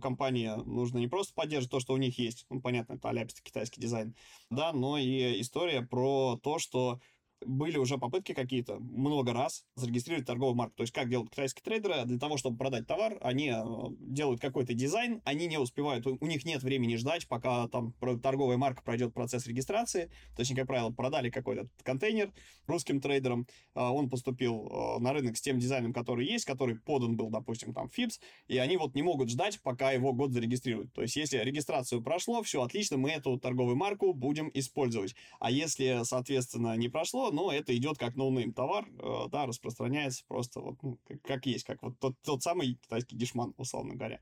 компании 0.00 0.50
нужно 0.64 0.98
не 0.98 1.08
просто 1.08 1.34
поддерживать 1.34 1.70
то, 1.70 1.80
что 1.80 1.92
у 1.92 1.98
них 1.98 2.18
есть, 2.18 2.46
ну, 2.48 2.60
понятно, 2.60 2.94
это 2.94 3.08
аляпистый 3.10 3.44
китайский 3.44 3.80
дизайн, 3.80 4.14
да, 4.50 4.72
но 4.72 4.96
и 4.98 5.40
история 5.40 5.82
про 5.82 6.38
то, 6.42 6.58
что 6.58 7.00
были 7.44 7.78
уже 7.78 7.98
попытки 7.98 8.32
какие-то 8.32 8.78
много 8.78 9.32
раз 9.32 9.64
зарегистрировать 9.76 10.26
торговую 10.26 10.56
марку. 10.56 10.76
То 10.76 10.82
есть, 10.82 10.92
как 10.92 11.08
делают 11.08 11.30
китайские 11.30 11.62
трейдеры, 11.62 12.04
для 12.04 12.18
того, 12.18 12.36
чтобы 12.36 12.56
продать 12.56 12.86
товар, 12.86 13.18
они 13.20 13.50
э, 13.50 13.62
делают 14.00 14.40
какой-то 14.40 14.74
дизайн, 14.74 15.20
они 15.24 15.46
не 15.46 15.58
успевают, 15.58 16.06
у 16.06 16.26
них 16.26 16.44
нет 16.44 16.62
времени 16.62 16.96
ждать, 16.96 17.28
пока 17.28 17.68
там 17.68 17.92
торговая 18.22 18.56
марка 18.56 18.82
пройдет 18.82 19.14
процесс 19.14 19.46
регистрации. 19.46 20.10
То 20.36 20.40
есть, 20.40 20.54
как 20.54 20.66
правило, 20.66 20.90
продали 20.90 21.30
какой-то 21.30 21.68
контейнер 21.82 22.32
русским 22.66 23.00
трейдерам, 23.00 23.46
э, 23.74 23.80
он 23.80 24.08
поступил 24.10 24.68
э, 24.68 25.00
на 25.00 25.12
рынок 25.12 25.36
с 25.36 25.40
тем 25.40 25.58
дизайном, 25.58 25.92
который 25.92 26.26
есть, 26.26 26.44
который 26.44 26.76
подан 26.76 27.16
был, 27.16 27.30
допустим, 27.30 27.72
там 27.72 27.88
ФИПС, 27.96 28.20
и 28.48 28.58
они 28.58 28.76
вот 28.76 28.94
не 28.94 29.02
могут 29.02 29.30
ждать, 29.30 29.60
пока 29.62 29.92
его 29.92 30.12
год 30.12 30.32
зарегистрируют. 30.32 30.92
То 30.92 31.02
есть, 31.02 31.16
если 31.16 31.38
регистрацию 31.38 32.02
прошло, 32.02 32.42
все 32.42 32.62
отлично, 32.62 32.96
мы 32.96 33.10
эту 33.10 33.38
торговую 33.38 33.76
марку 33.76 34.12
будем 34.12 34.50
использовать. 34.54 35.14
А 35.38 35.50
если, 35.50 36.00
соответственно, 36.04 36.76
не 36.76 36.88
прошло, 36.88 37.27
но 37.30 37.52
это 37.52 37.76
идет 37.76 37.98
как 37.98 38.16
ноунейм 38.16 38.52
товар, 38.52 38.86
э, 38.88 39.28
да, 39.30 39.46
распространяется 39.46 40.24
просто 40.26 40.60
вот 40.60 40.82
ну, 40.82 40.98
как, 41.04 41.22
как 41.22 41.46
есть, 41.46 41.64
как 41.64 41.82
вот 41.82 41.98
тот, 41.98 42.14
тот 42.22 42.42
самый 42.42 42.74
китайский 42.74 43.16
дешман, 43.16 43.54
условно 43.56 43.94
говоря. 43.94 44.20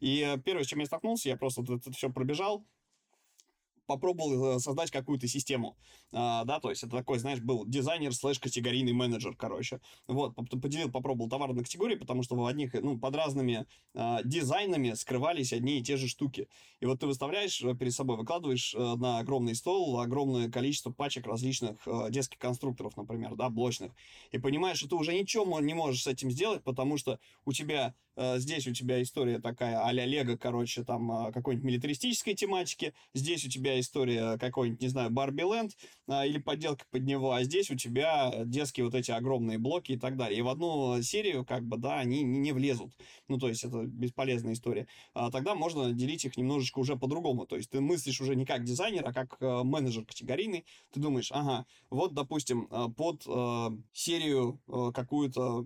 И 0.00 0.20
э, 0.20 0.38
первое, 0.38 0.64
с 0.64 0.66
чем 0.66 0.80
я 0.80 0.86
столкнулся, 0.86 1.28
я 1.28 1.36
просто 1.36 1.62
вот 1.62 1.80
это 1.80 1.92
все 1.92 2.10
пробежал, 2.10 2.64
попробовал 3.86 4.56
э, 4.56 4.58
создать 4.58 4.90
какую-то 4.90 5.26
систему, 5.28 5.76
а, 6.12 6.44
да, 6.44 6.60
то 6.60 6.70
есть 6.70 6.82
это 6.82 6.96
такой, 6.96 7.18
знаешь, 7.18 7.40
был 7.40 7.64
дизайнер 7.66 8.14
слэш 8.14 8.38
категорийный 8.38 8.92
менеджер, 8.92 9.34
короче. 9.36 9.80
Вот, 10.06 10.34
поделил, 10.34 10.90
попробовал 10.90 11.28
товары 11.28 11.54
на 11.54 11.62
категории, 11.62 11.96
потому 11.96 12.22
что 12.22 12.36
в 12.36 12.46
одних, 12.46 12.74
ну, 12.74 12.98
под 12.98 13.14
разными 13.16 13.66
а, 13.94 14.22
дизайнами 14.22 14.92
скрывались 14.92 15.52
одни 15.52 15.78
и 15.78 15.82
те 15.82 15.96
же 15.96 16.08
штуки. 16.08 16.48
И 16.80 16.86
вот 16.86 17.00
ты 17.00 17.06
выставляешь 17.06 17.62
э, 17.62 17.74
перед 17.74 17.92
собой, 17.92 18.16
выкладываешь 18.16 18.74
а, 18.76 18.96
на 18.96 19.18
огромный 19.18 19.54
стол 19.54 20.00
огромное 20.00 20.50
количество 20.50 20.90
пачек 20.90 21.26
различных 21.26 21.76
детских 22.10 22.38
конструкторов, 22.38 22.96
например, 22.96 23.34
да, 23.36 23.48
блочных, 23.48 23.92
и 24.30 24.38
понимаешь, 24.38 24.78
что 24.78 24.88
ты 24.88 24.94
уже 24.96 25.14
ничего 25.14 25.60
не 25.60 25.74
можешь 25.74 26.02
с 26.02 26.06
этим 26.06 26.30
сделать, 26.30 26.62
потому 26.62 26.98
что 26.98 27.18
у 27.44 27.52
тебя 27.52 27.94
здесь 28.36 28.66
у 28.66 28.72
тебя 28.72 29.02
история 29.02 29.38
такая 29.38 29.84
а-ля 29.84 30.06
Лего, 30.06 30.36
короче, 30.36 30.84
там 30.84 31.10
а, 31.10 31.32
какой-нибудь 31.32 31.66
милитаристической 31.66 32.34
тематики, 32.34 32.94
здесь 33.14 33.44
у 33.44 33.48
тебя 33.48 33.75
история 33.80 34.38
какой-нибудь, 34.38 34.80
не 34.80 34.88
знаю, 34.88 35.10
Барби 35.10 35.42
Ленд 35.42 35.72
а, 36.08 36.26
или 36.26 36.38
подделка 36.38 36.84
под 36.90 37.02
него, 37.04 37.32
а 37.32 37.42
здесь 37.44 37.70
у 37.70 37.76
тебя 37.76 38.32
детские 38.44 38.84
вот 38.84 38.94
эти 38.94 39.10
огромные 39.10 39.58
блоки 39.58 39.92
и 39.92 39.98
так 39.98 40.16
далее. 40.16 40.38
И 40.38 40.42
в 40.42 40.48
одну 40.48 41.00
серию, 41.02 41.44
как 41.44 41.64
бы, 41.64 41.76
да, 41.78 41.98
они 41.98 42.22
не, 42.22 42.52
влезут. 42.52 42.92
Ну, 43.28 43.38
то 43.38 43.48
есть 43.48 43.64
это 43.64 43.84
бесполезная 43.84 44.54
история. 44.54 44.86
А, 45.14 45.30
тогда 45.30 45.54
можно 45.54 45.92
делить 45.92 46.24
их 46.24 46.36
немножечко 46.36 46.78
уже 46.78 46.96
по-другому. 46.96 47.46
То 47.46 47.56
есть 47.56 47.70
ты 47.70 47.80
мыслишь 47.80 48.20
уже 48.20 48.36
не 48.36 48.46
как 48.46 48.64
дизайнер, 48.64 49.06
а 49.06 49.12
как 49.12 49.36
а, 49.40 49.64
менеджер 49.64 50.04
категорийный. 50.04 50.64
Ты 50.92 51.00
думаешь, 51.00 51.30
ага, 51.32 51.66
вот, 51.90 52.14
допустим, 52.14 52.68
а, 52.70 52.88
под 52.88 53.24
серию 53.92 54.60
какую-то 54.94 55.64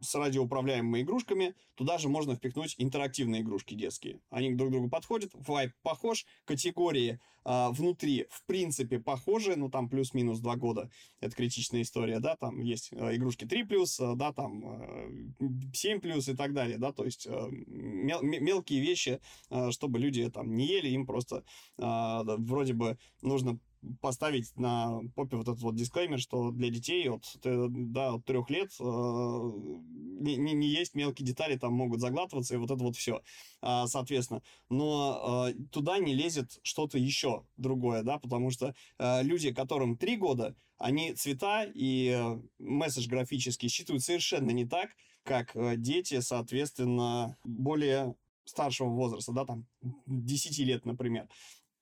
с 0.00 0.14
радиоуправляемыми 0.14 1.02
игрушками, 1.02 1.54
туда 1.74 1.98
же 1.98 2.08
можно 2.08 2.34
впихнуть 2.34 2.74
интерактивные 2.78 3.42
игрушки 3.42 3.74
детские. 3.74 4.20
Они 4.30 4.54
друг 4.54 4.70
к 4.70 4.72
другу 4.72 4.88
подходят, 4.88 5.30
вайп 5.34 5.72
похож, 5.82 6.26
категории 6.44 7.20
э, 7.44 7.68
внутри 7.70 8.26
в 8.30 8.44
принципе 8.44 8.98
похожи, 8.98 9.56
ну 9.56 9.70
там 9.70 9.88
плюс-минус 9.88 10.40
два 10.40 10.56
года, 10.56 10.90
это 11.20 11.34
критичная 11.34 11.82
история, 11.82 12.20
да, 12.20 12.36
там 12.36 12.60
есть 12.60 12.90
э, 12.92 13.16
игрушки 13.16 13.44
3+, 13.44 13.64
плюс, 13.64 13.98
э, 14.00 14.14
да, 14.16 14.32
там 14.32 14.64
э, 14.64 15.46
7+, 15.72 16.00
плюс 16.00 16.28
и 16.28 16.36
так 16.36 16.52
далее, 16.52 16.78
да, 16.78 16.92
то 16.92 17.04
есть 17.04 17.26
э, 17.26 17.48
мел 17.50 18.22
мелкие 18.22 18.80
вещи, 18.80 19.20
э, 19.50 19.70
чтобы 19.70 19.98
люди 19.98 20.28
там 20.30 20.54
не 20.54 20.66
ели, 20.66 20.88
им 20.88 21.06
просто 21.06 21.44
э, 21.78 22.22
вроде 22.38 22.74
бы 22.74 22.98
нужно 23.22 23.58
поставить 24.00 24.56
на 24.56 25.00
попе 25.14 25.36
вот 25.36 25.48
этот 25.48 25.62
вот 25.62 25.74
дисклеймер, 25.74 26.18
что 26.18 26.50
для 26.50 26.70
детей 26.70 27.08
от, 27.08 27.24
да, 27.42 28.14
от 28.14 28.24
трех 28.24 28.50
лет 28.50 28.70
э, 28.80 28.84
не, 28.84 30.36
не, 30.36 30.68
есть 30.68 30.94
мелкие 30.94 31.26
детали, 31.26 31.56
там 31.56 31.72
могут 31.74 32.00
заглатываться, 32.00 32.54
и 32.54 32.58
вот 32.58 32.70
это 32.70 32.82
вот 32.82 32.96
все, 32.96 33.22
э, 33.62 33.84
соответственно. 33.86 34.42
Но 34.70 35.48
э, 35.48 35.54
туда 35.70 35.98
не 35.98 36.14
лезет 36.14 36.58
что-то 36.62 36.98
еще 36.98 37.44
другое, 37.56 38.02
да, 38.02 38.18
потому 38.18 38.50
что 38.50 38.74
э, 38.98 39.22
люди, 39.22 39.52
которым 39.52 39.96
три 39.96 40.16
года, 40.16 40.54
они 40.78 41.14
цвета 41.14 41.64
и 41.64 42.14
э, 42.16 42.40
месседж 42.58 43.08
графический 43.08 43.68
считывают 43.68 44.04
совершенно 44.04 44.50
не 44.50 44.66
так, 44.66 44.90
как 45.22 45.54
э, 45.56 45.76
дети, 45.76 46.20
соответственно, 46.20 47.36
более 47.44 48.14
старшего 48.44 48.88
возраста, 48.88 49.32
да, 49.32 49.44
там, 49.44 49.66
10 50.06 50.58
лет, 50.60 50.86
например. 50.86 51.28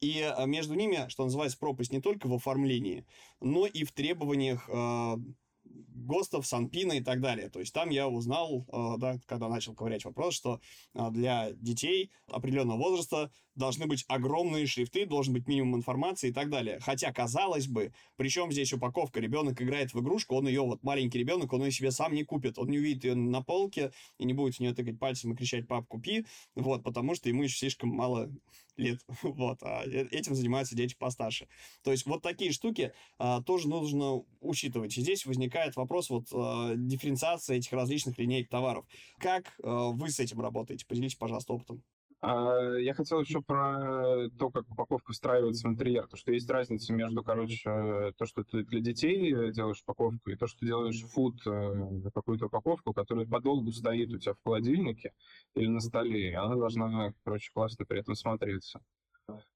И 0.01 0.21
э, 0.21 0.47
между 0.47 0.75
ними, 0.75 1.07
что 1.09 1.25
называется, 1.25 1.59
пропасть 1.59 1.93
не 1.93 2.01
только 2.01 2.27
в 2.27 2.35
оформлении, 2.35 3.07
но 3.41 3.67
и 3.67 3.85
в 3.85 3.93
требованиях 3.93 4.69
э, 4.69 5.17
ГОСТов, 5.65 6.47
Санпина 6.47 6.93
и 6.93 7.01
так 7.03 7.21
далее. 7.21 7.49
То 7.49 7.61
есть 7.61 7.73
там 7.73 7.91
я 7.91 8.09
узнал, 8.09 8.67
э, 8.73 8.99
да, 8.99 9.19
когда 9.27 9.49
начал 9.49 9.75
ковырять 9.75 10.05
вопрос, 10.05 10.35
что 10.35 10.61
э, 10.95 11.11
для 11.11 11.53
детей 11.53 12.11
определенного 12.29 12.79
возраста 12.79 13.31
должны 13.55 13.87
быть 13.87 14.05
огромные 14.09 14.67
шрифты, 14.67 15.07
должен 15.07 15.35
быть 15.35 15.47
минимум 15.47 15.77
информации 15.77 16.31
и 16.31 16.33
так 16.33 16.51
далее. 16.51 16.79
Хотя, 16.81 17.13
казалось 17.13 17.67
бы, 17.67 17.93
причем 18.17 18.51
здесь 18.53 18.73
упаковка, 18.73 19.21
ребенок 19.21 19.61
играет 19.61 19.95
в 19.95 20.01
игрушку, 20.01 20.37
он 20.37 20.49
ее, 20.49 20.63
вот 20.63 20.83
маленький 20.83 21.19
ребенок, 21.19 21.53
он 21.53 21.65
ее 21.65 21.71
себе 21.71 21.91
сам 21.91 22.15
не 22.15 22.25
купит, 22.25 22.59
он 22.59 22.69
не 22.69 22.79
увидит 22.79 23.05
ее 23.05 23.15
на 23.15 23.43
полке 23.43 23.93
и 24.19 24.25
не 24.25 24.33
будет 24.33 24.57
в 24.57 24.61
нее 24.61 24.75
тыкать 24.75 24.99
пальцем 24.99 25.33
и 25.33 25.37
кричать 25.37 25.69
«пап, 25.69 25.87
купи», 25.87 26.27
вот, 26.55 26.83
потому 26.83 27.15
что 27.15 27.29
ему 27.29 27.43
еще 27.45 27.57
слишком 27.57 27.91
мало 27.91 28.31
лет, 28.77 29.01
вот, 29.23 29.59
а 29.63 29.85
э, 29.85 30.07
этим 30.11 30.35
занимаются 30.35 30.75
дети 30.75 30.95
постарше. 30.99 31.49
То 31.83 31.91
есть 31.93 32.07
вот 32.07 32.23
такие 32.23 32.53
штуки 32.53 32.93
а, 33.19 33.43
тоже 33.43 33.69
нужно 33.69 34.23
учитывать. 34.41 34.97
И 34.97 35.01
здесь 35.01 35.27
возникает 35.27 35.77
вопрос 35.77 36.11
вот 36.11 36.27
а, 36.33 36.75
дифференциации 36.75 37.57
этих 37.57 37.73
различных 37.73 38.19
линеек 38.19 38.49
товаров. 38.49 38.87
Как 39.19 39.55
а, 39.63 39.91
вы 39.91 40.11
с 40.11 40.21
этим 40.21 40.41
работаете? 40.41 40.87
Поделитесь, 40.87 41.17
пожалуйста, 41.17 41.53
опытом. 41.53 41.83
А, 42.27 42.79
я 42.79 42.95
хотел 42.95 43.21
еще 43.21 43.43
про 43.43 44.31
то, 44.39 44.49
как 44.51 44.71
упаковка 44.71 45.13
встраивается 45.13 45.69
в 45.69 45.73
интерьер. 45.73 46.07
То, 46.07 46.17
что 46.17 46.33
есть 46.33 46.49
разница 46.49 46.95
между, 46.95 47.23
короче, 47.23 48.15
то, 48.17 48.25
что 48.25 48.45
ты 48.45 48.65
для 48.65 48.81
детей 48.81 49.53
делаешь 49.53 49.83
упаковку, 49.83 50.31
и 50.31 50.37
то, 50.37 50.47
что 50.47 50.65
делаешь 50.65 51.03
фуд, 51.03 51.35
э, 51.47 52.11
какую-то 52.15 52.47
упаковку, 52.47 52.95
которая 52.95 53.27
подолгу 53.27 53.73
стоит 53.73 54.11
у 54.11 54.19
тебя 54.19 54.33
в 54.33 54.43
холодильнике 54.43 55.13
или 55.55 55.67
на 55.67 55.81
столе, 55.81 56.31
и 56.31 56.35
она 56.35 56.57
должна, 56.57 57.13
короче, 57.25 57.51
классно 57.53 57.85
при 57.85 58.01
этом 58.01 58.15
смотреться. 58.15 58.81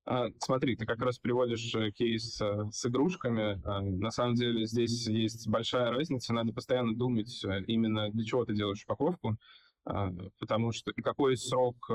А, 0.05 0.27
смотри, 0.39 0.77
ты 0.77 0.85
как 0.85 1.01
раз 1.01 1.19
приводишь 1.19 1.75
э, 1.75 1.91
кейс 1.93 2.39
э, 2.43 2.64
с 2.71 2.85
игрушками. 2.85 3.62
А, 3.64 3.81
на 3.81 4.11
самом 4.11 4.35
деле 4.35 4.66
здесь 4.66 5.07
есть 5.07 5.49
большая 5.49 5.91
разница. 5.91 6.35
Надо 6.35 6.53
постоянно 6.53 6.95
думать 6.95 7.43
именно 7.66 8.11
для 8.11 8.25
чего 8.25 8.45
ты 8.45 8.55
делаешь 8.55 8.85
упаковку, 8.85 9.39
а, 9.87 10.12
потому 10.39 10.73
что 10.73 10.91
и 10.91 11.01
какой 11.01 11.39
срок 11.39 11.91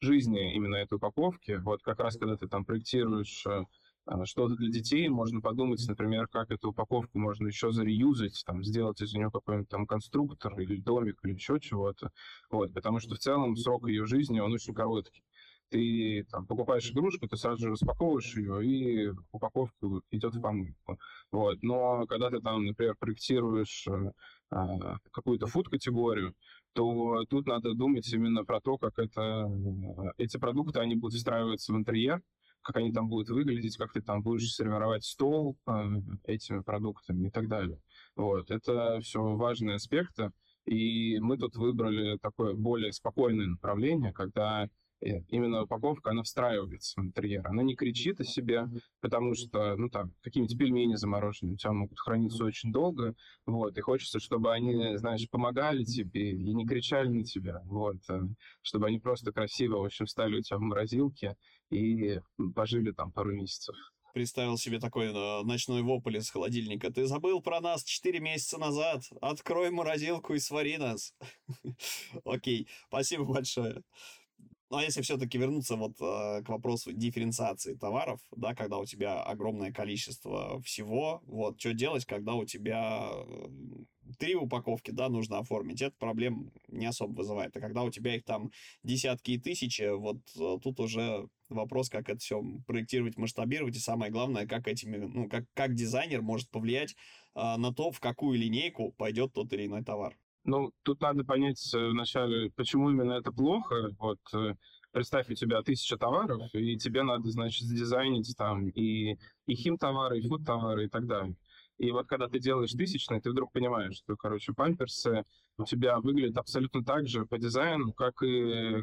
жизни 0.00 0.54
именно 0.54 0.76
этой 0.76 0.94
упаковки. 0.94 1.60
Вот 1.62 1.82
как 1.82 2.00
раз 2.00 2.16
когда 2.16 2.36
ты 2.36 2.48
там 2.48 2.64
проектируешь 2.64 3.44
э, 3.46 3.64
а, 4.06 4.24
что-то 4.24 4.56
для 4.56 4.70
детей, 4.70 5.08
можно 5.08 5.40
подумать, 5.40 5.84
например, 5.86 6.28
как 6.28 6.50
эту 6.50 6.70
упаковку 6.70 7.18
можно 7.18 7.46
еще 7.48 7.72
зареюзать, 7.72 8.42
там, 8.46 8.64
сделать 8.64 9.00
из 9.02 9.12
нее 9.12 9.30
какой-нибудь 9.30 9.68
там 9.68 9.86
конструктор 9.86 10.58
или 10.60 10.80
домик 10.80 11.18
или 11.24 11.34
еще 11.34 11.60
чего-то. 11.60 12.10
Вот, 12.50 12.72
потому 12.72 13.00
что 13.00 13.14
в 13.14 13.18
целом 13.18 13.54
срок 13.56 13.86
ее 13.88 14.06
жизни, 14.06 14.40
он 14.40 14.52
очень 14.52 14.74
короткий. 14.74 15.22
ты 15.70 16.24
там, 16.30 16.46
покупаешь 16.46 16.90
игрушку, 16.90 17.28
ты 17.28 17.36
сразу 17.36 17.58
же 17.66 17.70
распаковываешь 17.70 18.34
ее, 18.36 18.64
и 18.64 19.12
упаковка 19.32 20.00
идет 20.10 20.34
в 20.34 20.40
помойку. 20.40 20.98
Вот. 21.30 21.58
Но 21.62 22.06
когда 22.06 22.30
ты 22.30 22.40
там, 22.40 22.64
например, 22.64 22.94
проектируешь 22.98 23.86
э, 23.88 24.12
а, 24.50 24.96
какую-то 25.12 25.46
фуд-категорию, 25.46 26.34
то 26.78 27.24
тут 27.28 27.48
надо 27.48 27.74
думать 27.74 28.08
именно 28.12 28.44
про 28.44 28.60
то, 28.60 28.78
как 28.78 29.00
это, 29.00 29.50
эти 30.16 30.36
продукты, 30.36 30.78
они 30.78 30.94
будут 30.94 31.16
встраиваться 31.16 31.72
в 31.72 31.76
интерьер, 31.76 32.22
как 32.62 32.76
они 32.76 32.92
там 32.92 33.08
будут 33.08 33.30
выглядеть, 33.30 33.76
как 33.76 33.92
ты 33.92 34.00
там 34.00 34.22
будешь 34.22 34.54
сервировать 34.54 35.04
стол 35.04 35.56
э, 35.66 35.72
этими 36.26 36.60
продуктами 36.60 37.26
и 37.26 37.30
так 37.32 37.48
далее. 37.48 37.80
Вот. 38.14 38.52
Это 38.52 39.00
все 39.00 39.20
важные 39.20 39.74
аспекты. 39.74 40.30
И 40.66 41.18
мы 41.18 41.36
тут 41.36 41.56
выбрали 41.56 42.16
такое 42.18 42.54
более 42.54 42.92
спокойное 42.92 43.46
направление, 43.46 44.12
когда 44.12 44.68
именно 45.00 45.62
упаковка, 45.62 46.10
она 46.10 46.22
встраивается 46.22 47.00
в 47.00 47.04
интерьер. 47.04 47.46
Она 47.46 47.62
не 47.62 47.74
кричит 47.76 48.20
о 48.20 48.24
себе, 48.24 48.68
потому 49.00 49.34
что, 49.34 49.76
ну, 49.76 49.88
там, 49.88 50.12
какие-нибудь 50.22 50.58
пельмени 50.58 50.94
замороженные 50.94 51.54
у 51.54 51.56
тебя 51.56 51.72
могут 51.72 51.98
храниться 51.98 52.44
очень 52.44 52.72
долго, 52.72 53.14
вот, 53.46 53.76
и 53.76 53.80
хочется, 53.80 54.20
чтобы 54.20 54.52
они, 54.52 54.96
знаешь, 54.96 55.28
помогали 55.30 55.84
тебе 55.84 56.32
и 56.32 56.54
не 56.54 56.66
кричали 56.66 57.08
на 57.08 57.24
тебя, 57.24 57.62
вот, 57.64 57.98
э, 58.08 58.20
чтобы 58.62 58.86
они 58.86 58.98
просто 58.98 59.32
красиво, 59.32 59.78
в 59.78 59.84
общем, 59.84 60.06
стали 60.06 60.38
у 60.38 60.42
тебя 60.42 60.58
в 60.58 60.62
морозилке 60.62 61.36
и 61.70 62.20
пожили 62.54 62.92
там 62.92 63.12
пару 63.12 63.32
месяцев 63.32 63.74
представил 64.18 64.58
себе 64.58 64.80
такой 64.80 65.12
э, 65.12 65.42
ночной 65.44 65.82
вопль 65.82 66.16
из 66.16 66.28
холодильника. 66.28 66.90
Ты 66.90 67.06
забыл 67.06 67.40
про 67.40 67.60
нас 67.60 67.84
4 67.84 68.18
месяца 68.18 68.58
назад. 68.58 69.04
Открой 69.20 69.70
морозилку 69.70 70.34
и 70.34 70.40
свари 70.40 70.76
нас. 70.76 71.14
Окей, 72.24 72.68
спасибо 72.88 73.24
большое. 73.24 73.82
Ну, 74.70 74.76
а 74.76 74.82
если 74.82 75.00
все-таки 75.00 75.38
вернуться 75.38 75.76
вот 75.76 75.92
э, 76.00 76.42
к 76.42 76.48
вопросу 76.48 76.92
дифференциации 76.92 77.74
товаров, 77.74 78.20
да, 78.36 78.54
когда 78.54 78.76
у 78.76 78.84
тебя 78.84 79.22
огромное 79.22 79.72
количество 79.72 80.60
всего, 80.62 81.22
вот, 81.26 81.58
что 81.58 81.72
делать, 81.72 82.04
когда 82.04 82.34
у 82.34 82.44
тебя 82.44 83.10
три 84.18 84.34
упаковки, 84.34 84.90
да, 84.90 85.08
нужно 85.08 85.38
оформить, 85.38 85.80
это 85.80 85.94
проблем 85.98 86.52
не 86.68 86.84
особо 86.84 87.16
вызывает. 87.16 87.56
А 87.56 87.60
когда 87.60 87.82
у 87.82 87.90
тебя 87.90 88.14
их 88.14 88.24
там 88.24 88.50
десятки 88.82 89.32
и 89.32 89.38
тысячи, 89.38 89.94
вот 89.96 90.18
э, 90.38 90.58
тут 90.62 90.80
уже 90.80 91.28
вопрос, 91.48 91.88
как 91.88 92.10
это 92.10 92.18
все 92.18 92.42
проектировать, 92.66 93.16
масштабировать, 93.16 93.76
и 93.76 93.80
самое 93.80 94.12
главное, 94.12 94.46
как 94.46 94.68
этими, 94.68 94.96
ну, 94.98 95.30
как, 95.30 95.44
как 95.54 95.74
дизайнер 95.74 96.20
может 96.20 96.50
повлиять 96.50 96.94
э, 97.34 97.56
на 97.56 97.72
то, 97.72 97.90
в 97.90 98.00
какую 98.00 98.38
линейку 98.38 98.92
пойдет 98.92 99.32
тот 99.32 99.50
или 99.54 99.64
иной 99.64 99.82
товар. 99.82 100.14
Ну, 100.48 100.72
тут 100.82 101.02
надо 101.02 101.24
понять 101.24 101.74
э, 101.74 101.90
вначале, 101.90 102.50
почему 102.56 102.88
именно 102.88 103.12
это 103.12 103.30
плохо. 103.30 103.90
Вот 103.98 104.18
э, 104.32 104.54
представь, 104.92 105.28
у 105.28 105.34
тебя 105.34 105.60
тысяча 105.60 105.98
товаров, 105.98 106.40
и 106.54 106.78
тебе 106.78 107.02
надо, 107.02 107.28
значит, 107.30 107.64
сдизайнить 107.64 108.34
там 108.34 108.66
и, 108.70 109.18
и 109.44 109.54
хим-товары, 109.54 110.20
и 110.20 110.26
фуд-товары 110.26 110.86
и 110.86 110.88
так 110.88 111.06
далее. 111.06 111.36
И 111.78 111.90
вот 111.92 112.06
когда 112.08 112.28
ты 112.28 112.38
делаешь 112.40 112.72
тысячный, 112.72 113.20
ты 113.20 113.30
вдруг 113.30 113.52
понимаешь, 113.52 113.96
что, 113.96 114.16
короче, 114.16 114.52
памперсы 114.52 115.24
у 115.56 115.64
тебя 115.64 115.98
выглядят 116.00 116.36
абсолютно 116.36 116.84
так 116.84 117.06
же 117.06 117.24
по 117.24 117.38
дизайну, 117.38 117.92
как 117.92 118.22
и 118.22 118.82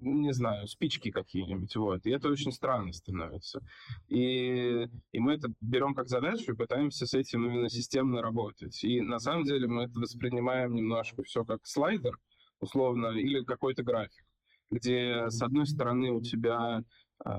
не 0.00 0.32
знаю, 0.32 0.66
спички 0.68 1.10
какие-нибудь, 1.10 1.74
вот. 1.76 2.06
И 2.06 2.10
это 2.10 2.28
очень 2.28 2.52
странно 2.52 2.92
становится. 2.92 3.60
И, 4.08 4.86
и 5.12 5.18
мы 5.18 5.34
это 5.34 5.52
берем 5.60 5.94
как 5.94 6.08
задачу 6.08 6.52
и 6.52 6.56
пытаемся 6.56 7.06
с 7.06 7.14
этим 7.14 7.44
именно 7.44 7.68
системно 7.68 8.22
работать. 8.22 8.82
И 8.84 9.00
на 9.00 9.18
самом 9.18 9.44
деле 9.44 9.66
мы 9.66 9.84
это 9.84 9.98
воспринимаем 10.00 10.74
немножко 10.74 11.22
все 11.24 11.44
как 11.44 11.66
слайдер, 11.66 12.18
условно, 12.60 13.08
или 13.08 13.44
какой-то 13.44 13.82
график, 13.82 14.24
где 14.70 15.28
с 15.28 15.42
одной 15.42 15.66
стороны 15.66 16.10
у 16.10 16.22
тебя 16.22 16.82
э, 17.24 17.30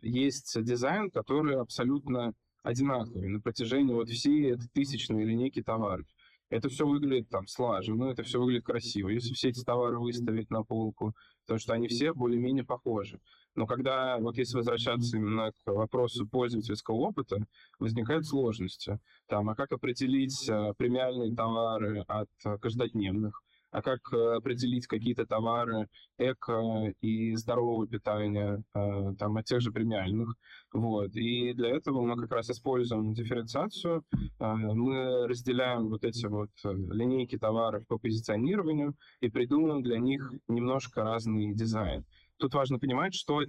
есть 0.00 0.62
дизайн, 0.62 1.10
который 1.10 1.56
абсолютно 1.56 2.32
одинаковый 2.66 3.28
на 3.28 3.40
протяжении 3.40 3.94
вот 3.94 4.08
всей 4.08 4.52
этой 4.52 4.68
тысячной 4.68 5.24
линейки 5.24 5.62
товаров. 5.62 6.06
Это 6.50 6.68
все 6.68 6.86
выглядит 6.86 7.28
там 7.28 7.46
слаженно, 7.46 8.04
это 8.10 8.22
все 8.22 8.40
выглядит 8.40 8.64
красиво. 8.64 9.08
Если 9.08 9.34
все 9.34 9.48
эти 9.50 9.62
товары 9.62 9.98
выставить 9.98 10.50
на 10.50 10.62
полку, 10.62 11.14
потому 11.44 11.58
что 11.58 11.74
они 11.74 11.88
все 11.88 12.12
более-менее 12.12 12.64
похожи. 12.64 13.20
Но 13.54 13.66
когда, 13.66 14.18
вот 14.18 14.36
если 14.36 14.56
возвращаться 14.56 15.16
именно 15.16 15.52
к 15.52 15.72
вопросу 15.72 16.26
пользовательского 16.28 16.96
опыта, 16.96 17.46
возникают 17.78 18.26
сложности. 18.26 18.98
Там, 19.28 19.48
а 19.48 19.54
как 19.54 19.72
определить 19.72 20.48
а, 20.48 20.72
премиальные 20.74 21.34
товары 21.34 22.04
от 22.06 22.28
а, 22.44 22.58
каждодневных? 22.58 23.42
А 23.76 23.82
как 23.82 24.00
э, 24.10 24.36
определить 24.36 24.86
какие-то 24.86 25.26
товары 25.26 25.86
эко 26.16 26.94
и 27.02 27.36
здорового 27.36 27.86
питания, 27.86 28.62
э, 28.74 29.14
там, 29.18 29.36
от 29.36 29.44
тех 29.44 29.60
же 29.60 29.70
премиальных. 29.70 30.34
Вот. 30.72 31.14
И 31.14 31.52
для 31.52 31.76
этого 31.76 32.00
мы 32.00 32.16
как 32.22 32.32
раз 32.32 32.48
используем 32.48 33.12
дифференциацию. 33.12 34.02
Э, 34.40 34.54
мы 34.54 35.28
разделяем 35.28 35.90
вот 35.90 36.06
эти 36.06 36.24
вот 36.24 36.48
линейки 36.64 37.36
товаров 37.36 37.86
по 37.86 37.98
позиционированию 37.98 38.94
и 39.20 39.28
придумываем 39.28 39.82
для 39.82 39.98
них 39.98 40.32
немножко 40.48 41.04
разный 41.04 41.52
дизайн. 41.52 42.06
Тут 42.38 42.54
важно 42.54 42.78
понимать, 42.78 43.14
что, 43.14 43.42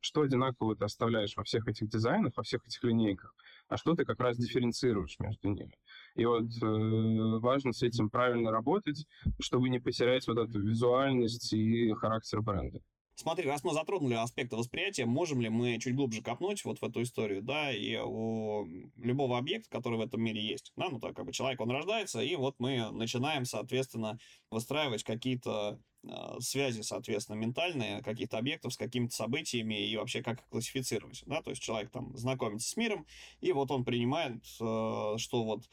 что 0.00 0.22
одинаково 0.22 0.76
ты 0.76 0.84
оставляешь 0.84 1.36
во 1.36 1.44
всех 1.44 1.66
этих 1.66 1.88
дизайнах, 1.88 2.32
во 2.36 2.42
всех 2.42 2.66
этих 2.66 2.82
линейках, 2.84 3.34
а 3.68 3.76
что 3.76 3.94
ты 3.94 4.04
как 4.04 4.20
раз 4.20 4.36
дифференцируешь 4.36 5.18
между 5.18 5.48
ними. 5.48 5.72
И 6.14 6.24
вот 6.24 6.44
э, 6.62 7.38
важно 7.40 7.72
с 7.72 7.82
этим 7.82 8.08
правильно 8.08 8.50
работать, 8.50 9.06
чтобы 9.40 9.68
не 9.68 9.80
потерять 9.80 10.26
вот 10.28 10.38
эту 10.38 10.60
визуальность 10.60 11.52
и 11.52 11.92
характер 11.92 12.40
бренда. 12.40 12.80
Смотри, 13.16 13.48
раз 13.48 13.62
мы 13.62 13.72
затронули 13.72 14.14
аспекты 14.14 14.56
восприятия, 14.56 15.06
можем 15.06 15.40
ли 15.40 15.48
мы 15.48 15.78
чуть 15.78 15.94
глубже 15.94 16.20
копнуть 16.20 16.64
вот 16.64 16.80
в 16.80 16.84
эту 16.84 17.02
историю, 17.02 17.42
да, 17.42 17.72
и 17.72 17.96
у 17.96 18.66
любого 18.96 19.38
объекта, 19.38 19.70
который 19.70 19.98
в 19.98 20.00
этом 20.00 20.20
мире 20.20 20.44
есть, 20.44 20.72
да, 20.74 20.88
ну 20.90 20.98
так 20.98 21.14
как 21.14 21.24
бы 21.24 21.32
человек, 21.32 21.60
он 21.60 21.70
рождается, 21.70 22.20
и 22.20 22.34
вот 22.34 22.56
мы 22.58 22.90
начинаем, 22.90 23.44
соответственно, 23.44 24.18
выстраивать 24.50 25.04
какие-то 25.04 25.78
э, 26.02 26.08
связи, 26.40 26.80
соответственно, 26.80 27.36
ментальные 27.36 28.02
каких-то 28.02 28.36
объектов 28.36 28.72
с 28.72 28.76
какими-то 28.76 29.14
событиями 29.14 29.86
и 29.86 29.96
вообще 29.96 30.20
как 30.20 30.40
их 30.40 30.48
классифицировать, 30.48 31.22
да, 31.26 31.40
то 31.40 31.50
есть 31.50 31.62
человек 31.62 31.92
там 31.92 32.16
знакомится 32.16 32.68
с 32.68 32.76
миром, 32.76 33.06
и 33.40 33.52
вот 33.52 33.70
он 33.70 33.84
принимает, 33.84 34.42
э, 34.60 35.18
что 35.18 35.44
вот 35.44 35.68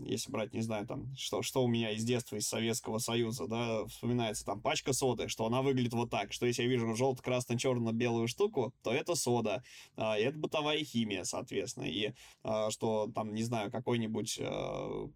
если 0.00 0.30
брать, 0.30 0.52
не 0.52 0.60
знаю, 0.60 0.86
там, 0.86 1.14
что, 1.16 1.42
что 1.42 1.62
у 1.64 1.68
меня 1.68 1.90
из 1.90 2.04
детства, 2.04 2.36
из 2.36 2.48
Советского 2.48 2.98
Союза, 2.98 3.46
да, 3.46 3.84
вспоминается 3.86 4.44
там 4.44 4.60
пачка 4.60 4.92
соды, 4.92 5.28
что 5.28 5.46
она 5.46 5.62
выглядит 5.62 5.92
вот 5.92 6.10
так, 6.10 6.32
что 6.32 6.46
если 6.46 6.62
я 6.62 6.68
вижу 6.68 6.94
желто-красно-черно-белую 6.94 8.28
штуку, 8.28 8.74
то 8.82 8.92
это 8.92 9.14
сода, 9.14 9.62
а, 9.96 10.18
это 10.18 10.36
бытовая 10.38 10.82
химия, 10.84 11.24
соответственно, 11.24 11.84
и 11.84 12.12
а, 12.42 12.70
что 12.70 13.10
там, 13.14 13.34
не 13.34 13.42
знаю, 13.42 13.70
какой-нибудь 13.70 14.38
а, 14.40 15.08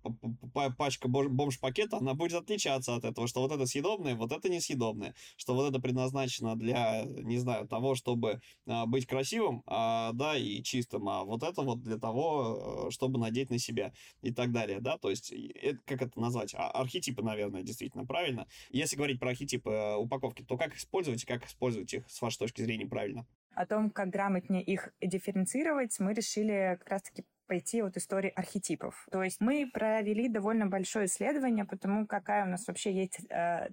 пачка 0.77 1.09
бомж-пакета, 1.09 1.99
она 1.99 2.15
будет 2.15 2.35
отличаться 2.35 2.95
от 2.95 3.05
этого, 3.05 3.27
что 3.27 3.41
вот 3.41 3.53
это 3.53 3.67
съедобное, 3.67 4.15
вот 4.15 4.33
это 4.33 4.49
несъедобное, 4.49 5.15
что 5.37 5.55
вот 5.55 5.71
это 5.71 5.81
предназначено 5.81 6.57
для, 6.57 7.05
не 7.05 7.39
знаю, 7.39 7.67
того, 7.67 7.95
чтобы 7.95 8.41
а, 8.67 8.87
быть 8.87 9.07
красивым, 9.07 9.63
а, 9.67 10.13
да, 10.13 10.37
и 10.37 10.63
чистым, 10.63 11.09
а 11.09 11.25
вот 11.25 11.43
это 11.43 11.63
вот 11.63 11.83
для 11.83 11.99
того, 11.99 12.87
э, 12.89 12.91
чтобы 12.91 13.19
надеть 13.19 13.51
на 13.51 13.59
себя 13.59 13.93
и 14.23 14.33
так 14.33 14.53
далее 14.53 14.68
далее, 14.69 14.83
да, 14.83 14.99
то 14.99 15.11
есть, 15.11 15.33
это, 15.33 15.79
как 15.87 16.03
это 16.03 16.21
назвать, 16.21 16.55
а, 16.55 16.71
архетипы, 16.71 17.23
наверное, 17.23 17.63
действительно 17.63 18.07
правильно. 18.07 18.47
Если 18.71 18.97
говорить 18.97 19.19
про 19.19 19.31
архетипы 19.31 19.71
э, 19.71 19.97
упаковки, 19.97 20.45
то 20.45 20.57
как 20.57 20.75
использовать 20.77 21.23
и 21.23 21.27
как 21.27 21.45
использовать 21.47 21.93
их, 21.93 22.09
с 22.09 22.21
вашей 22.21 22.39
точки 22.39 22.63
зрения, 22.63 22.87
правильно? 22.87 23.27
О 23.55 23.67
том, 23.67 23.91
как 23.91 24.11
грамотнее 24.11 24.63
их 24.63 24.91
дифференцировать, 25.01 25.99
мы 25.99 26.15
решили 26.15 26.77
как 26.79 26.89
раз-таки 26.89 27.25
пойти 27.47 27.83
от 27.83 27.97
истории 27.97 28.31
архетипов. 28.31 29.09
То 29.11 29.23
есть 29.23 29.41
мы 29.41 29.69
провели 29.73 30.29
довольно 30.29 30.67
большое 30.67 31.07
исследование 31.07 31.65
по 31.65 31.77
тому, 31.77 32.07
какая 32.07 32.45
у 32.45 32.49
нас 32.49 32.69
вообще 32.69 32.93
есть 32.93 33.21
э, 33.31 33.71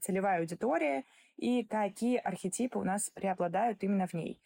целевая 0.00 0.40
аудитория 0.40 1.04
и 1.36 1.64
какие 1.64 2.16
архетипы 2.16 2.78
у 2.78 2.84
нас 2.84 3.10
преобладают 3.10 3.84
именно 3.84 4.06
в 4.06 4.14
ней. 4.14 4.40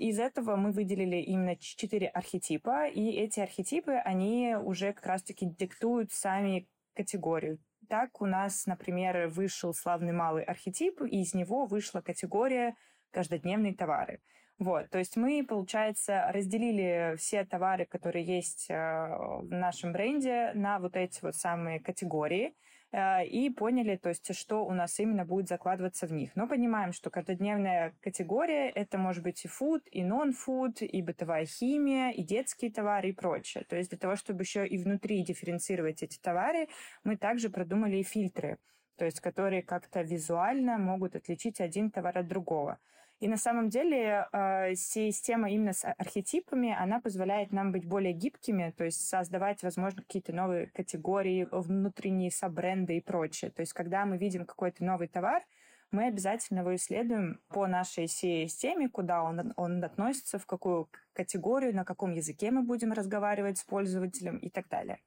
Из 0.00 0.18
этого 0.18 0.56
мы 0.56 0.72
выделили 0.72 1.16
именно 1.16 1.56
четыре 1.56 2.08
архетипа, 2.08 2.88
и 2.88 3.10
эти 3.10 3.38
архетипы, 3.40 3.92
они 3.92 4.56
уже 4.56 4.94
как 4.94 5.04
раз-таки 5.04 5.44
диктуют 5.44 6.10
сами 6.10 6.66
категорию. 6.94 7.58
Так 7.86 8.22
у 8.22 8.24
нас, 8.24 8.64
например, 8.64 9.28
вышел 9.28 9.74
славный 9.74 10.14
малый 10.14 10.42
архетип, 10.42 11.02
и 11.02 11.20
из 11.20 11.34
него 11.34 11.66
вышла 11.66 12.00
категория 12.00 12.76
каждодневные 13.10 13.74
товары. 13.74 14.22
Вот, 14.58 14.88
то 14.88 14.96
есть 14.96 15.18
мы, 15.18 15.44
получается, 15.46 16.30
разделили 16.32 17.16
все 17.18 17.44
товары, 17.44 17.84
которые 17.84 18.24
есть 18.24 18.70
э, 18.70 18.74
в 18.74 19.50
нашем 19.50 19.92
бренде, 19.92 20.52
на 20.54 20.78
вот 20.78 20.96
эти 20.96 21.18
вот 21.20 21.36
самые 21.36 21.78
категории– 21.78 22.54
и 22.92 23.50
поняли, 23.56 23.96
то 23.96 24.08
есть, 24.08 24.34
что 24.34 24.64
у 24.64 24.72
нас 24.72 24.98
именно 24.98 25.24
будет 25.24 25.48
закладываться 25.48 26.06
в 26.06 26.12
них. 26.12 26.34
Но 26.34 26.48
понимаем, 26.48 26.92
что 26.92 27.08
каждодневная 27.10 27.94
категория— 28.00 28.68
это 28.74 28.98
может 28.98 29.22
быть 29.22 29.44
и 29.44 29.48
фуд, 29.48 29.82
и 29.92 30.02
нон-фуд, 30.02 30.82
и 30.82 31.00
бытовая 31.02 31.46
химия, 31.46 32.10
и 32.10 32.24
детские 32.24 32.72
товары 32.72 33.10
и 33.10 33.12
прочее. 33.12 33.64
То 33.68 33.76
есть 33.76 33.90
для 33.90 33.98
того, 33.98 34.16
чтобы 34.16 34.42
еще 34.42 34.66
и 34.66 34.76
внутри 34.76 35.22
дифференцировать 35.24 36.02
эти 36.02 36.18
товары, 36.18 36.68
мы 37.04 37.16
также 37.16 37.48
продумали 37.48 37.98
и 37.98 38.02
фильтры, 38.02 38.58
то 38.96 39.04
есть 39.04 39.20
которые 39.20 39.62
как-то 39.62 40.02
визуально 40.02 40.76
могут 40.78 41.14
отличить 41.14 41.60
один 41.60 41.90
товар 41.90 42.18
от 42.18 42.26
другого. 42.26 42.78
И 43.20 43.28
на 43.28 43.36
самом 43.36 43.68
деле 43.68 44.26
э, 44.32 44.74
система 44.74 45.50
именно 45.50 45.74
с 45.74 45.84
архетипами, 45.84 46.74
она 46.78 47.00
позволяет 47.00 47.52
нам 47.52 47.70
быть 47.70 47.84
более 47.84 48.14
гибкими, 48.14 48.72
то 48.74 48.84
есть 48.84 49.06
создавать, 49.06 49.62
возможно, 49.62 50.02
какие-то 50.02 50.32
новые 50.32 50.68
категории, 50.68 51.46
внутренние 51.50 52.30
саббренды 52.30 52.96
и 52.96 53.02
прочее. 53.02 53.50
То 53.50 53.60
есть 53.60 53.74
когда 53.74 54.06
мы 54.06 54.16
видим 54.16 54.46
какой-то 54.46 54.82
новый 54.84 55.06
товар, 55.06 55.42
мы 55.90 56.06
обязательно 56.06 56.60
его 56.60 56.74
исследуем 56.76 57.40
по 57.48 57.66
нашей 57.66 58.06
системе, 58.06 58.88
куда 58.88 59.22
он, 59.22 59.52
он 59.56 59.84
относится, 59.84 60.38
в 60.38 60.46
какую 60.46 60.88
категорию, 61.12 61.76
на 61.76 61.84
каком 61.84 62.14
языке 62.14 62.50
мы 62.50 62.62
будем 62.62 62.92
разговаривать 62.92 63.58
с 63.58 63.64
пользователем 63.64 64.38
и 64.38 64.48
так 64.48 64.66
далее. 64.68 64.98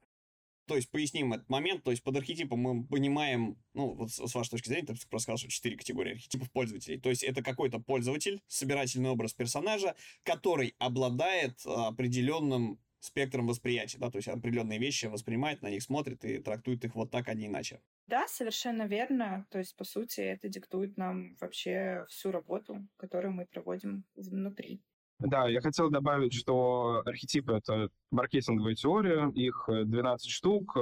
То 0.66 0.76
есть 0.76 0.90
поясним 0.90 1.34
этот 1.34 1.50
момент, 1.50 1.84
то 1.84 1.92
есть 1.92 2.04
под 2.04 2.16
архетипом 2.18 2.60
мы 2.60 2.86
понимаем, 2.86 3.58
ну, 3.74 3.94
вот 3.94 4.12
с 4.12 4.34
вашей 4.34 4.52
точки 4.52 4.70
зрения, 4.70 4.88
ты 4.88 4.94
просто 5.10 5.24
сказал, 5.24 5.38
что 5.38 5.50
четыре 5.50 5.78
категории 5.78 6.14
архетипов 6.14 6.52
пользователей. 6.52 7.00
То 7.00 7.10
есть 7.10 7.24
это 7.24 7.44
какой-то 7.44 7.80
пользователь, 7.80 8.42
собирательный 8.48 9.10
образ 9.10 9.34
персонажа, 9.34 9.96
который 10.24 10.76
обладает 10.80 11.60
определенным 11.66 12.80
спектром 13.00 13.48
восприятия, 13.48 13.98
да, 13.98 14.10
то 14.10 14.18
есть 14.18 14.30
определенные 14.30 14.80
вещи 14.80 15.08
воспринимает, 15.08 15.62
на 15.62 15.70
них 15.70 15.84
смотрит 15.84 16.24
и 16.24 16.38
трактует 16.38 16.86
их 16.86 16.96
вот 16.96 17.12
так, 17.12 17.28
а 17.28 17.34
не 17.34 17.48
иначе. 17.48 17.82
Да, 18.08 18.28
совершенно 18.30 18.84
верно. 18.84 19.46
То 19.50 19.60
есть, 19.60 19.76
по 19.76 19.84
сути, 19.84 20.22
это 20.22 20.48
диктует 20.48 20.96
нам 20.96 21.36
вообще 21.42 22.06
всю 22.10 22.32
работу, 22.32 22.88
которую 22.96 23.34
мы 23.34 23.46
проводим 23.46 24.06
внутри. 24.16 24.82
Да, 25.26 25.48
я 25.48 25.62
хотел 25.62 25.90
добавить, 25.90 26.34
что 26.34 27.02
архетипы— 27.06 27.54
это 27.54 27.88
маркетинговая 28.12 28.76
теория, 28.76 29.32
их 29.34 29.70
12 29.70 30.30
штук, 30.30 30.78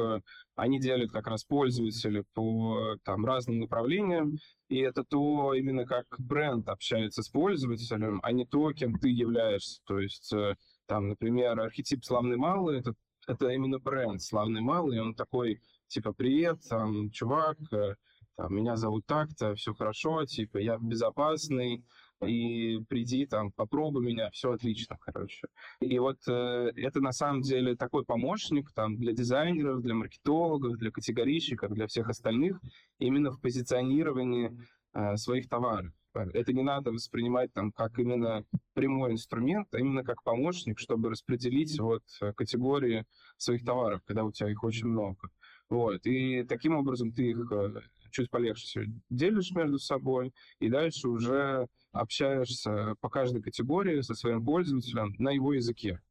они 0.55 0.79
делят 0.79 1.11
как 1.11 1.27
раз 1.27 1.43
пользователей 1.43 2.23
по 2.33 2.97
там, 3.03 3.23
разным 3.23 3.59
направлениям, 3.59 4.39
и 4.67 4.79
это 4.79 5.03
то, 5.03 5.53
именно 5.53 5.85
как 5.85 6.07
бренд 6.17 6.69
общается 6.69 7.21
с 7.21 7.29
пользователем, 7.29 8.19
а 8.23 8.31
не 8.31 8.47
то, 8.47 8.73
кем 8.73 8.97
ты 8.97 9.09
являешься. 9.09 9.79
То 9.85 9.99
есть, 9.99 10.33
э, 10.33 10.55
там, 10.87 11.09
например, 11.09 11.59
архетип 11.59 12.03
«Славный 12.03 12.37
малый»— 12.37 12.79
это, 12.81 12.95
это 13.27 13.47
именно 13.49 13.77
бренд 13.77 14.23
«Славный 14.23 14.61
малый», 14.61 14.99
он 14.99 15.13
такой, 15.13 15.61
типа, 15.87 16.13
«Привет, 16.13 16.61
там, 16.67 17.11
чувак, 17.11 17.57
э, 17.71 17.93
там, 18.37 18.55
меня 18.55 18.75
зовут 18.75 19.05
так-то, 19.05 19.53
все 19.53 19.75
хорошо, 19.75 20.25
типа, 20.25 20.57
я 20.57 20.79
безопасный, 20.79 21.85
и 22.25 22.79
приди 22.87 23.25
там, 23.25 23.51
попробуй 23.51 24.05
меня, 24.05 24.29
все 24.31 24.51
отлично, 24.51 24.97
короче. 24.99 25.47
И 25.79 25.97
вот 25.99 26.17
э, 26.27 26.71
это 26.75 27.01
на 27.01 27.11
самом 27.11 27.41
деле 27.41 27.75
такой 27.75 28.05
помощник 28.05 28.71
там 28.73 28.97
для 28.97 29.13
дизайнеров, 29.13 29.81
для 29.81 29.95
маркетологов, 29.95 30.77
для 30.77 30.91
категорийщиков, 30.91 31.71
для 31.73 31.87
всех 31.87 32.09
остальных, 32.09 32.59
именно 32.99 33.31
в 33.31 33.41
позиционировании 33.41 34.51
э, 34.93 35.15
своих 35.17 35.49
товаров. 35.49 35.91
Это 36.13 36.51
не 36.51 36.61
надо 36.61 36.91
воспринимать 36.91 37.53
там 37.53 37.71
как 37.71 37.97
именно 37.97 38.43
прямой 38.73 39.13
инструмент, 39.13 39.67
а 39.73 39.79
именно 39.79 40.03
как 40.03 40.23
помощник, 40.23 40.77
чтобы 40.77 41.09
распределить 41.09 41.79
вот 41.79 42.03
э, 42.21 42.33
категории 42.33 43.05
своих 43.37 43.63
товаров, 43.63 44.01
когда 44.05 44.23
у 44.23 44.31
тебя 44.31 44.51
их 44.51 44.63
очень 44.63 44.87
много. 44.87 45.29
Вот. 45.69 46.05
И 46.05 46.43
таким 46.43 46.75
образом 46.75 47.13
ты 47.13 47.29
их 47.29 47.49
э, 47.51 47.81
чуть 48.11 48.29
полегче 48.29 48.91
делишь 49.09 49.51
между 49.51 49.79
собой, 49.79 50.33
и 50.59 50.69
дальше 50.69 51.07
уже 51.07 51.67
общаешься 51.91 52.95
по 53.01 53.09
каждой 53.09 53.41
категории 53.41 54.01
со 54.01 54.15
своим 54.15 54.43
пользователем 54.43 55.15
на 55.17 55.29
его 55.29 55.53
языке. 55.53 56.01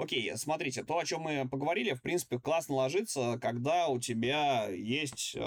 Окей, 0.00 0.30
смотрите, 0.36 0.84
то, 0.84 0.96
о 0.96 1.04
чем 1.04 1.22
мы 1.22 1.48
поговорили, 1.48 1.92
в 1.92 2.02
принципе, 2.02 2.38
классно 2.38 2.76
ложится, 2.76 3.36
когда 3.42 3.88
у 3.88 3.98
тебя 3.98 4.68
есть, 4.68 5.34
э, 5.34 5.40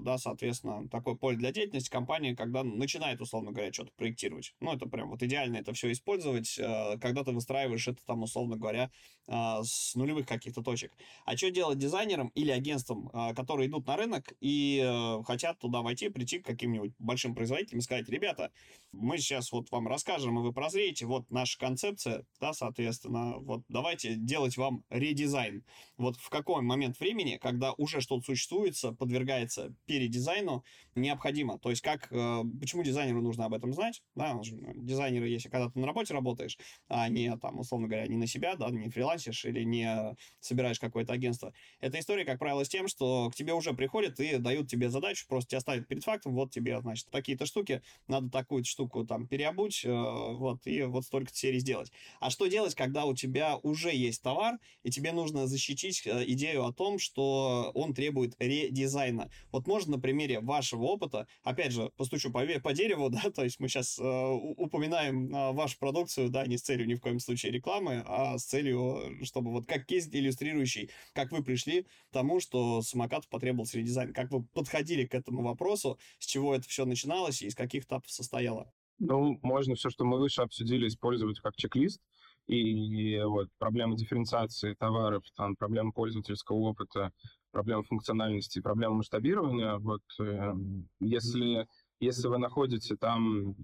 да, 0.00 0.18
соответственно, 0.18 0.86
такое 0.90 1.14
поле 1.14 1.38
для 1.38 1.50
деятельности 1.50 1.88
компания, 1.88 2.36
когда 2.36 2.62
начинает, 2.62 3.22
условно 3.22 3.52
говоря, 3.52 3.72
что-то 3.72 3.92
проектировать. 3.96 4.54
Ну, 4.60 4.74
это 4.74 4.86
прям 4.86 5.08
вот 5.08 5.22
идеально 5.22 5.56
это 5.56 5.72
все 5.72 5.90
использовать, 5.92 6.58
э, 6.58 6.98
когда 7.00 7.24
ты 7.24 7.32
выстраиваешь 7.32 7.88
это 7.88 8.04
там, 8.04 8.22
условно 8.22 8.58
говоря, 8.58 8.90
э, 9.28 9.32
с 9.62 9.94
нулевых 9.94 10.26
каких-то 10.26 10.62
точек. 10.62 10.92
А 11.24 11.34
что 11.34 11.50
делать 11.50 11.78
дизайнерам 11.78 12.28
или 12.34 12.50
агентствам, 12.50 13.08
которые 13.34 13.66
идут 13.70 13.86
на 13.86 13.96
рынок 13.96 14.34
и 14.40 15.22
хотят 15.24 15.58
туда 15.58 15.80
войти, 15.80 16.10
прийти 16.10 16.38
к 16.38 16.44
каким-нибудь 16.44 16.92
большим 16.98 17.34
производителям 17.34 17.78
и 17.78 17.82
сказать, 17.82 18.08
ребята, 18.10 18.52
мы 18.92 19.18
сейчас 19.18 19.52
вот 19.52 19.70
вам 19.70 19.88
расскажем, 19.88 20.38
и 20.38 20.42
вы 20.42 20.52
прозреете, 20.52 21.06
вот 21.06 21.30
наша 21.30 21.58
концепция, 21.58 22.24
да, 22.40 22.52
соответственно, 22.52 23.38
вот 23.38 23.62
давай 23.68 23.85
давайте 23.86 24.16
делать 24.16 24.56
вам 24.56 24.82
редизайн. 24.90 25.62
Вот 25.96 26.16
в 26.16 26.28
какой 26.28 26.60
момент 26.60 26.98
времени, 26.98 27.38
когда 27.40 27.72
уже 27.74 28.00
что-то 28.00 28.24
существует, 28.24 28.74
подвергается 28.98 29.74
передизайну, 29.86 30.64
необходимо. 30.96 31.58
То 31.60 31.70
есть 31.70 31.82
как, 31.82 32.08
э, 32.10 32.42
почему 32.60 32.82
дизайнеру 32.82 33.22
нужно 33.22 33.44
об 33.44 33.54
этом 33.54 33.72
знать? 33.72 34.02
Да, 34.16 34.34
ну, 34.34 34.42
дизайнеры, 34.74 35.28
если 35.28 35.48
когда 35.48 35.70
ты 35.70 35.78
на 35.78 35.86
работе 35.86 36.12
работаешь, 36.14 36.58
а 36.88 37.08
не 37.08 37.34
там, 37.36 37.60
условно 37.60 37.86
говоря, 37.86 38.08
не 38.08 38.16
на 38.16 38.26
себя, 38.26 38.56
да, 38.56 38.68
не 38.70 38.90
фрилансишь 38.90 39.44
или 39.44 39.62
не 39.62 40.16
собираешь 40.40 40.80
какое-то 40.80 41.12
агентство. 41.12 41.52
Эта 41.78 42.00
история, 42.00 42.24
как 42.24 42.40
правило, 42.40 42.64
с 42.64 42.68
тем, 42.68 42.88
что 42.88 43.30
к 43.30 43.36
тебе 43.36 43.54
уже 43.54 43.72
приходят 43.72 44.18
и 44.18 44.38
дают 44.38 44.68
тебе 44.68 44.90
задачу, 44.90 45.26
просто 45.28 45.50
тебя 45.50 45.60
ставят 45.60 45.86
перед 45.86 46.02
фактом, 46.02 46.34
вот 46.34 46.50
тебе, 46.50 46.80
значит, 46.80 47.06
такие-то 47.10 47.46
штуки, 47.46 47.82
надо 48.08 48.30
такую 48.30 48.64
штуку 48.64 49.06
там 49.06 49.28
переобуть, 49.28 49.84
э, 49.84 49.90
вот, 49.90 50.66
и 50.66 50.82
вот 50.82 51.04
столько 51.04 51.32
серий 51.32 51.60
сделать. 51.60 51.92
А 52.18 52.30
что 52.30 52.48
делать, 52.48 52.74
когда 52.74 53.04
у 53.04 53.14
тебя 53.14 53.56
уже 53.62 53.75
уже 53.76 53.94
есть 53.94 54.22
товар, 54.22 54.58
и 54.82 54.90
тебе 54.90 55.12
нужно 55.12 55.46
защитить 55.46 56.06
э, 56.06 56.24
идею 56.28 56.64
о 56.64 56.72
том, 56.72 56.98
что 56.98 57.70
он 57.74 57.92
требует 57.92 58.34
редизайна. 58.38 59.30
Вот 59.52 59.66
можно 59.66 59.96
на 59.96 60.00
примере 60.00 60.40
вашего 60.40 60.84
опыта, 60.84 61.26
опять 61.42 61.72
же, 61.72 61.90
постучу 61.96 62.32
по, 62.32 62.40
по 62.60 62.72
дереву, 62.72 63.10
да, 63.10 63.30
то 63.30 63.44
есть 63.44 63.60
мы 63.60 63.68
сейчас 63.68 63.98
э, 63.98 64.02
упоминаем 64.02 65.34
э, 65.34 65.52
вашу 65.52 65.78
продукцию, 65.78 66.30
да, 66.30 66.46
не 66.46 66.56
с 66.56 66.62
целью 66.62 66.86
ни 66.86 66.94
в 66.94 67.00
коем 67.00 67.20
случае 67.20 67.52
рекламы, 67.52 68.02
а 68.06 68.38
с 68.38 68.44
целью, 68.46 69.18
чтобы 69.22 69.52
вот 69.52 69.66
как 69.66 69.84
кейс 69.84 70.08
иллюстрирующий, 70.10 70.90
как 71.12 71.32
вы 71.32 71.44
пришли 71.44 71.82
к 71.82 72.12
тому, 72.12 72.40
что 72.40 72.80
самокату 72.80 73.28
потребовался 73.28 73.78
редизайн, 73.78 74.14
как 74.14 74.30
вы 74.30 74.44
подходили 74.44 75.04
к 75.04 75.14
этому 75.14 75.42
вопросу, 75.42 75.98
с 76.18 76.26
чего 76.26 76.54
это 76.54 76.66
все 76.66 76.86
начиналось 76.86 77.42
и 77.42 77.46
из 77.46 77.54
каких 77.54 77.84
этапов 77.84 78.10
состояло. 78.10 78.72
Ну, 78.98 79.38
можно 79.42 79.74
все, 79.74 79.90
что 79.90 80.04
мы 80.04 80.18
выше 80.18 80.42
обсудили, 80.42 80.88
использовать 80.88 81.40
как 81.40 81.54
чек-лист. 81.56 82.00
И 82.46 83.20
вот 83.22 83.48
проблемы 83.58 83.96
дифференциации 83.96 84.74
товаров, 84.74 85.24
там, 85.36 85.56
проблемы 85.56 85.92
пользовательского 85.92 86.56
опыта, 86.56 87.12
проблемы 87.50 87.82
функциональности, 87.82 88.60
проблемы 88.60 88.96
масштабирования. 88.96 89.76
Вот 89.78 90.02
э, 90.20 90.52
если, 91.00 91.66
если 91.98 92.28
вы 92.28 92.38
находите 92.38 92.96
там 92.96 93.56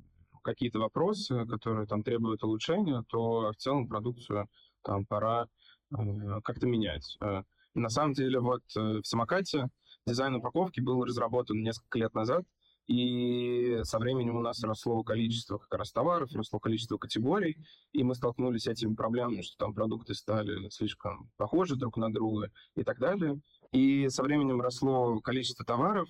какие-то 0.43 0.81
вопросы, 0.81 1.47
которые 1.47 1.87
там 1.87 2.03
требуют 2.03 2.43
улучшения, 2.43 3.05
то 3.09 3.53
в 3.53 3.57
целом 3.57 3.89
продукцию 3.89 4.49
там 4.83 5.07
пора 5.07 5.47
э, 5.97 6.41
как-то 6.43 6.67
менять. 6.67 7.17
Э, 7.21 7.43
на 7.75 7.89
самом 7.89 8.13
деле 8.13 8.41
вот 8.41 8.63
э, 8.77 9.01
в 9.01 9.07
самокате 9.07 9.69
дизайн 10.07 10.35
упаковки 10.35 10.81
был 10.81 11.05
разработан 11.05 11.63
несколько 11.63 11.99
лет 11.99 12.15
назад, 12.15 12.45
и 12.87 13.81
со 13.85 13.99
временем 13.99 14.37
у 14.37 14.41
нас 14.41 14.63
росло 14.65 15.03
количество 15.03 15.59
как 15.59 15.79
раз 15.79 15.93
товаров, 15.93 16.31
росло 16.33 16.59
количество 16.59 16.99
категорий, 16.99 17.57
и 17.93 18.03
мы 18.03 18.15
столкнулись 18.15 18.63
с 18.65 18.67
этими 18.67 18.95
проблемами, 18.95 19.43
что 19.43 19.57
там 19.57 19.75
продукты 19.75 20.15
стали 20.15 20.69
слишком 20.71 21.31
похожи 21.37 21.77
друг 21.77 21.97
на 21.97 22.13
друга 22.13 22.51
и 22.77 22.83
так 22.83 22.99
далее. 22.99 23.41
И 23.73 24.09
со 24.09 24.23
временем 24.23 24.61
росло 24.61 25.21
количество 25.21 25.65
товаров, 25.65 26.09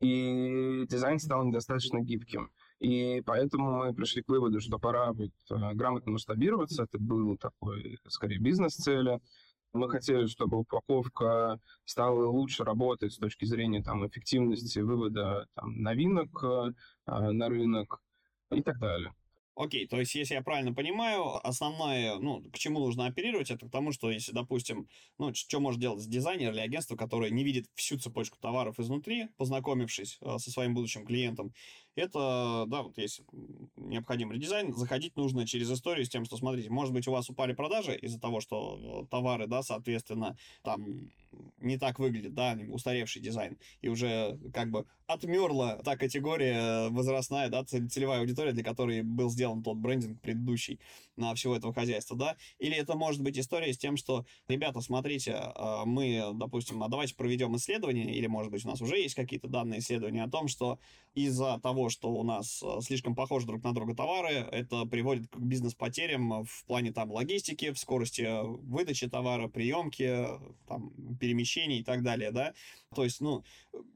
и 0.00 0.86
дизайн 0.88 1.18
стал 1.18 1.44
недостаточно 1.44 2.00
гибким. 2.00 2.50
И 2.78 3.22
поэтому 3.26 3.78
мы 3.78 3.92
пришли 3.92 4.22
к 4.22 4.28
выводу, 4.28 4.60
что 4.60 4.78
пора 4.78 5.12
вот, 5.12 5.32
э, 5.50 5.74
грамотно 5.74 6.12
масштабироваться. 6.12 6.84
Это 6.84 6.98
был 6.98 7.36
такой, 7.36 7.98
скорее, 8.06 8.38
бизнес-цели. 8.38 9.20
Мы 9.72 9.88
хотели, 9.90 10.26
чтобы 10.26 10.58
упаковка 10.58 11.60
стала 11.84 12.26
лучше 12.26 12.64
работать 12.64 13.12
с 13.12 13.18
точки 13.18 13.44
зрения 13.44 13.82
там, 13.82 14.06
эффективности 14.06 14.78
вывода 14.78 15.46
там, 15.54 15.82
новинок 15.82 16.42
э, 16.42 16.72
на 17.06 17.48
рынок 17.48 18.00
и 18.50 18.62
так 18.62 18.78
далее. 18.78 19.14
Окей, 19.58 19.88
то 19.88 19.98
есть, 19.98 20.14
если 20.14 20.34
я 20.34 20.42
правильно 20.42 20.72
понимаю, 20.72 21.44
основное, 21.44 22.14
ну, 22.20 22.44
к 22.52 22.58
чему 22.58 22.78
нужно 22.78 23.06
оперировать, 23.06 23.50
это 23.50 23.66
к 23.66 23.72
тому, 23.72 23.90
что 23.90 24.08
если, 24.08 24.30
допустим, 24.30 24.88
ну, 25.18 25.34
что 25.34 25.58
может 25.58 25.80
делать 25.80 26.08
дизайнер 26.08 26.52
или 26.52 26.60
агентство, 26.60 26.94
которое 26.94 27.32
не 27.32 27.42
видит 27.42 27.66
всю 27.74 27.98
цепочку 27.98 28.38
товаров 28.38 28.78
изнутри, 28.78 29.26
познакомившись 29.36 30.18
э, 30.20 30.38
со 30.38 30.52
своим 30.52 30.74
будущим 30.74 31.04
клиентом, 31.04 31.52
это, 31.98 32.64
да, 32.68 32.82
вот 32.82 32.96
если 32.96 33.24
необходим 33.76 34.32
редизайн, 34.32 34.72
заходить 34.74 35.16
нужно 35.16 35.46
через 35.46 35.70
историю 35.70 36.04
с 36.04 36.08
тем, 36.08 36.24
что, 36.24 36.36
смотрите, 36.36 36.70
может 36.70 36.94
быть, 36.94 37.08
у 37.08 37.12
вас 37.12 37.28
упали 37.28 37.52
продажи 37.52 37.96
из-за 37.96 38.20
того, 38.20 38.40
что 38.40 39.02
э, 39.02 39.06
товары, 39.10 39.46
да, 39.46 39.62
соответственно, 39.62 40.36
там 40.62 41.10
не 41.60 41.78
так 41.78 41.98
выглядит, 41.98 42.34
да, 42.34 42.56
устаревший 42.68 43.20
дизайн, 43.20 43.58
и 43.82 43.88
уже 43.88 44.38
как 44.52 44.70
бы 44.70 44.86
отмерла 45.06 45.80
та 45.84 45.96
категория 45.96 46.88
возрастная, 46.90 47.48
да, 47.48 47.64
целевая 47.64 48.20
аудитория, 48.20 48.52
для 48.52 48.62
которой 48.62 49.02
был 49.02 49.30
сделан 49.30 49.62
тот 49.62 49.76
брендинг 49.76 50.20
предыдущий 50.20 50.80
на 51.16 51.34
всего 51.34 51.56
этого 51.56 51.72
хозяйства, 51.74 52.16
да, 52.16 52.36
или 52.58 52.76
это 52.76 52.94
может 52.94 53.22
быть 53.22 53.38
история 53.38 53.72
с 53.72 53.78
тем, 53.78 53.96
что, 53.96 54.24
ребята, 54.48 54.80
смотрите, 54.80 55.34
а, 55.34 55.84
мы, 55.84 56.30
допустим, 56.34 56.82
а 56.82 56.88
давайте 56.88 57.14
проведем 57.14 57.56
исследование, 57.56 58.14
или, 58.14 58.26
может 58.26 58.52
быть, 58.52 58.64
у 58.64 58.68
нас 58.68 58.80
уже 58.80 58.98
есть 58.98 59.14
какие-то 59.14 59.48
данные 59.48 59.80
исследования 59.80 60.24
о 60.24 60.30
том, 60.30 60.48
что 60.48 60.78
из-за 61.14 61.58
того, 61.60 61.87
что 61.88 62.10
у 62.10 62.22
нас 62.22 62.62
а, 62.62 62.80
слишком 62.80 63.14
похожи 63.14 63.46
друг 63.46 63.62
на 63.64 63.72
друга 63.72 63.94
товары, 63.94 64.34
это 64.34 64.84
приводит 64.86 65.28
к 65.28 65.38
бизнес-потерям 65.38 66.44
в 66.44 66.64
плане 66.66 66.92
там 66.92 67.10
логистики, 67.10 67.72
в 67.72 67.78
скорости 67.78 68.26
выдачи 68.42 69.08
товара, 69.08 69.48
приемки, 69.48 70.26
там, 70.66 70.92
перемещений 71.18 71.80
и 71.80 71.84
так 71.84 72.02
далее, 72.02 72.30
да, 72.30 72.54
то 72.94 73.04
есть, 73.04 73.20
ну, 73.20 73.44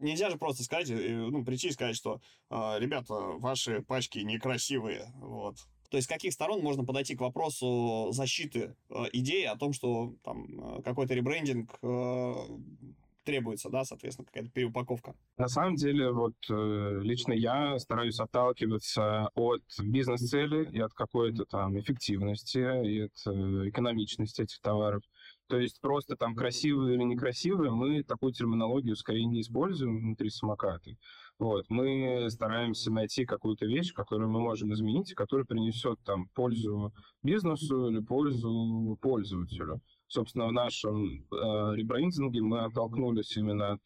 нельзя 0.00 0.30
же 0.30 0.36
просто 0.36 0.62
сказать, 0.62 0.90
э, 0.90 1.28
ну, 1.30 1.44
прийти 1.44 1.68
и 1.68 1.72
сказать, 1.72 1.96
что, 1.96 2.20
ребята, 2.50 3.14
ваши 3.14 3.82
пачки 3.82 4.18
некрасивые, 4.18 5.12
вот, 5.16 5.56
то 5.92 5.96
есть 5.96 6.06
с 6.06 6.08
каких 6.08 6.32
сторон 6.32 6.62
можно 6.62 6.86
подойти 6.86 7.14
к 7.14 7.20
вопросу 7.20 8.08
защиты 8.12 8.74
э, 8.88 9.04
идеи 9.12 9.44
о 9.44 9.56
том, 9.56 9.74
что 9.74 10.14
там 10.24 10.78
э, 10.78 10.82
какой-то 10.82 11.12
ребрендинг 11.12 11.78
э, 11.82 12.34
требуется, 13.24 13.70
да, 13.70 13.84
соответственно, 13.84 14.26
какая-то 14.26 14.50
переупаковка? 14.50 15.14
На 15.36 15.48
самом 15.48 15.76
деле, 15.76 16.10
вот 16.12 16.34
э, 16.50 17.00
лично 17.02 17.32
я 17.32 17.78
стараюсь 17.78 18.18
отталкиваться 18.20 19.28
от 19.34 19.62
бизнес-цели 19.82 20.68
и 20.70 20.80
от 20.80 20.92
какой-то 20.92 21.44
там 21.44 21.78
эффективности, 21.78 22.58
и 22.58 23.00
от 23.02 23.26
э, 23.26 23.68
экономичности 23.68 24.42
этих 24.42 24.60
товаров. 24.60 25.02
То 25.48 25.58
есть 25.58 25.80
просто 25.80 26.16
там 26.16 26.34
красивые 26.34 26.96
или 26.96 27.02
некрасивые, 27.02 27.70
мы 27.70 28.02
такую 28.04 28.32
терминологию 28.32 28.96
скорее 28.96 29.26
не 29.26 29.42
используем 29.42 29.98
внутри 29.98 30.30
самоката. 30.30 30.92
Вот. 31.38 31.66
Мы 31.68 32.28
стараемся 32.30 32.90
найти 32.90 33.24
какую-то 33.24 33.66
вещь, 33.66 33.92
которую 33.92 34.30
мы 34.30 34.40
можем 34.40 34.72
изменить, 34.72 35.12
которая 35.14 35.44
принесет 35.44 35.98
там 36.04 36.28
пользу 36.34 36.92
бизнесу 37.22 37.90
или 37.90 38.00
пользу 38.00 38.96
пользователю. 39.02 39.82
Собственно, 40.12 40.48
в 40.48 40.52
нашем 40.52 41.06
э, 41.06 41.74
ребрендинге 41.74 42.42
мы 42.42 42.64
оттолкнулись 42.66 43.34
именно 43.38 43.72
от 43.72 43.80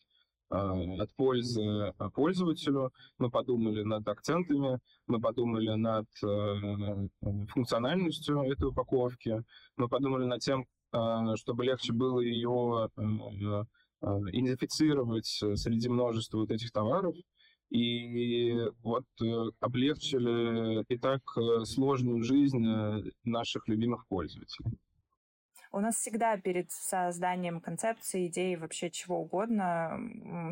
э, 0.50 1.02
от 1.02 1.14
пользы 1.14 1.94
пользователю. 2.14 2.90
Мы 3.18 3.30
подумали 3.30 3.84
над 3.84 4.08
акцентами, 4.08 4.80
мы 5.06 5.20
подумали 5.20 5.74
над 5.76 6.06
э, 6.24 7.08
функциональностью 7.50 8.42
этой 8.42 8.70
упаковки, 8.70 9.44
мы 9.76 9.88
подумали 9.88 10.24
над 10.24 10.40
тем, 10.40 10.66
э, 10.92 11.36
чтобы 11.36 11.64
легче 11.64 11.92
было 11.92 12.18
ее 12.18 12.90
э, 12.96 13.02
э, 13.02 14.06
идентифицировать 14.32 15.26
среди 15.26 15.88
множества 15.88 16.38
вот 16.38 16.50
этих 16.50 16.72
товаров 16.72 17.14
и 17.70 18.52
вот 18.82 19.04
э, 19.22 19.50
облегчили 19.60 20.84
и 20.88 20.98
так 20.98 21.20
э, 21.36 21.64
сложную 21.64 22.24
жизнь 22.24 22.66
э, 22.66 23.02
наших 23.22 23.68
любимых 23.68 24.08
пользователей. 24.08 24.76
У 25.72 25.80
нас 25.80 25.96
всегда 25.96 26.36
перед 26.36 26.70
созданием 26.70 27.60
концепции, 27.60 28.26
идеи, 28.26 28.54
вообще 28.54 28.90
чего 28.90 29.20
угодно, 29.20 29.98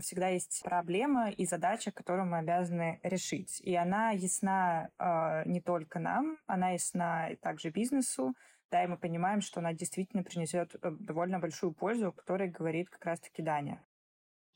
всегда 0.00 0.28
есть 0.28 0.62
проблема 0.64 1.30
и 1.30 1.46
задача, 1.46 1.92
которую 1.92 2.26
мы 2.26 2.38
обязаны 2.38 3.00
решить. 3.02 3.60
И 3.60 3.74
она 3.74 4.10
ясна 4.10 4.90
э, 4.98 5.42
не 5.46 5.60
только 5.60 5.98
нам, 5.98 6.38
она 6.46 6.70
ясна 6.70 7.30
также 7.40 7.70
бизнесу, 7.70 8.34
да, 8.70 8.82
и 8.82 8.86
мы 8.86 8.96
понимаем, 8.96 9.40
что 9.40 9.60
она 9.60 9.72
действительно 9.72 10.24
принесет 10.24 10.74
довольно 10.80 11.38
большую 11.38 11.72
пользу, 11.72 12.08
о 12.08 12.12
которой 12.12 12.48
говорит 12.48 12.90
как 12.90 13.04
раз-таки 13.04 13.42
Даня. 13.42 13.80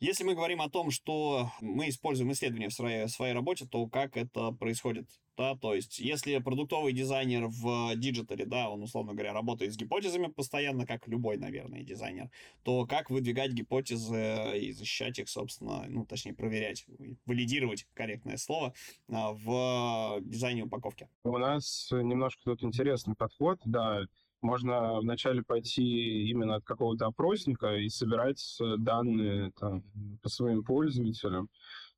Если 0.00 0.22
мы 0.22 0.34
говорим 0.36 0.62
о 0.62 0.70
том, 0.70 0.92
что 0.92 1.50
мы 1.60 1.88
используем 1.88 2.30
исследования 2.30 2.68
в 2.68 2.72
своей, 2.72 3.06
в 3.06 3.10
своей 3.10 3.34
работе, 3.34 3.66
то 3.66 3.84
как 3.88 4.16
это 4.16 4.52
происходит? 4.52 5.08
Да, 5.36 5.56
то 5.56 5.74
есть, 5.74 5.98
если 5.98 6.38
продуктовый 6.38 6.92
дизайнер 6.92 7.46
в 7.46 7.94
диджитале, 7.96 8.44
да, 8.44 8.70
он, 8.70 8.82
условно 8.82 9.14
говоря, 9.14 9.32
работает 9.32 9.72
с 9.72 9.76
гипотезами 9.76 10.26
постоянно, 10.26 10.86
как 10.86 11.08
любой, 11.08 11.36
наверное, 11.36 11.82
дизайнер, 11.82 12.30
то 12.62 12.86
как 12.86 13.10
выдвигать 13.10 13.52
гипотезы 13.52 14.56
и 14.56 14.72
защищать 14.72 15.18
их, 15.18 15.28
собственно, 15.28 15.84
ну, 15.88 16.04
точнее, 16.04 16.32
проверять, 16.32 16.86
валидировать, 17.26 17.86
корректное 17.94 18.36
слово, 18.36 18.74
а, 19.08 19.32
в 19.32 20.20
дизайне 20.22 20.64
упаковки? 20.64 21.08
У 21.24 21.38
нас 21.38 21.88
немножко 21.90 22.40
тут 22.44 22.62
интересный 22.62 23.14
подход, 23.16 23.60
да, 23.64 24.02
можно 24.40 25.00
вначале 25.00 25.42
пойти 25.42 26.28
именно 26.28 26.56
от 26.56 26.64
какого-то 26.64 27.06
опросника 27.06 27.76
и 27.76 27.88
собирать 27.88 28.58
данные 28.78 29.52
там, 29.58 29.82
по 30.22 30.28
своим 30.28 30.62
пользователям, 30.64 31.48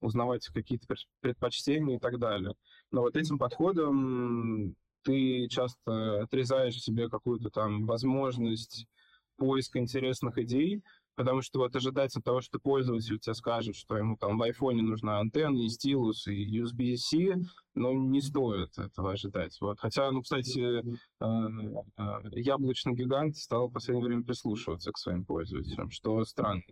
узнавать 0.01 0.47
какие-то 0.47 0.87
предпочтения 1.21 1.97
и 1.97 2.01
так 2.01 2.19
далее. 2.19 2.55
Но 2.91 3.03
вот 3.03 3.17
этим 3.17 3.39
подходом 3.39 4.75
ты 5.03 5.49
часто 5.49 6.23
отрезаешь 6.23 6.81
себе 6.81 7.09
какую-то 7.09 7.51
там 7.51 7.87
возможность 7.87 8.87
поиска 9.37 9.79
интересных 9.79 10.37
идей, 10.39 10.83
Потому 11.17 11.43
что 11.43 11.61
вот 11.61 11.75
ожидать 11.77 12.17
от 12.17 12.25
того, 12.25 12.41
что 12.41 12.59
пользователь 12.59 13.19
тебе 13.19 13.35
скажет, 13.35 13.77
что 13.77 13.97
ему 13.97 14.17
там 14.17 14.39
в 14.39 14.43
айфоне 14.43 14.83
нужна 14.83 15.19
антенна, 15.19 15.59
и 15.59 15.69
стилус, 15.69 16.27
и 16.27 16.61
USB-C, 16.61 17.37
ну, 17.75 17.93
не 17.93 18.21
стоит 18.21 18.79
этого 18.79 19.13
ожидать. 19.13 19.57
Вот. 19.61 19.79
Хотя, 19.79 20.11
ну, 20.11 20.23
кстати, 20.23 20.61
э, 20.61 20.83
э, 21.21 22.05
яблочный 22.33 22.95
гигант 22.95 23.37
стал 23.37 23.69
в 23.69 23.73
последнее 23.73 24.07
время 24.07 24.25
прислушиваться 24.25 24.93
к 24.93 24.99
своим 24.99 25.25
пользователям, 25.25 25.91
что 25.91 26.25
странно. 26.25 26.63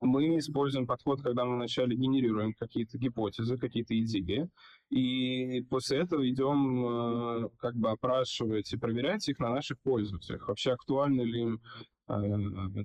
Мы 0.00 0.38
используем 0.38 0.86
подход, 0.86 1.22
когда 1.22 1.44
мы 1.44 1.56
вначале 1.56 1.96
генерируем 1.96 2.54
какие-то 2.54 2.98
гипотезы, 2.98 3.58
какие-то 3.58 3.98
идеи, 3.98 4.48
и 4.90 5.60
после 5.68 5.98
этого 5.98 6.28
идем 6.28 7.44
э, 7.44 7.48
как 7.58 7.74
бы 7.74 7.90
опрашивать 7.90 8.72
и 8.72 8.78
проверять 8.78 9.28
их 9.28 9.38
на 9.40 9.50
наших 9.50 9.80
пользователях. 9.80 10.48
Вообще 10.48 10.72
актуальны 10.72 11.22
ли 11.22 11.42
им 11.42 11.60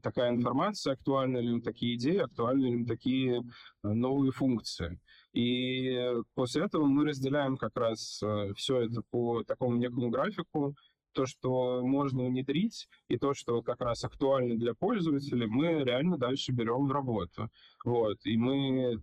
такая 0.01 0.31
информация, 0.31 0.93
актуальны 0.93 1.37
ли 1.37 1.51
им 1.51 1.61
такие 1.61 1.95
идеи, 1.95 2.17
актуальны 2.17 2.65
ли 2.65 2.73
им 2.73 2.85
такие 2.85 3.39
э, 3.39 3.87
новые 3.87 4.31
функции. 4.31 4.99
И 5.31 5.97
после 6.35 6.65
этого 6.65 6.85
мы 6.85 7.05
разделяем 7.05 7.57
как 7.57 7.75
раз 7.77 8.21
э, 8.21 8.53
все 8.55 8.81
это 8.81 9.01
по 9.09 9.43
такому 9.43 9.77
некому 9.77 10.09
графику, 10.09 10.75
то, 11.13 11.25
что 11.25 11.81
можно 11.81 12.25
внедрить, 12.25 12.87
и 13.07 13.17
то, 13.17 13.33
что 13.33 13.61
как 13.61 13.81
раз 13.81 14.03
актуально 14.03 14.55
для 14.55 14.73
пользователей, 14.73 15.47
мы 15.47 15.83
реально 15.83 16.17
дальше 16.17 16.51
берем 16.51 16.87
в 16.87 16.91
работу. 16.91 17.49
Вот. 17.85 18.17
И 18.25 18.37
мы 18.37 18.99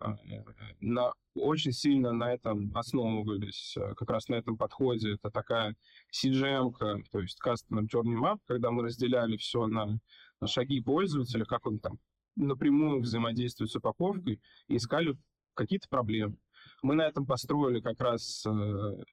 на, 0.81 1.13
очень 1.35 1.73
сильно 1.73 2.13
на 2.13 2.33
этом 2.33 2.71
основывались, 2.75 3.77
как 3.97 4.11
раз 4.11 4.29
на 4.29 4.35
этом 4.35 4.57
подходе. 4.57 5.15
Это 5.15 5.31
такая 5.31 5.77
CGM, 6.13 6.73
то 7.11 7.21
есть 7.21 7.39
Customer 7.45 7.83
Journey 7.83 8.19
Map, 8.21 8.39
когда 8.47 8.71
мы 8.71 8.85
разделяли 8.85 9.37
все 9.37 9.67
на, 9.67 9.99
на 10.41 10.47
шаги 10.47 10.81
пользователя, 10.81 11.45
как 11.45 11.67
он 11.67 11.79
там 11.79 11.99
напрямую 12.37 13.01
взаимодействует 13.01 13.71
с 13.71 13.77
упаковкой, 13.77 14.41
и 14.69 14.77
искали 14.77 15.17
какие-то 15.55 15.89
проблемы. 15.89 16.37
Мы 16.83 16.95
на 16.95 17.03
этом 17.03 17.27
построили 17.27 17.81
как 17.81 18.01
раз 18.01 18.45
э, 18.47 18.51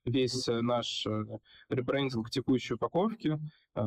весь 0.05 0.47
наш 0.47 1.05
э, 1.05 1.25
ребрендинг 1.69 2.29
текущей 2.29 2.75
упаковки, 2.75 3.37
э, 3.75 3.81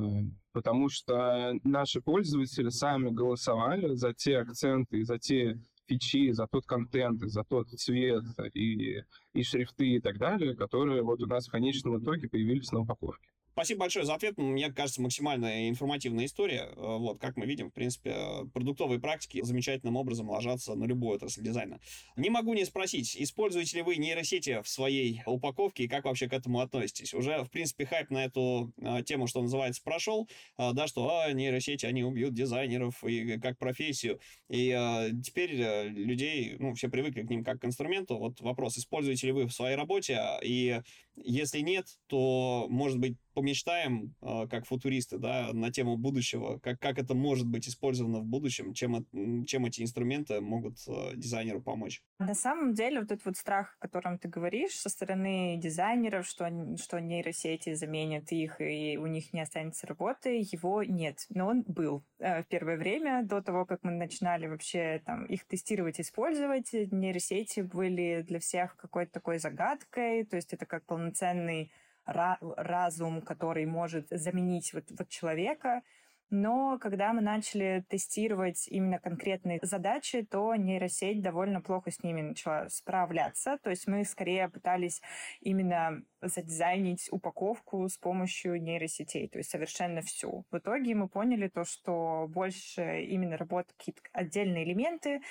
потому 0.53 0.89
что 0.89 1.55
наши 1.65 2.01
пользователи 2.01 2.69
сами 2.69 3.11
голосовали 3.11 3.95
за 3.95 4.13
те 4.13 4.39
акценты, 4.39 5.05
за 5.05 5.19
те 5.19 5.59
фичи, 5.87 6.31
за 6.33 6.47
тот 6.47 6.67
контент, 6.67 7.21
за 7.21 7.43
тот 7.45 7.69
цвет 7.71 8.25
и, 8.55 9.03
и 9.33 9.43
шрифты 9.43 9.87
и 9.87 10.01
так 10.01 10.19
далее, 10.19 10.55
которые 10.55 11.03
вот 11.03 11.23
у 11.23 11.27
нас 11.27 11.49
в 11.49 11.51
конечном 11.51 12.03
итоге 12.03 12.29
появились 12.29 12.71
на 12.73 12.81
упаковке. 12.81 13.29
Спасибо 13.61 13.81
большое 13.81 14.07
за 14.07 14.15
ответ. 14.15 14.39
Мне 14.39 14.73
кажется, 14.73 15.03
максимально 15.03 15.69
информативная 15.69 16.25
история. 16.25 16.71
Э, 16.77 16.97
вот, 16.97 17.19
как 17.19 17.37
мы 17.37 17.45
видим, 17.45 17.69
в 17.69 17.75
принципе, 17.75 18.17
продуктовые 18.55 19.01
практики 19.01 19.43
замечательным 19.45 19.97
образом 19.97 20.31
ложатся 20.31 20.75
на 20.75 20.87
любую 20.87 21.17
отрасль 21.17 21.43
дизайна. 21.43 21.79
Не 22.17 22.31
могу 22.31 22.55
не 22.55 22.65
спросить, 22.65 23.15
используете 23.19 23.77
ли 23.77 23.83
вы 23.83 23.97
нейросети 23.97 24.63
в 24.63 24.69
своей 24.69 25.21
упаковке 25.27 25.85
и 25.85 25.89
как 25.89 26.07
вообще 26.07 26.27
к 26.27 26.33
этому 26.33 26.61
относитесь? 26.61 27.13
Уже, 27.13 27.45
в 27.45 27.51
принципе, 27.51 27.85
хайп 27.85 28.09
на 28.09 28.25
эту 28.25 28.73
а, 28.81 29.03
тему, 29.03 29.27
что 29.27 29.43
называется, 29.43 29.83
прошел, 29.85 30.27
да, 30.57 30.87
что 30.87 31.21
а, 31.21 31.31
нейросети, 31.31 31.85
они 31.85 32.03
убьют 32.03 32.33
дизайнеров 32.33 33.05
и 33.05 33.39
как 33.39 33.59
профессию. 33.59 34.21
И 34.49 34.71
а, 34.71 35.11
теперь 35.23 35.55
людей, 35.91 36.57
ну, 36.59 36.73
все 36.73 36.89
привыкли 36.89 37.25
к 37.25 37.29
ним 37.29 37.45
как 37.45 37.61
к 37.61 37.67
инструменту. 37.67 38.17
Вот 38.17 38.41
вопрос, 38.41 38.79
используете 38.79 39.27
ли 39.27 39.33
вы 39.35 39.47
в 39.47 39.53
своей 39.53 39.77
работе? 39.77 40.19
И 40.43 40.81
если 41.17 41.61
нет, 41.61 41.87
то, 42.07 42.67
может 42.71 42.99
быть, 42.99 43.17
помечтаем, 43.35 44.15
э, 44.23 44.47
как 44.49 44.67
футуристы, 44.67 45.19
да, 45.19 45.51
на 45.53 45.71
тему 45.71 45.97
будущего, 45.97 46.59
как, 46.59 46.79
как 46.81 46.99
это 46.99 47.15
может 47.15 47.47
быть 47.47 47.69
использовано 47.69 48.21
в 48.21 48.25
будущем, 48.25 48.75
чем, 48.75 49.07
чем 49.47 49.67
эти 49.67 49.83
инструменты 49.83 50.41
могут 50.41 50.77
э, 50.89 51.17
дизайнеру 51.17 51.63
помочь. 51.63 52.03
На 52.19 52.35
самом 52.35 52.75
деле, 52.75 53.01
вот 53.01 53.13
этот 53.13 53.25
вот 53.25 53.37
страх, 53.37 53.77
о 53.79 53.87
котором 53.87 54.19
ты 54.19 54.29
говоришь, 54.29 54.73
со 54.73 54.89
стороны 54.89 55.57
дизайнеров, 55.57 56.27
что, 56.27 56.51
что 56.77 57.01
нейросети 57.01 57.75
заменят 57.75 58.33
их, 58.33 58.61
и 58.61 58.97
у 58.99 59.07
них 59.07 59.33
не 59.33 59.41
останется 59.41 59.87
работы, 59.87 60.41
его 60.41 60.83
нет. 60.83 61.27
Но 61.29 61.49
он 61.49 61.63
был 61.63 62.05
э, 62.19 62.43
в 62.43 62.47
первое 62.47 62.77
время, 62.77 63.23
до 63.25 63.43
того, 63.43 63.65
как 63.65 63.83
мы 63.83 63.93
начинали 63.93 64.47
вообще 64.47 65.03
там, 65.05 65.25
их 65.27 65.47
тестировать, 65.47 66.01
использовать. 66.01 66.73
Нейросети 66.73 67.61
были 67.61 68.25
для 68.27 68.39
всех 68.41 68.77
какой-то 68.77 69.13
такой 69.13 69.39
загадкой, 69.39 70.25
то 70.25 70.37
есть 70.37 70.53
это 70.53 70.67
как 70.67 70.85
полноценный 70.87 71.73
разум, 72.11 73.23
который 73.23 73.67
может 73.67 74.07
заменить 74.11 74.73
вот, 74.75 74.85
вот 74.99 75.09
человека. 75.09 75.83
Но 76.31 76.79
когда 76.79 77.13
мы 77.13 77.21
начали 77.23 77.85
тестировать 77.89 78.69
именно 78.69 78.99
конкретные 78.99 79.59
задачи, 79.63 80.23
то 80.23 80.55
нейросеть 80.55 81.23
довольно 81.23 81.61
плохо 81.61 81.91
с 81.91 82.03
ними 82.03 82.23
начала 82.23 82.69
справляться. 82.69 83.59
То 83.63 83.71
есть 83.71 83.89
мы 83.89 84.05
скорее 84.05 84.49
пытались 84.49 85.03
именно 85.41 86.03
задизайнить 86.23 87.09
упаковку 87.11 87.89
с 87.89 87.97
помощью 87.97 88.63
нейросетей, 88.63 89.29
то 89.29 89.39
есть 89.39 89.51
совершенно 89.51 90.03
всю. 90.03 90.45
В 90.51 90.59
итоге 90.59 90.95
мы 90.95 91.09
поняли 91.09 91.49
то, 91.49 91.65
что 91.65 92.27
больше 92.29 93.03
именно 93.05 93.37
работают 93.37 93.77
какие-то 93.79 94.03
отдельные 94.13 94.65
элементы, 94.65 95.23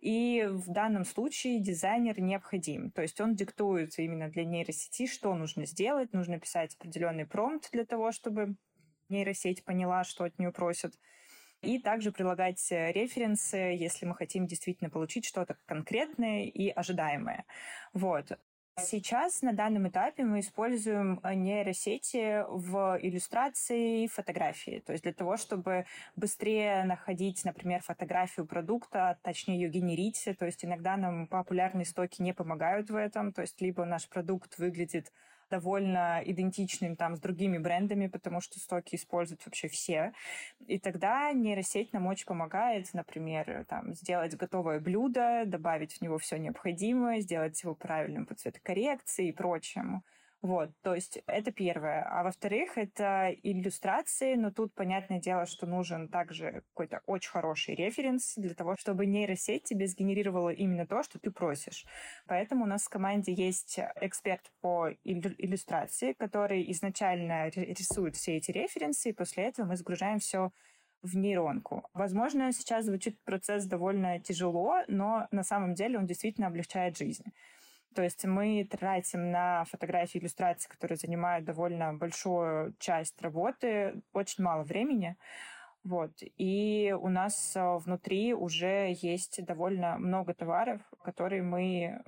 и 0.00 0.46
в 0.48 0.70
данном 0.70 1.04
случае 1.04 1.60
дизайнер 1.60 2.20
необходим. 2.20 2.90
То 2.92 3.02
есть 3.02 3.20
он 3.20 3.34
диктует 3.34 3.98
именно 3.98 4.28
для 4.28 4.44
нейросети, 4.44 5.06
что 5.06 5.34
нужно 5.34 5.66
сделать. 5.66 6.12
Нужно 6.12 6.38
писать 6.38 6.74
определенный 6.76 7.26
промпт 7.26 7.70
для 7.72 7.84
того, 7.84 8.12
чтобы 8.12 8.54
нейросеть 9.08 9.64
поняла, 9.64 10.04
что 10.04 10.24
от 10.24 10.38
нее 10.38 10.52
просят. 10.52 10.94
И 11.62 11.78
также 11.78 12.12
прилагать 12.12 12.70
э, 12.70 12.92
референсы, 12.92 13.56
если 13.56 14.06
мы 14.06 14.14
хотим 14.14 14.46
действительно 14.46 14.90
получить 14.90 15.24
что-то 15.24 15.56
конкретное 15.66 16.44
и 16.44 16.68
ожидаемое. 16.68 17.44
Вот. 17.92 18.38
Сейчас 18.78 19.40
на 19.40 19.54
данном 19.54 19.88
этапе 19.88 20.22
мы 20.22 20.40
используем 20.40 21.18
э, 21.22 21.32
нейросети 21.32 22.44
в 22.46 22.98
иллюстрации 23.00 24.06
фотографии. 24.06 24.82
То 24.84 24.92
есть 24.92 25.02
для 25.02 25.14
того, 25.14 25.38
чтобы 25.38 25.86
быстрее 26.14 26.84
находить, 26.84 27.42
например, 27.46 27.80
фотографию 27.80 28.46
продукта, 28.46 29.18
точнее 29.22 29.62
ее 29.62 29.70
генерить. 29.70 30.28
То 30.38 30.44
есть 30.44 30.62
иногда 30.62 30.98
нам 30.98 31.26
популярные 31.26 31.86
стоки 31.86 32.20
не 32.20 32.34
помогают 32.34 32.90
в 32.90 32.96
этом. 32.96 33.32
То 33.32 33.40
есть 33.40 33.58
либо 33.62 33.86
наш 33.86 34.10
продукт 34.10 34.58
выглядит 34.58 35.10
довольно 35.50 36.22
идентичным 36.24 36.96
там 36.96 37.16
с 37.16 37.20
другими 37.20 37.58
брендами, 37.58 38.06
потому 38.06 38.40
что 38.40 38.58
стоки 38.58 38.96
используют 38.96 39.44
вообще 39.46 39.68
все. 39.68 40.12
И 40.66 40.78
тогда 40.78 41.32
нейросеть 41.32 41.92
нам 41.92 42.06
очень 42.06 42.26
помогает, 42.26 42.92
например, 42.92 43.64
там, 43.68 43.94
сделать 43.94 44.36
готовое 44.36 44.80
блюдо, 44.80 45.44
добавить 45.46 45.94
в 45.94 46.02
него 46.02 46.18
все 46.18 46.36
необходимое, 46.36 47.20
сделать 47.20 47.62
его 47.62 47.74
правильным 47.74 48.26
по 48.26 48.34
цветокоррекции 48.34 49.28
и 49.28 49.32
прочему. 49.32 50.02
Вот, 50.46 50.70
то 50.80 50.94
есть 50.94 51.18
это 51.26 51.50
первое. 51.50 52.04
А 52.04 52.22
во-вторых, 52.22 52.78
это 52.78 53.34
иллюстрации, 53.42 54.36
но 54.36 54.52
тут 54.52 54.72
понятное 54.74 55.18
дело, 55.18 55.44
что 55.44 55.66
нужен 55.66 56.08
также 56.08 56.62
какой-то 56.68 57.00
очень 57.06 57.32
хороший 57.32 57.74
референс 57.74 58.34
для 58.36 58.54
того, 58.54 58.76
чтобы 58.78 59.06
нейросеть 59.06 59.64
тебе 59.64 59.88
сгенерировала 59.88 60.50
именно 60.50 60.86
то, 60.86 61.02
что 61.02 61.18
ты 61.18 61.32
просишь. 61.32 61.84
Поэтому 62.28 62.62
у 62.62 62.68
нас 62.68 62.84
в 62.84 62.88
команде 62.90 63.32
есть 63.32 63.80
эксперт 64.00 64.52
по 64.60 64.90
иллюстрации, 65.02 66.12
который 66.12 66.70
изначально 66.70 67.48
рисует 67.48 68.14
все 68.14 68.36
эти 68.36 68.52
референсы, 68.52 69.08
и 69.08 69.12
после 69.12 69.46
этого 69.46 69.66
мы 69.66 69.76
загружаем 69.76 70.20
все 70.20 70.52
в 71.02 71.16
нейронку. 71.16 71.82
Возможно, 71.92 72.52
сейчас 72.52 72.84
звучит 72.84 73.18
процесс 73.24 73.64
довольно 73.64 74.20
тяжело, 74.20 74.82
но 74.86 75.26
на 75.32 75.42
самом 75.42 75.74
деле 75.74 75.98
он 75.98 76.06
действительно 76.06 76.46
облегчает 76.46 76.96
жизнь. 76.96 77.24
То 77.96 78.02
есть 78.02 78.26
мы 78.26 78.68
тратим 78.70 79.30
на 79.30 79.64
фотографии 79.64 80.18
иллюстрации, 80.18 80.68
которые 80.68 80.98
занимают 80.98 81.46
довольно 81.46 81.94
большую 81.94 82.74
часть 82.78 83.22
работы, 83.22 84.02
очень 84.12 84.44
мало 84.44 84.64
времени. 84.64 85.16
Вот. 85.82 86.10
И 86.36 86.94
у 87.00 87.08
нас 87.08 87.56
э, 87.56 87.78
внутри 87.78 88.34
уже 88.34 88.92
есть 89.00 89.42
довольно 89.46 89.96
много 89.96 90.34
товаров, 90.34 90.82
которые 91.02 91.42
мы 91.42 91.84
э, 91.84 92.00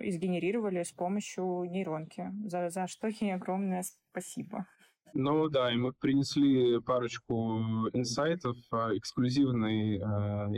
изгенерировали 0.00 0.82
с 0.82 0.92
помощью 0.92 1.64
нейронки, 1.70 2.30
за, 2.44 2.68
за 2.68 2.86
что 2.86 3.08
ей 3.08 3.34
огромное 3.34 3.82
спасибо. 4.10 4.66
Ну 5.14 5.48
да, 5.48 5.72
и 5.72 5.76
мы 5.76 5.92
принесли 5.94 6.80
парочку 6.80 7.60
инсайтов, 7.94 8.58
а, 8.72 8.90
эксклюзивной 8.94 9.96
э, 9.96 10.00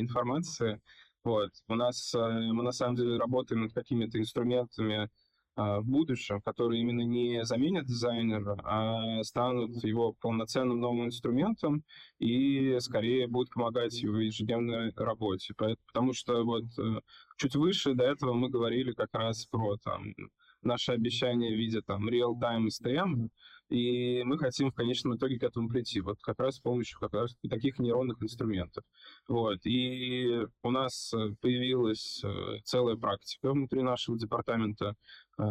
информации, 0.00 0.80
вот. 1.24 1.50
У 1.68 1.74
нас, 1.74 2.14
э, 2.14 2.18
мы 2.18 2.62
на 2.62 2.72
самом 2.72 2.96
деле 2.96 3.16
работаем 3.18 3.62
над 3.62 3.72
какими-то 3.72 4.18
инструментами 4.18 5.08
а, 5.54 5.80
в 5.80 5.84
будущем, 5.84 6.40
которые 6.40 6.80
именно 6.80 7.02
не 7.02 7.44
заменят 7.44 7.84
дизайнера, 7.84 8.56
а 8.64 9.22
станут 9.22 9.84
его 9.84 10.14
полноценным 10.14 10.80
новым 10.80 11.06
инструментом 11.06 11.84
и 12.18 12.78
скорее 12.80 13.26
будут 13.26 13.50
помогать 13.52 13.94
его 14.00 14.16
ежедневной 14.16 14.92
работе. 14.96 15.52
Потому 15.54 16.14
что 16.14 16.42
вот 16.44 16.64
э, 16.78 17.00
чуть 17.36 17.54
выше 17.54 17.94
до 17.94 18.04
этого 18.04 18.32
мы 18.32 18.48
говорили 18.48 18.92
как 18.92 19.10
раз 19.12 19.44
про 19.44 19.76
там, 19.76 20.14
наши 20.62 20.92
обещания 20.92 21.50
в 21.54 21.58
виде 21.58 21.82
там 21.82 22.08
real-time 22.08 22.68
STM, 22.68 23.28
и 23.68 24.22
мы 24.24 24.38
хотим 24.38 24.70
в 24.70 24.74
конечном 24.74 25.16
итоге 25.16 25.38
к 25.38 25.42
этому 25.42 25.68
прийти, 25.68 26.00
вот 26.00 26.18
как 26.20 26.38
раз 26.40 26.56
с 26.56 26.60
помощью 26.60 26.98
как 27.00 27.14
раз 27.14 27.34
таких 27.48 27.78
нейронных 27.78 28.22
инструментов. 28.22 28.84
Вот. 29.28 29.58
И 29.64 30.46
у 30.62 30.70
нас 30.70 31.12
э, 31.14 31.34
появилась 31.40 32.22
э, 32.22 32.58
целая 32.64 32.96
практика 32.96 33.52
внутри 33.52 33.82
нашего 33.82 34.18
департамента, 34.18 34.94
э, 35.38 35.44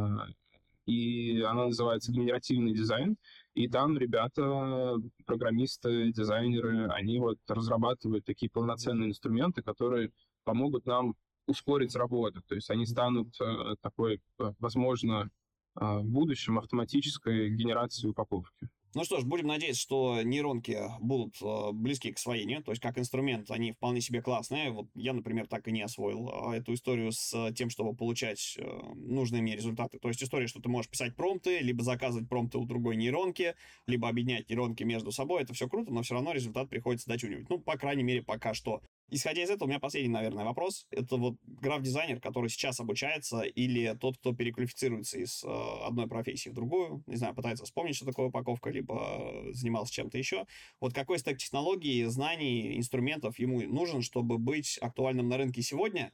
и 0.86 1.41
она 1.41 1.66
называется 1.66 2.12
генеративный 2.12 2.74
дизайн. 2.74 3.18
И 3.53 3.68
там 3.68 3.97
ребята, 3.97 4.95
программисты, 5.26 6.12
дизайнеры, 6.12 6.89
они 6.89 7.20
вот 7.20 7.38
разрабатывают 7.47 8.26
такие 8.26 8.49
полноценные 8.49 9.09
инструменты, 9.09 9.62
которые 9.62 10.12
помогут 10.43 10.86
нам 10.86 11.16
ускорить 11.47 11.95
работу. 11.95 12.41
То 12.47 12.55
есть 12.55 12.70
они 12.70 12.86
станут 12.86 13.36
такой, 13.82 14.22
возможно, 14.38 15.22
а, 15.22 15.40
в 15.76 16.03
будущем 16.03 16.59
автоматической 16.59 17.49
генерации 17.49 18.07
упаковки. 18.07 18.69
Ну 18.93 19.05
что 19.05 19.22
ж, 19.22 19.24
будем 19.24 19.47
надеяться, 19.47 19.82
что 19.82 20.22
нейронки 20.22 20.78
будут 20.99 21.41
э, 21.41 21.72
близки 21.72 22.11
к 22.11 22.17
освоению, 22.17 22.61
то 22.61 22.72
есть 22.72 22.82
как 22.82 22.97
инструмент 22.97 23.49
они 23.49 23.72
вполне 23.72 24.01
себе 24.01 24.22
классные. 24.22 24.69
Вот 24.72 24.88
я, 24.95 25.13
например, 25.13 25.47
так 25.47 25.65
и 25.69 25.72
не 25.72 25.82
освоил 25.82 26.28
э, 26.28 26.57
эту 26.57 26.74
историю 26.74 27.13
с 27.13 27.53
тем, 27.53 27.69
чтобы 27.69 27.95
получать 27.95 28.57
э, 28.57 28.63
нужные 28.95 29.41
мне 29.41 29.55
результаты. 29.55 29.97
То 29.97 30.09
есть 30.09 30.22
история, 30.22 30.47
что 30.47 30.61
ты 30.61 30.67
можешь 30.67 30.91
писать 30.91 31.15
промпты, 31.15 31.59
либо 31.59 31.84
заказывать 31.84 32.28
промпты 32.28 32.57
у 32.57 32.65
другой 32.65 32.97
нейронки, 32.97 33.55
либо 33.88 34.09
объединять 34.09 34.49
нейронки 34.49 34.84
между 34.84 35.13
собой. 35.13 35.41
Это 35.41 35.53
все 35.53 35.69
круто, 35.69 35.93
но 35.93 36.01
все 36.01 36.15
равно 36.15 36.34
результат 36.34 36.67
приходится 36.67 37.07
дочунивать. 37.07 37.49
Ну, 37.49 37.59
по 37.59 37.78
крайней 37.78 38.03
мере, 38.03 38.22
пока 38.22 38.53
что. 38.53 38.82
Исходя 39.14 39.43
из 39.43 39.49
этого, 39.49 39.66
у 39.66 39.68
меня 39.68 39.82
последний, 39.82 40.09
наверное, 40.09 40.45
вопрос. 40.45 40.88
Это 40.89 41.18
вот 41.18 41.36
граф-дизайнер, 41.43 42.22
который 42.22 42.49
сейчас 42.49 42.80
обучается, 42.80 43.41
или 43.41 43.93
тот, 43.99 44.18
кто 44.18 44.34
переквалифицируется 44.34 45.20
из 45.20 45.43
э, 45.43 45.47
одной 45.86 46.07
профессии 46.07 46.47
в 46.47 46.53
другую, 46.53 47.03
не 47.07 47.18
знаю, 47.18 47.36
пытается 47.36 47.66
вспомнить, 47.66 47.97
что 47.97 48.05
такое 48.05 48.28
упаковка, 48.28 48.70
либо 48.70 49.43
занимался 49.51 49.93
чем-то 49.93 50.18
еще. 50.18 50.45
Вот 50.80 50.93
какой 50.93 51.20
стек 51.20 51.38
технологий, 51.39 52.05
знаний, 52.05 52.78
инструментов 52.78 53.38
ему 53.38 53.62
нужен, 53.62 54.01
чтобы 54.01 54.38
быть 54.38 54.78
актуальным 54.82 55.28
на 55.28 55.36
рынке 55.36 55.62
сегодня, 55.62 56.14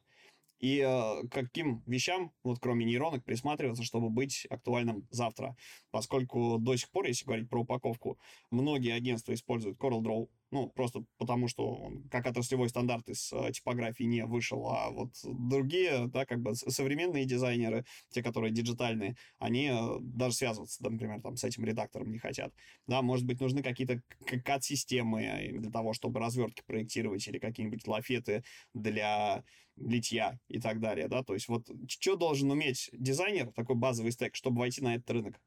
и 0.60 0.84
э, 0.84 1.28
каким 1.30 1.84
вещам, 1.86 2.32
вот 2.43 2.58
кроме 2.60 2.84
нейронок, 2.84 3.24
присматриваться, 3.24 3.84
чтобы 3.84 4.10
быть 4.10 4.48
актуальным 4.50 5.08
завтра. 5.12 5.56
Поскольку 5.91 6.58
до 6.58 6.76
сих 6.76 6.89
пор, 6.89 7.06
если 7.06 7.26
говорить 7.26 7.48
про 7.48 7.62
упаковку, 7.62 8.18
многие 8.50 8.93
агентства 8.93 9.34
используют 9.34 9.78
CorelDRAW, 9.78 10.30
ну, 10.52 10.70
просто 10.70 11.04
потому, 11.18 11.48
что 11.48 11.68
он 11.76 12.04
как 12.10 12.26
отраслевой 12.26 12.70
стандарт 12.70 13.10
из 13.10 13.32
э, 13.34 13.52
типографии 13.52 14.04
не 14.04 14.26
вышел, 14.26 14.68
а 14.68 14.89
вот 14.89 15.12
другие, 15.24 16.08
да, 16.08 16.26
как 16.26 16.41
бы 16.41 16.56
современные 16.56 17.26
дизайнеры, 17.26 17.86
те, 18.10 18.24
которые 18.24 18.52
диджитальные, 18.52 19.18
они 19.39 19.70
э, 19.72 20.00
даже 20.02 20.36
связываться, 20.36 20.84
например, 20.84 21.22
там, 21.22 21.36
с 21.36 21.43
этим 21.43 21.66
редактором 21.66 22.12
не 22.12 22.20
хотят. 22.20 22.54
Да, 22.88 23.02
может 23.02 23.26
быть, 23.26 23.41
нужны 23.41 23.62
какие-то 23.62 24.02
кат-системы 24.43 25.50
для 25.60 25.72
того, 25.72 25.93
чтобы 25.93 26.20
развертки 26.20 26.64
проектировать 26.66 27.28
или 27.28 27.39
какие-нибудь 27.39 27.86
лафеты 27.88 28.43
для 28.74 29.43
литья 29.76 30.39
и 30.48 30.60
так 30.60 30.80
далее, 30.80 31.08
да, 31.08 31.24
то 31.24 31.34
есть 31.34 31.48
вот 31.48 31.70
что 31.88 32.16
должен 32.16 32.50
уметь 32.50 32.89
дизайнер, 32.93 33.52
такой 33.52 33.76
базовый 33.76 34.12
стек, 34.12 34.36
чтобы 34.36 34.60
войти 34.60 34.82
на 34.82 34.95
этот 34.95 35.10
рынок? 35.12 35.39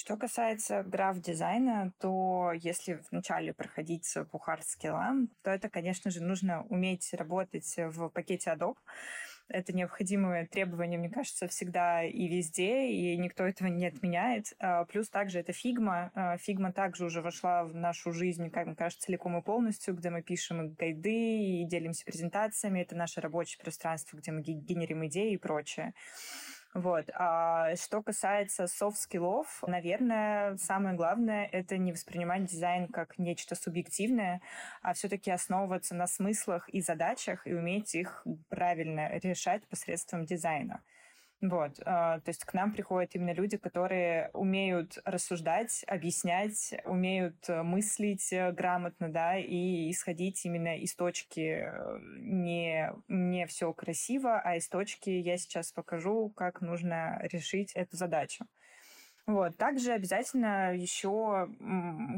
Что 0.00 0.16
касается 0.16 0.84
граф-дизайна, 0.84 1.92
то 1.98 2.52
если 2.54 3.02
вначале 3.10 3.52
проходить 3.52 4.16
по 4.30 4.38
хард-скиллам, 4.38 5.26
то 5.42 5.50
это, 5.50 5.68
конечно 5.68 6.12
же, 6.12 6.22
нужно 6.22 6.62
уметь 6.68 7.12
работать 7.14 7.74
в 7.76 8.08
пакете 8.10 8.50
Adobe. 8.56 8.76
Это 9.48 9.74
необходимое 9.74 10.46
требование, 10.46 11.00
мне 11.00 11.10
кажется, 11.10 11.48
всегда 11.48 12.04
и 12.04 12.28
везде, 12.28 12.86
и 12.86 13.16
никто 13.16 13.44
этого 13.44 13.66
не 13.66 13.86
отменяет. 13.86 14.52
А, 14.60 14.84
плюс 14.84 15.08
также 15.08 15.40
это 15.40 15.52
Figma. 15.52 16.12
Figma 16.42 16.72
также 16.72 17.04
уже 17.04 17.20
вошла 17.20 17.64
в 17.64 17.74
нашу 17.74 18.12
жизнь, 18.12 18.50
как 18.50 18.66
мне 18.66 18.76
кажется, 18.76 19.06
целиком 19.06 19.36
и 19.36 19.42
полностью, 19.42 19.96
где 19.96 20.10
мы 20.10 20.22
пишем 20.22 20.74
гайды 20.74 21.10
и 21.10 21.64
делимся 21.64 22.04
презентациями. 22.04 22.82
Это 22.82 22.94
наше 22.94 23.20
рабочее 23.20 23.58
пространство, 23.60 24.16
где 24.16 24.30
мы 24.30 24.42
генерим 24.42 25.04
идеи 25.08 25.32
и 25.32 25.38
прочее. 25.38 25.92
Вот. 26.74 27.06
А 27.14 27.74
что 27.76 28.02
касается 28.02 28.66
софт-скиллов, 28.66 29.62
наверное, 29.66 30.56
самое 30.58 30.94
главное— 30.94 31.46
это 31.52 31.78
не 31.78 31.92
воспринимать 31.92 32.44
дизайн 32.44 32.88
как 32.88 33.18
нечто 33.18 33.54
субъективное, 33.54 34.42
а 34.82 34.92
все-таки 34.92 35.30
основываться 35.30 35.94
на 35.94 36.06
смыслах 36.06 36.68
и 36.68 36.80
задачах 36.80 37.46
и 37.46 37.54
уметь 37.54 37.94
их 37.94 38.24
правильно 38.50 39.18
решать 39.18 39.66
посредством 39.68 40.26
дизайна. 40.26 40.82
Вот, 41.40 41.80
а, 41.84 42.18
то 42.18 42.30
есть 42.30 42.44
к 42.44 42.52
нам 42.52 42.72
приходят 42.72 43.14
именно 43.14 43.32
люди, 43.32 43.56
которые 43.56 44.30
умеют 44.32 44.98
рассуждать, 45.04 45.84
объяснять, 45.86 46.74
умеют 46.84 47.48
э, 47.48 47.62
мыслить 47.62 48.32
э, 48.32 48.50
грамотно, 48.50 49.08
да, 49.08 49.38
и 49.38 49.88
исходить 49.88 50.44
именно 50.44 50.76
из 50.76 50.96
точки 50.96 51.62
э, 51.62 51.98
не, 52.18 52.92
не 53.06 53.46
все 53.46 53.72
красиво, 53.72 54.40
а 54.40 54.56
из 54.56 54.68
точки 54.68 55.10
я 55.10 55.38
сейчас 55.38 55.70
покажу, 55.70 56.28
как 56.30 56.60
нужно 56.60 57.20
решить 57.30 57.72
эту 57.74 57.96
задачу. 57.96 58.44
Вот. 59.28 59.58
Также 59.58 59.92
обязательно 59.92 60.74
еще 60.74 61.50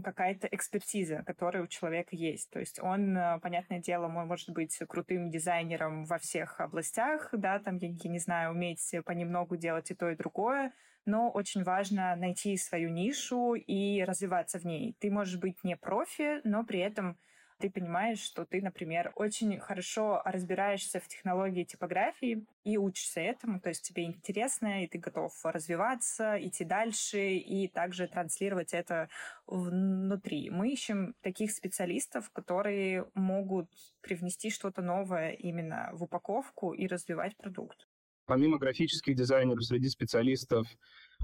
какая-то 0.04 0.46
экспертиза, 0.46 1.24
которая 1.26 1.64
у 1.64 1.66
человека 1.66 2.14
есть. 2.14 2.48
То 2.50 2.60
есть 2.60 2.78
он, 2.80 3.16
э, 3.16 3.40
понятное 3.40 3.80
дело, 3.80 4.06
может 4.06 4.50
быть 4.50 4.78
крутым 4.88 5.28
дизайнером 5.28 6.04
во 6.04 6.18
всех 6.18 6.60
областях, 6.60 7.30
да, 7.32 7.58
там, 7.58 7.78
я, 7.78 7.88
я 7.88 8.10
не 8.10 8.20
знаю, 8.20 8.52
уметь 8.52 8.94
понемногу 9.04 9.56
делать 9.56 9.90
и 9.90 9.94
то, 9.94 10.08
и 10.08 10.14
другое, 10.14 10.72
но 11.04 11.30
очень 11.30 11.64
важно 11.64 12.14
найти 12.14 12.56
свою 12.56 12.90
нишу 12.90 13.54
и 13.54 14.04
развиваться 14.04 14.60
в 14.60 14.64
ней. 14.64 14.94
Ты 15.00 15.10
можешь 15.10 15.40
быть 15.40 15.64
не 15.64 15.76
профи, 15.76 16.40
но 16.44 16.62
при 16.64 16.78
этом 16.78 17.18
ты 17.60 17.70
понимаешь, 17.70 18.18
что 18.20 18.44
ты, 18.44 18.62
например, 18.62 19.12
очень 19.14 19.60
хорошо 19.60 20.22
разбираешься 20.24 20.98
в 20.98 21.06
технологии 21.06 21.64
типографии 21.64 22.44
и 22.64 22.78
учишься 22.78 23.20
этому, 23.20 23.60
то 23.60 23.68
есть 23.68 23.82
тебе 23.82 24.04
интересно, 24.04 24.82
и 24.82 24.86
ты 24.86 24.98
готов 24.98 25.32
развиваться, 25.44 26.36
идти 26.40 26.64
дальше 26.64 27.36
и 27.36 27.68
также 27.68 28.08
транслировать 28.08 28.72
это 28.72 29.08
внутри. 29.46 30.50
Мы 30.50 30.72
ищем 30.72 31.14
таких 31.20 31.52
специалистов, 31.52 32.30
которые 32.30 33.06
могут 33.14 33.68
привнести 34.00 34.50
что-то 34.50 34.82
новое 34.82 35.32
именно 35.32 35.90
в 35.92 36.04
упаковку 36.04 36.72
и 36.72 36.86
развивать 36.86 37.36
продукт. 37.36 37.86
Помимо 38.26 38.58
графических 38.58 39.16
дизайнеров, 39.16 39.64
среди 39.64 39.88
специалистов 39.88 40.66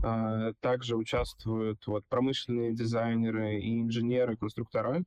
э, 0.05 0.53
также 0.61 0.97
участвуют 0.97 1.87
вот, 1.87 2.05
промышленные 2.09 2.75
дизайнеры 2.75 3.61
и 3.61 3.81
инженеры, 3.81 4.37
конструктора. 4.37 5.05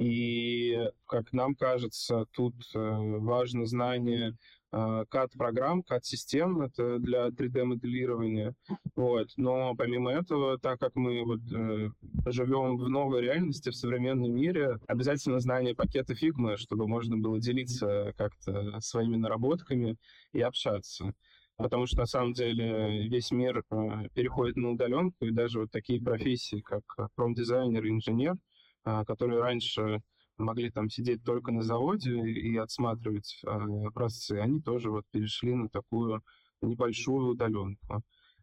И, 0.00 0.78
как 1.06 1.30
нам 1.34 1.54
кажется, 1.54 2.24
тут 2.32 2.54
э, 2.74 2.78
важно 2.78 3.66
знание 3.66 4.34
CAD-программ, 4.72 5.80
э, 5.80 5.82
CAD-систем, 5.86 6.62
это 6.62 6.98
для 6.98 7.28
3D-моделирования. 7.28 8.54
Вот. 8.96 9.28
Но 9.36 9.74
помимо 9.74 10.10
этого, 10.10 10.58
так 10.58 10.80
как 10.80 10.94
мы 10.94 11.22
вот, 11.24 11.40
э, 11.52 11.90
живем 12.26 12.78
в 12.78 12.88
новой 12.88 13.20
реальности, 13.20 13.68
в 13.68 13.76
современном 13.76 14.32
мире, 14.32 14.78
обязательно 14.86 15.38
знание 15.38 15.74
пакета 15.74 16.14
Figma, 16.14 16.56
чтобы 16.56 16.88
можно 16.88 17.18
было 17.18 17.38
делиться 17.38 18.14
как-то 18.16 18.80
своими 18.80 19.16
наработками 19.16 19.96
и 20.32 20.40
общаться. 20.40 21.12
Потому 21.56 21.84
что 21.84 21.98
на 21.98 22.06
самом 22.06 22.32
деле 22.32 23.06
весь 23.08 23.30
мир 23.32 23.64
э, 23.70 24.08
переходит 24.14 24.56
на 24.56 24.70
удаленку, 24.70 25.26
и 25.26 25.30
даже 25.30 25.60
вот 25.60 25.70
такие 25.70 26.00
профессии, 26.00 26.62
как 26.62 26.84
промдизайнер, 27.16 27.86
инженер, 27.86 28.32
а, 28.32 28.36
которые 28.84 29.40
раньше 29.40 30.02
могли 30.40 30.70
там 30.70 30.88
сидеть 30.88 31.22
только 31.24 31.52
на 31.52 31.62
заводе 31.62 32.12
и 32.12 32.56
отсматривать 32.56 33.40
э, 33.44 33.90
процессы, 33.94 34.38
они 34.38 34.60
тоже 34.60 34.90
вот 34.90 35.04
перешли 35.10 35.54
на 35.54 35.68
такую 35.68 36.22
небольшую 36.62 37.28
удаленку. 37.28 38.02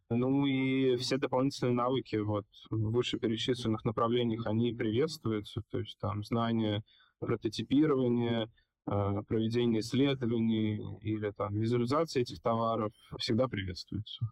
Ну 0.09 0.45
и 0.45 0.95
все 0.97 1.17
дополнительные 1.17 1.73
навыки 1.73 2.15
вот 2.15 2.45
в 2.69 2.91
вышеперечисленных 2.91 3.83
направлениях, 3.83 4.45
они 4.45 4.71
приветствуются, 4.71 5.61
то 5.69 5.79
есть 5.79 5.97
там 5.99 6.23
знания 6.23 6.81
прототипирования, 7.19 8.49
э, 8.89 9.21
проведение 9.27 9.81
исследований 9.81 10.79
или 11.01 11.31
там 11.31 11.59
визуализация 11.59 12.21
этих 12.21 12.41
товаров 12.41 12.93
всегда 13.17 13.47
приветствуются. 13.47 14.27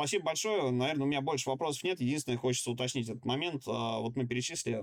Спасибо 0.00 0.24
большое. 0.24 0.70
Наверное, 0.70 1.04
у 1.04 1.06
меня 1.06 1.20
больше 1.20 1.50
вопросов 1.50 1.82
нет. 1.82 2.00
Единственное, 2.00 2.38
хочется 2.38 2.70
уточнить 2.70 3.10
этот 3.10 3.26
момент. 3.26 3.64
А, 3.66 3.98
вот 4.00 4.16
мы 4.16 4.26
перечислили, 4.26 4.82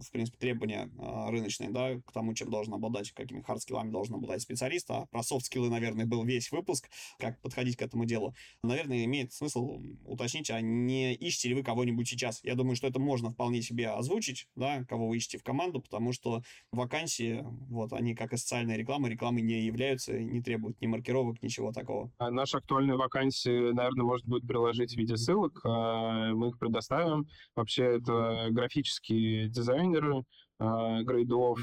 в 0.00 0.10
принципе, 0.10 0.38
требования 0.38 0.90
а, 0.98 1.30
рыночные, 1.30 1.68
да, 1.68 2.00
к 2.00 2.10
тому, 2.10 2.32
чем 2.32 2.48
должен 2.48 2.72
обладать, 2.72 3.12
какими 3.12 3.42
хардскиллами 3.42 3.90
должен 3.90 4.14
обладать 4.14 4.40
специалист. 4.40 4.90
А 4.90 5.04
про 5.10 5.22
софт-скиллы, 5.22 5.68
наверное, 5.68 6.06
был 6.06 6.24
весь 6.24 6.50
выпуск, 6.52 6.88
как 7.18 7.38
подходить 7.42 7.76
к 7.76 7.82
этому 7.82 8.06
делу. 8.06 8.34
Наверное, 8.62 9.04
имеет 9.04 9.34
смысл 9.34 9.78
уточнить, 10.06 10.50
а 10.50 10.62
не 10.62 11.12
ищете 11.12 11.50
ли 11.50 11.54
вы 11.54 11.62
кого-нибудь 11.62 12.08
сейчас? 12.08 12.42
Я 12.42 12.54
думаю, 12.54 12.76
что 12.76 12.86
это 12.86 12.98
можно 12.98 13.32
вполне 13.32 13.60
себе 13.60 13.90
озвучить, 13.90 14.48
да, 14.56 14.84
кого 14.84 15.08
вы 15.08 15.18
ищете 15.18 15.36
в 15.36 15.42
команду, 15.42 15.82
потому 15.82 16.14
что 16.14 16.40
вакансии, 16.72 17.44
вот, 17.68 17.92
они, 17.92 18.14
как 18.14 18.32
и 18.32 18.38
социальная 18.38 18.78
реклама, 18.78 19.10
рекламы 19.10 19.42
не 19.42 19.66
являются, 19.66 20.18
не 20.18 20.40
требуют 20.40 20.80
ни 20.80 20.86
маркировок, 20.86 21.42
ничего 21.42 21.72
такого. 21.72 22.10
А 22.16 22.30
наши 22.30 22.56
актуальные 22.56 22.96
вакансии, 22.96 23.74
наверное, 23.74 24.06
может 24.06 24.26
быть, 24.26 24.45
приложить 24.46 24.94
в 24.94 24.96
виде 24.96 25.16
ссылок, 25.16 25.60
а, 25.64 26.32
мы 26.32 26.48
их 26.48 26.58
предоставим. 26.58 27.26
Вообще 27.54 27.84
это 27.98 28.48
графические 28.50 29.48
дизайнеры, 29.48 30.22
а, 30.58 31.02
грейдов, 31.02 31.58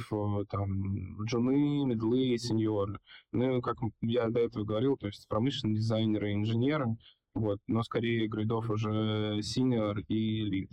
там, 0.50 1.24
джуны, 1.26 1.86
медлы, 1.86 2.38
сеньоры. 2.38 3.00
Ну, 3.32 3.62
как 3.62 3.78
я 4.02 4.30
до 4.30 4.40
этого 4.40 4.64
говорил, 4.64 4.98
то 4.98 5.08
есть 5.08 5.28
промышленные 5.28 5.78
дизайнеры, 5.78 6.34
инженеры, 6.34 6.98
вот, 7.34 7.60
но 7.68 7.82
скорее 7.84 8.28
грейдов 8.28 8.70
уже 8.70 9.40
senior 9.40 10.02
и 10.08 10.42
lead. 10.42 10.72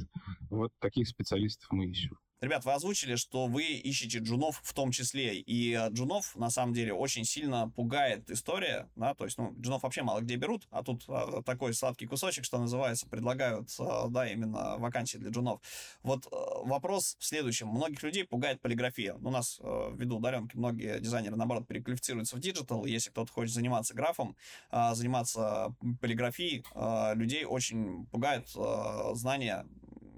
Вот 0.51 0.73
таких 0.79 1.09
специалистов 1.09 1.69
мы 1.73 1.87
ищем. 1.87 2.19
Ребят, 2.41 2.65
вы 2.65 2.73
озвучили, 2.73 3.17
что 3.17 3.49
вы 3.49 3.65
ищете 3.65 4.19
джунов 4.19 4.61
в 4.63 4.73
том 4.73 4.93
числе, 4.93 5.39
и 5.39 5.75
э, 5.75 5.91
джунов, 5.91 6.35
на 6.37 6.49
самом 6.49 6.73
деле, 6.73 6.95
очень 6.95 7.27
сильно 7.27 7.69
пугает 7.69 8.31
история, 8.31 8.89
да, 8.97 9.13
то 9.13 9.27
есть, 9.27 9.37
ну, 9.37 9.55
джунов 9.61 9.83
вообще 9.83 10.03
мало 10.03 10.21
где 10.21 10.37
берут, 10.37 10.67
а 10.71 10.83
тут 10.83 11.05
а, 11.09 11.43
такой 11.43 11.75
сладкий 11.75 12.07
кусочек, 12.07 12.47
что 12.47 12.59
называется, 12.59 13.07
предлагают, 13.07 13.69
а, 13.79 14.09
да, 14.09 14.27
именно 14.27 14.79
вакансии 14.79 15.19
для 15.19 15.29
джунов. 15.29 15.61
Вот 16.03 16.29
вопрос 16.31 17.17
в 17.19 17.27
следующем. 17.27 17.69
Многих 17.69 18.03
людей 18.03 18.25
пугает 18.25 18.63
полиграфия. 18.63 19.17
У 19.17 19.31
нас, 19.31 19.61
ввиду 19.61 20.17
удаленки, 20.17 20.57
многие 20.57 20.99
дизайнеры, 20.99 21.37
наоборот, 21.37 21.67
переквалифицируются 21.67 22.37
в 22.37 22.41
диджитал, 22.41 22.87
если 22.87 23.11
кто-то 23.11 23.31
хочет 23.31 23.55
заниматься 23.55 23.93
графом, 23.95 24.35
заниматься 24.71 25.75
полиграфией, 26.01 26.65
людей 27.15 27.45
очень 27.45 28.07
пугает 28.07 28.49
знания 29.15 29.67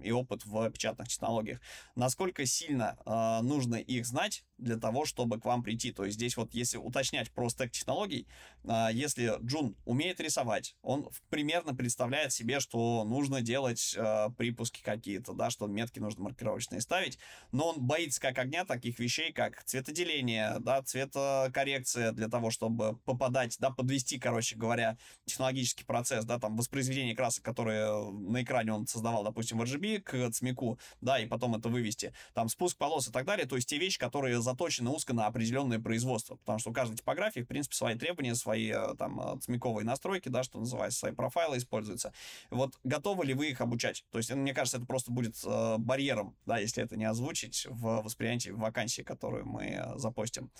и 0.03 0.11
опыт 0.11 0.45
в 0.45 0.71
печатных 0.71 1.09
технологиях. 1.09 1.61
Насколько 1.95 2.47
сильно 2.47 2.99
э, 3.05 3.41
нужно 3.43 3.77
их 3.77 4.07
знать 4.07 4.45
для 4.59 4.77
того, 4.77 5.05
чтобы 5.05 5.41
к 5.41 5.45
вам 5.45 5.63
прийти. 5.63 5.93
То 5.93 6.05
есть 6.05 6.17
здесь 6.17 6.37
вот, 6.37 6.55
если 6.55 6.79
уточнять 6.79 7.31
про 7.31 7.49
стек 7.49 7.73
технологий, 7.73 8.27
э, 8.65 8.89
если 8.93 9.35
Джун 9.45 9.77
умеет 9.85 10.21
рисовать, 10.21 10.77
он 10.83 11.09
примерно 11.29 11.75
представляет 11.75 12.33
себе, 12.33 12.61
что 12.61 13.05
нужно 13.05 13.43
делать 13.43 13.95
э, 13.97 14.29
припуски 14.37 14.83
какие-то, 14.83 15.33
да, 15.33 15.51
что 15.51 15.67
метки 15.67 15.99
нужно 15.99 16.25
маркировочные 16.25 16.81
ставить, 16.81 17.19
но 17.51 17.71
он 17.71 17.81
боится 17.81 18.21
как 18.21 18.39
огня 18.39 18.65
таких 18.65 18.99
вещей, 18.99 19.33
как 19.33 19.63
цветоделение, 19.65 20.57
да, 20.61 20.83
цветокоррекция 20.83 22.13
для 22.13 22.29
того, 22.29 22.51
чтобы 22.51 22.97
попадать, 23.05 23.57
да, 23.59 23.71
подвести, 23.71 24.19
короче 24.19 24.57
говоря, 24.57 24.97
технологический 25.25 25.85
процесс, 25.85 26.25
да, 26.25 26.39
там, 26.39 26.57
воспроизведение 26.57 27.17
красок, 27.17 27.45
которые 27.45 28.11
на 28.11 28.43
экране 28.43 28.73
он 28.73 28.87
создавал, 28.87 29.25
допустим, 29.25 29.59
в 29.59 29.63
RGB, 29.63 29.92
к 29.99 30.31
цмяку, 30.31 30.79
да, 31.01 31.19
и 31.19 31.27
потом 31.27 31.55
это 31.55 31.69
вывести. 31.69 32.13
Там 32.35 32.49
спуск 32.49 32.77
полос 32.77 33.09
и 33.09 33.13
так 33.13 33.25
далее, 33.25 33.47
то 33.47 33.57
есть 33.57 33.69
те 33.69 33.79
вещи, 33.79 33.99
которые 33.99 34.41
заточены 34.41 34.91
узко 34.91 35.13
на 35.13 35.27
определенное 35.27 35.79
производство, 35.79 36.37
потому 36.37 36.59
что 36.59 36.71
у 36.71 36.73
каждой 36.73 36.97
типографии, 36.97 37.41
в 37.41 37.47
принципе, 37.47 37.77
свои 37.77 37.97
требования, 37.97 38.35
свои 38.35 38.71
э, 38.71 38.95
там 38.97 39.21
э, 39.21 39.41
цмяковые 39.41 39.85
настройки, 39.85 40.29
да, 40.29 40.43
что 40.43 40.59
называется, 40.59 41.01
свои 41.01 41.13
профайлы 41.13 41.59
используются. 41.59 42.13
Вот 42.51 42.79
готовы 42.85 43.25
ли 43.27 43.35
вы 43.35 43.51
их 43.51 43.61
обучать? 43.61 44.05
То 44.11 44.19
есть, 44.19 44.33
мне 44.33 44.55
кажется, 44.55 44.79
это 44.79 44.87
просто 44.87 45.13
будет 45.13 45.37
э, 45.45 45.77
барьером, 45.79 46.37
да, 46.47 46.59
если 46.59 46.83
это 46.83 46.97
не 46.97 47.05
озвучить 47.05 47.67
в 47.69 48.03
восприятии 48.03 48.51
вакансии, 48.51 49.03
которую 49.03 49.47
мы 49.47 49.65
э, 49.65 49.99
запостим. 49.99 50.51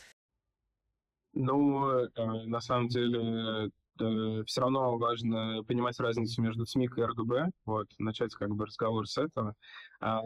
Ну, 1.35 1.89
э, 1.89 2.09
на 2.47 2.61
самом 2.61 2.89
деле, 2.89 3.67
э, 3.67 3.71
все 3.97 4.61
равно 4.61 4.97
важно 4.99 5.63
понимать 5.65 5.99
разницу 6.01 6.41
между 6.43 6.67
СМИК 6.67 6.99
и 6.99 7.03
РГБ, 7.03 7.51
вот, 7.67 7.89
начать 7.99 8.35
как 8.35 8.51
бы 8.51 8.67
разговор 8.67 9.07
с 9.07 9.19
этого. 9.19 9.55
А, 10.01 10.23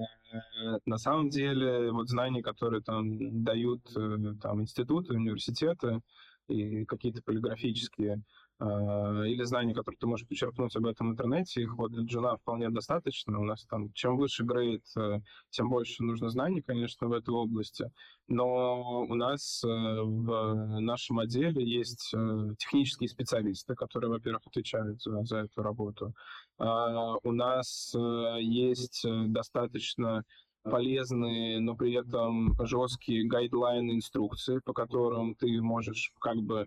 на 0.85 0.99
самом 0.99 1.31
деле, 1.31 1.91
вот 1.91 2.09
знания, 2.09 2.43
которые 2.43 2.83
там 2.83 3.45
дают 3.45 3.81
э, 3.97 4.35
там 4.41 4.63
институты, 4.63 5.15
университеты, 5.15 6.01
и 6.49 6.85
какие-то 6.85 7.23
полиграфические 7.23 8.23
или 8.59 9.43
знания, 9.43 9.75
которые 9.75 9.99
ты 9.99 10.07
можешь 10.07 10.27
почерпнуть 10.27 10.75
об 10.77 10.87
этом 10.87 11.11
интернете, 11.11 11.63
их 11.63 11.77
вот 11.77 11.93
для 11.93 12.05
джуна 12.05 12.37
вполне 12.37 12.71
достаточно. 12.71 13.39
У 13.39 13.45
нас 13.45 13.67
там 13.67 13.93
чем 13.93 14.17
выше 14.17 14.45
грейд, 14.45 14.83
э, 14.97 15.21
тем 15.51 15.69
больше 15.69 16.03
нужно 16.03 16.31
знаний, 16.31 16.63
конечно, 16.63 17.07
в 17.07 17.13
этой 17.13 17.35
области. 17.35 17.91
Но 18.29 19.03
у 19.03 19.15
нас 19.15 19.63
э, 19.63 19.69
в 19.69 20.81
нашем 20.81 21.19
отделе 21.19 21.63
есть 21.65 22.15
э, 22.15 22.55
технические 22.59 23.11
специалисты, 23.11 23.75
которые, 23.75 24.11
во-первых, 24.11 24.47
отвечают 24.47 25.03
за, 25.03 25.23
за 25.25 25.39
эту 25.41 25.63
работу. 25.63 26.15
А, 26.59 27.17
у 27.23 27.33
нас 27.33 27.95
есть 28.41 29.05
достаточно 29.27 30.25
полезные, 30.63 31.61
но 31.61 31.77
при 31.77 31.93
этом 31.95 32.57
жесткие 32.67 33.29
гайдлайны, 33.29 33.93
инструкции, 33.93 34.61
по 34.65 34.73
которым 34.73 35.35
ты 35.35 35.61
можешь 35.61 36.13
как 36.19 36.37
бы 36.39 36.67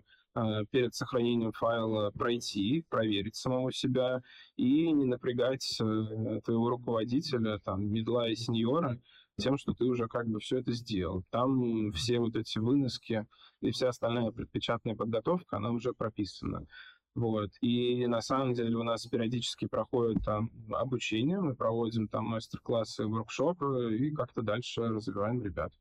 перед 0.70 0.94
сохранением 0.94 1.52
файла 1.52 2.10
пройти, 2.10 2.84
проверить 2.88 3.36
самого 3.36 3.72
себя 3.72 4.22
и 4.56 4.90
не 4.92 5.06
напрягать 5.06 5.78
э, 5.80 6.40
твоего 6.44 6.70
руководителя, 6.70 7.58
там, 7.58 7.92
медла 7.92 8.28
и 8.28 8.36
сеньора 8.36 8.98
тем, 9.40 9.56
что 9.56 9.72
ты 9.72 9.84
уже 9.84 10.06
как 10.06 10.28
бы 10.28 10.38
все 10.38 10.58
это 10.58 10.72
сделал. 10.72 11.24
Там 11.30 11.92
все 11.92 12.20
вот 12.20 12.36
эти 12.36 12.58
выноски 12.58 13.26
и 13.60 13.70
вся 13.70 13.88
остальная 13.88 14.30
предпечатная 14.30 14.94
подготовка, 14.94 15.56
она 15.56 15.70
уже 15.70 15.92
прописана. 15.92 16.66
Вот. 17.14 17.50
И 17.60 18.06
на 18.06 18.20
самом 18.20 18.54
деле 18.54 18.76
у 18.76 18.84
нас 18.84 19.06
периодически 19.06 19.66
проходит 19.66 20.22
там 20.24 20.50
обучение, 20.72 21.40
мы 21.40 21.54
проводим 21.56 22.06
там 22.06 22.26
мастер-классы, 22.26 23.06
воркшопы 23.06 23.96
и 23.96 24.14
как-то 24.14 24.42
дальше 24.42 24.82
развиваем 24.82 25.42
ребят. 25.42 25.72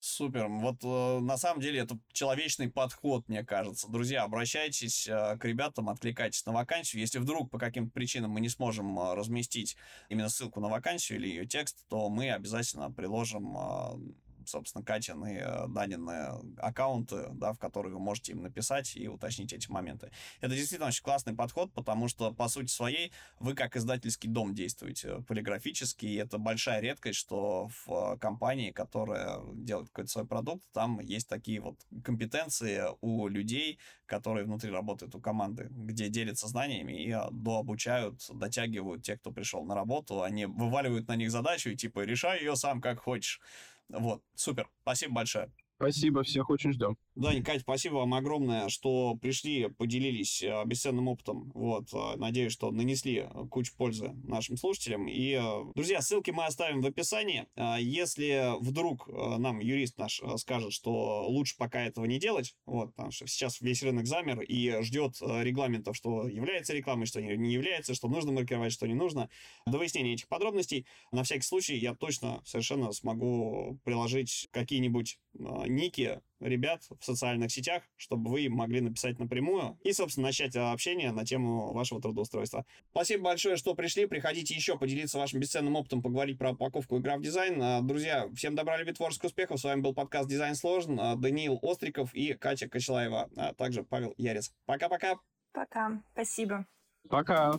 Супер. 0.00 0.46
Вот 0.46 0.76
э, 0.84 1.18
на 1.20 1.36
самом 1.36 1.60
деле 1.60 1.80
это 1.80 1.98
человечный 2.12 2.68
подход, 2.70 3.28
мне 3.28 3.44
кажется. 3.44 3.88
Друзья, 3.88 4.22
обращайтесь 4.22 5.08
э, 5.08 5.36
к 5.36 5.44
ребятам, 5.44 5.88
откликайтесь 5.88 6.46
на 6.46 6.52
вакансию. 6.52 7.00
Если 7.00 7.18
вдруг 7.18 7.50
по 7.50 7.58
каким-то 7.58 7.90
причинам 7.92 8.30
мы 8.30 8.40
не 8.40 8.48
сможем 8.48 8.96
э, 8.96 9.14
разместить 9.14 9.76
именно 10.08 10.28
ссылку 10.28 10.60
на 10.60 10.68
вакансию 10.68 11.18
или 11.18 11.28
ее 11.28 11.46
текст, 11.46 11.84
то 11.88 12.08
мы 12.10 12.30
обязательно 12.30 12.92
приложим 12.92 13.56
э, 13.56 14.27
собственно, 14.48 14.84
Катины, 14.84 15.38
э, 15.40 15.68
Данины 15.68 16.54
аккаунты, 16.58 17.28
да, 17.32 17.52
в 17.52 17.58
которые 17.58 17.92
вы 17.94 18.00
можете 18.00 18.32
им 18.32 18.42
написать 18.42 18.96
и 18.96 19.08
уточнить 19.08 19.52
эти 19.52 19.70
моменты. 19.70 20.10
Это 20.40 20.54
действительно 20.54 20.88
очень 20.88 21.02
классный 21.02 21.34
подход, 21.34 21.72
потому 21.72 22.08
что, 22.08 22.32
по 22.32 22.48
сути 22.48 22.70
своей, 22.70 23.12
вы 23.38 23.54
как 23.54 23.76
издательский 23.76 24.28
дом 24.28 24.54
действуете 24.54 25.22
полиграфически, 25.26 26.06
и 26.06 26.14
это 26.16 26.38
большая 26.38 26.80
редкость, 26.80 27.18
что 27.18 27.68
в 27.68 28.14
э, 28.14 28.18
компании, 28.18 28.70
которая 28.70 29.40
делает 29.54 29.88
какой-то 29.88 30.10
свой 30.10 30.26
продукт, 30.26 30.64
там 30.72 31.00
есть 31.00 31.28
такие 31.28 31.60
вот 31.60 31.76
компетенции 32.04 32.84
у 33.00 33.28
людей, 33.28 33.78
которые 34.06 34.44
внутри 34.44 34.70
работают 34.70 35.14
у 35.14 35.20
команды, 35.20 35.68
где 35.70 36.08
делятся 36.08 36.48
знаниями 36.48 37.04
и 37.04 37.10
э, 37.12 37.20
дообучают, 37.30 38.22
дотягивают 38.32 39.02
тех, 39.02 39.20
кто 39.20 39.30
пришел 39.30 39.64
на 39.64 39.74
работу, 39.74 40.22
они 40.22 40.46
вываливают 40.46 41.08
на 41.08 41.16
них 41.16 41.30
задачу 41.30 41.70
и 41.70 41.76
типа 41.76 42.00
решай 42.00 42.40
ее 42.40 42.56
сам 42.56 42.80
как 42.80 43.00
хочешь. 43.00 43.40
Вот, 43.88 44.22
супер. 44.34 44.68
Спасибо 44.82 45.14
большое. 45.14 45.52
Спасибо, 45.76 46.22
всех 46.22 46.50
очень 46.50 46.72
ждем. 46.72 46.96
Дань, 47.18 47.42
Кать, 47.42 47.62
спасибо 47.62 47.94
вам 47.94 48.14
огромное, 48.14 48.68
что 48.68 49.16
пришли, 49.16 49.66
поделились 49.66 50.40
э, 50.40 50.62
бесценным 50.64 51.08
опытом. 51.08 51.50
Вот, 51.52 51.92
э, 51.92 52.14
надеюсь, 52.14 52.52
что 52.52 52.70
нанесли 52.70 53.26
кучу 53.50 53.74
пользы 53.76 54.12
нашим 54.22 54.56
слушателям. 54.56 55.08
И, 55.08 55.32
э, 55.32 55.64
друзья, 55.74 56.00
ссылки 56.00 56.30
мы 56.30 56.44
оставим 56.44 56.80
в 56.80 56.86
описании. 56.86 57.46
Если 57.80 58.54
вдруг 58.60 59.08
нам 59.08 59.58
юрист 59.58 59.98
наш 59.98 60.22
скажет, 60.36 60.72
что 60.72 61.26
лучше 61.28 61.56
пока 61.58 61.82
этого 61.82 62.04
не 62.04 62.20
делать, 62.20 62.54
вот, 62.66 62.94
потому 62.94 63.10
что 63.10 63.26
сейчас 63.26 63.60
весь 63.60 63.82
рынок 63.82 64.06
замер 64.06 64.40
и 64.40 64.80
ждет 64.82 65.16
регламентов, 65.20 65.96
что 65.96 66.28
является 66.28 66.72
рекламой, 66.72 67.06
что 67.06 67.20
не 67.20 67.52
является, 67.52 67.94
что 67.94 68.06
нужно 68.06 68.30
маркировать, 68.30 68.72
что 68.72 68.86
не 68.86 68.94
нужно. 68.94 69.28
До 69.66 69.78
выяснения 69.78 70.12
этих 70.14 70.28
подробностей, 70.28 70.86
на 71.10 71.24
всякий 71.24 71.42
случай, 71.42 71.78
я 71.78 71.96
точно 71.96 72.40
совершенно 72.44 72.92
смогу 72.92 73.80
приложить 73.82 74.46
какие-нибудь 74.52 75.18
ники 75.66 76.20
ребят 76.40 76.82
в 76.98 77.04
социальных 77.04 77.50
сетях, 77.50 77.82
чтобы 77.96 78.30
вы 78.30 78.48
могли 78.48 78.80
написать 78.80 79.18
напрямую 79.18 79.78
и, 79.82 79.92
собственно, 79.92 80.28
начать 80.28 80.56
общение 80.56 81.12
на 81.12 81.24
тему 81.24 81.72
вашего 81.72 82.00
трудоустройства. 82.00 82.64
Спасибо 82.90 83.24
большое, 83.24 83.56
что 83.56 83.74
пришли. 83.74 84.06
Приходите 84.06 84.54
еще 84.54 84.78
поделиться 84.78 85.18
вашим 85.18 85.40
бесценным 85.40 85.76
опытом, 85.76 86.02
поговорить 86.02 86.38
про 86.38 86.52
упаковку 86.52 86.96
и 86.96 87.00
граф-дизайн. 87.00 87.60
А, 87.62 87.80
друзья, 87.80 88.28
всем 88.34 88.54
добра, 88.54 88.76
любви, 88.76 88.92
творческих 88.92 89.26
успехов. 89.26 89.60
С 89.60 89.64
вами 89.64 89.80
был 89.80 89.94
подкаст 89.94 90.28
«Дизайн 90.28 90.54
сложен». 90.54 90.98
А, 91.00 91.16
Даниил 91.16 91.58
Остриков 91.62 92.14
и 92.14 92.34
Катя 92.34 92.68
Кочелаева, 92.68 93.28
а 93.36 93.54
также 93.54 93.82
Павел 93.82 94.14
Ярец. 94.16 94.52
Пока-пока. 94.66 95.18
Пока. 95.52 96.02
Спасибо. 96.12 96.66
Пока. 97.08 97.58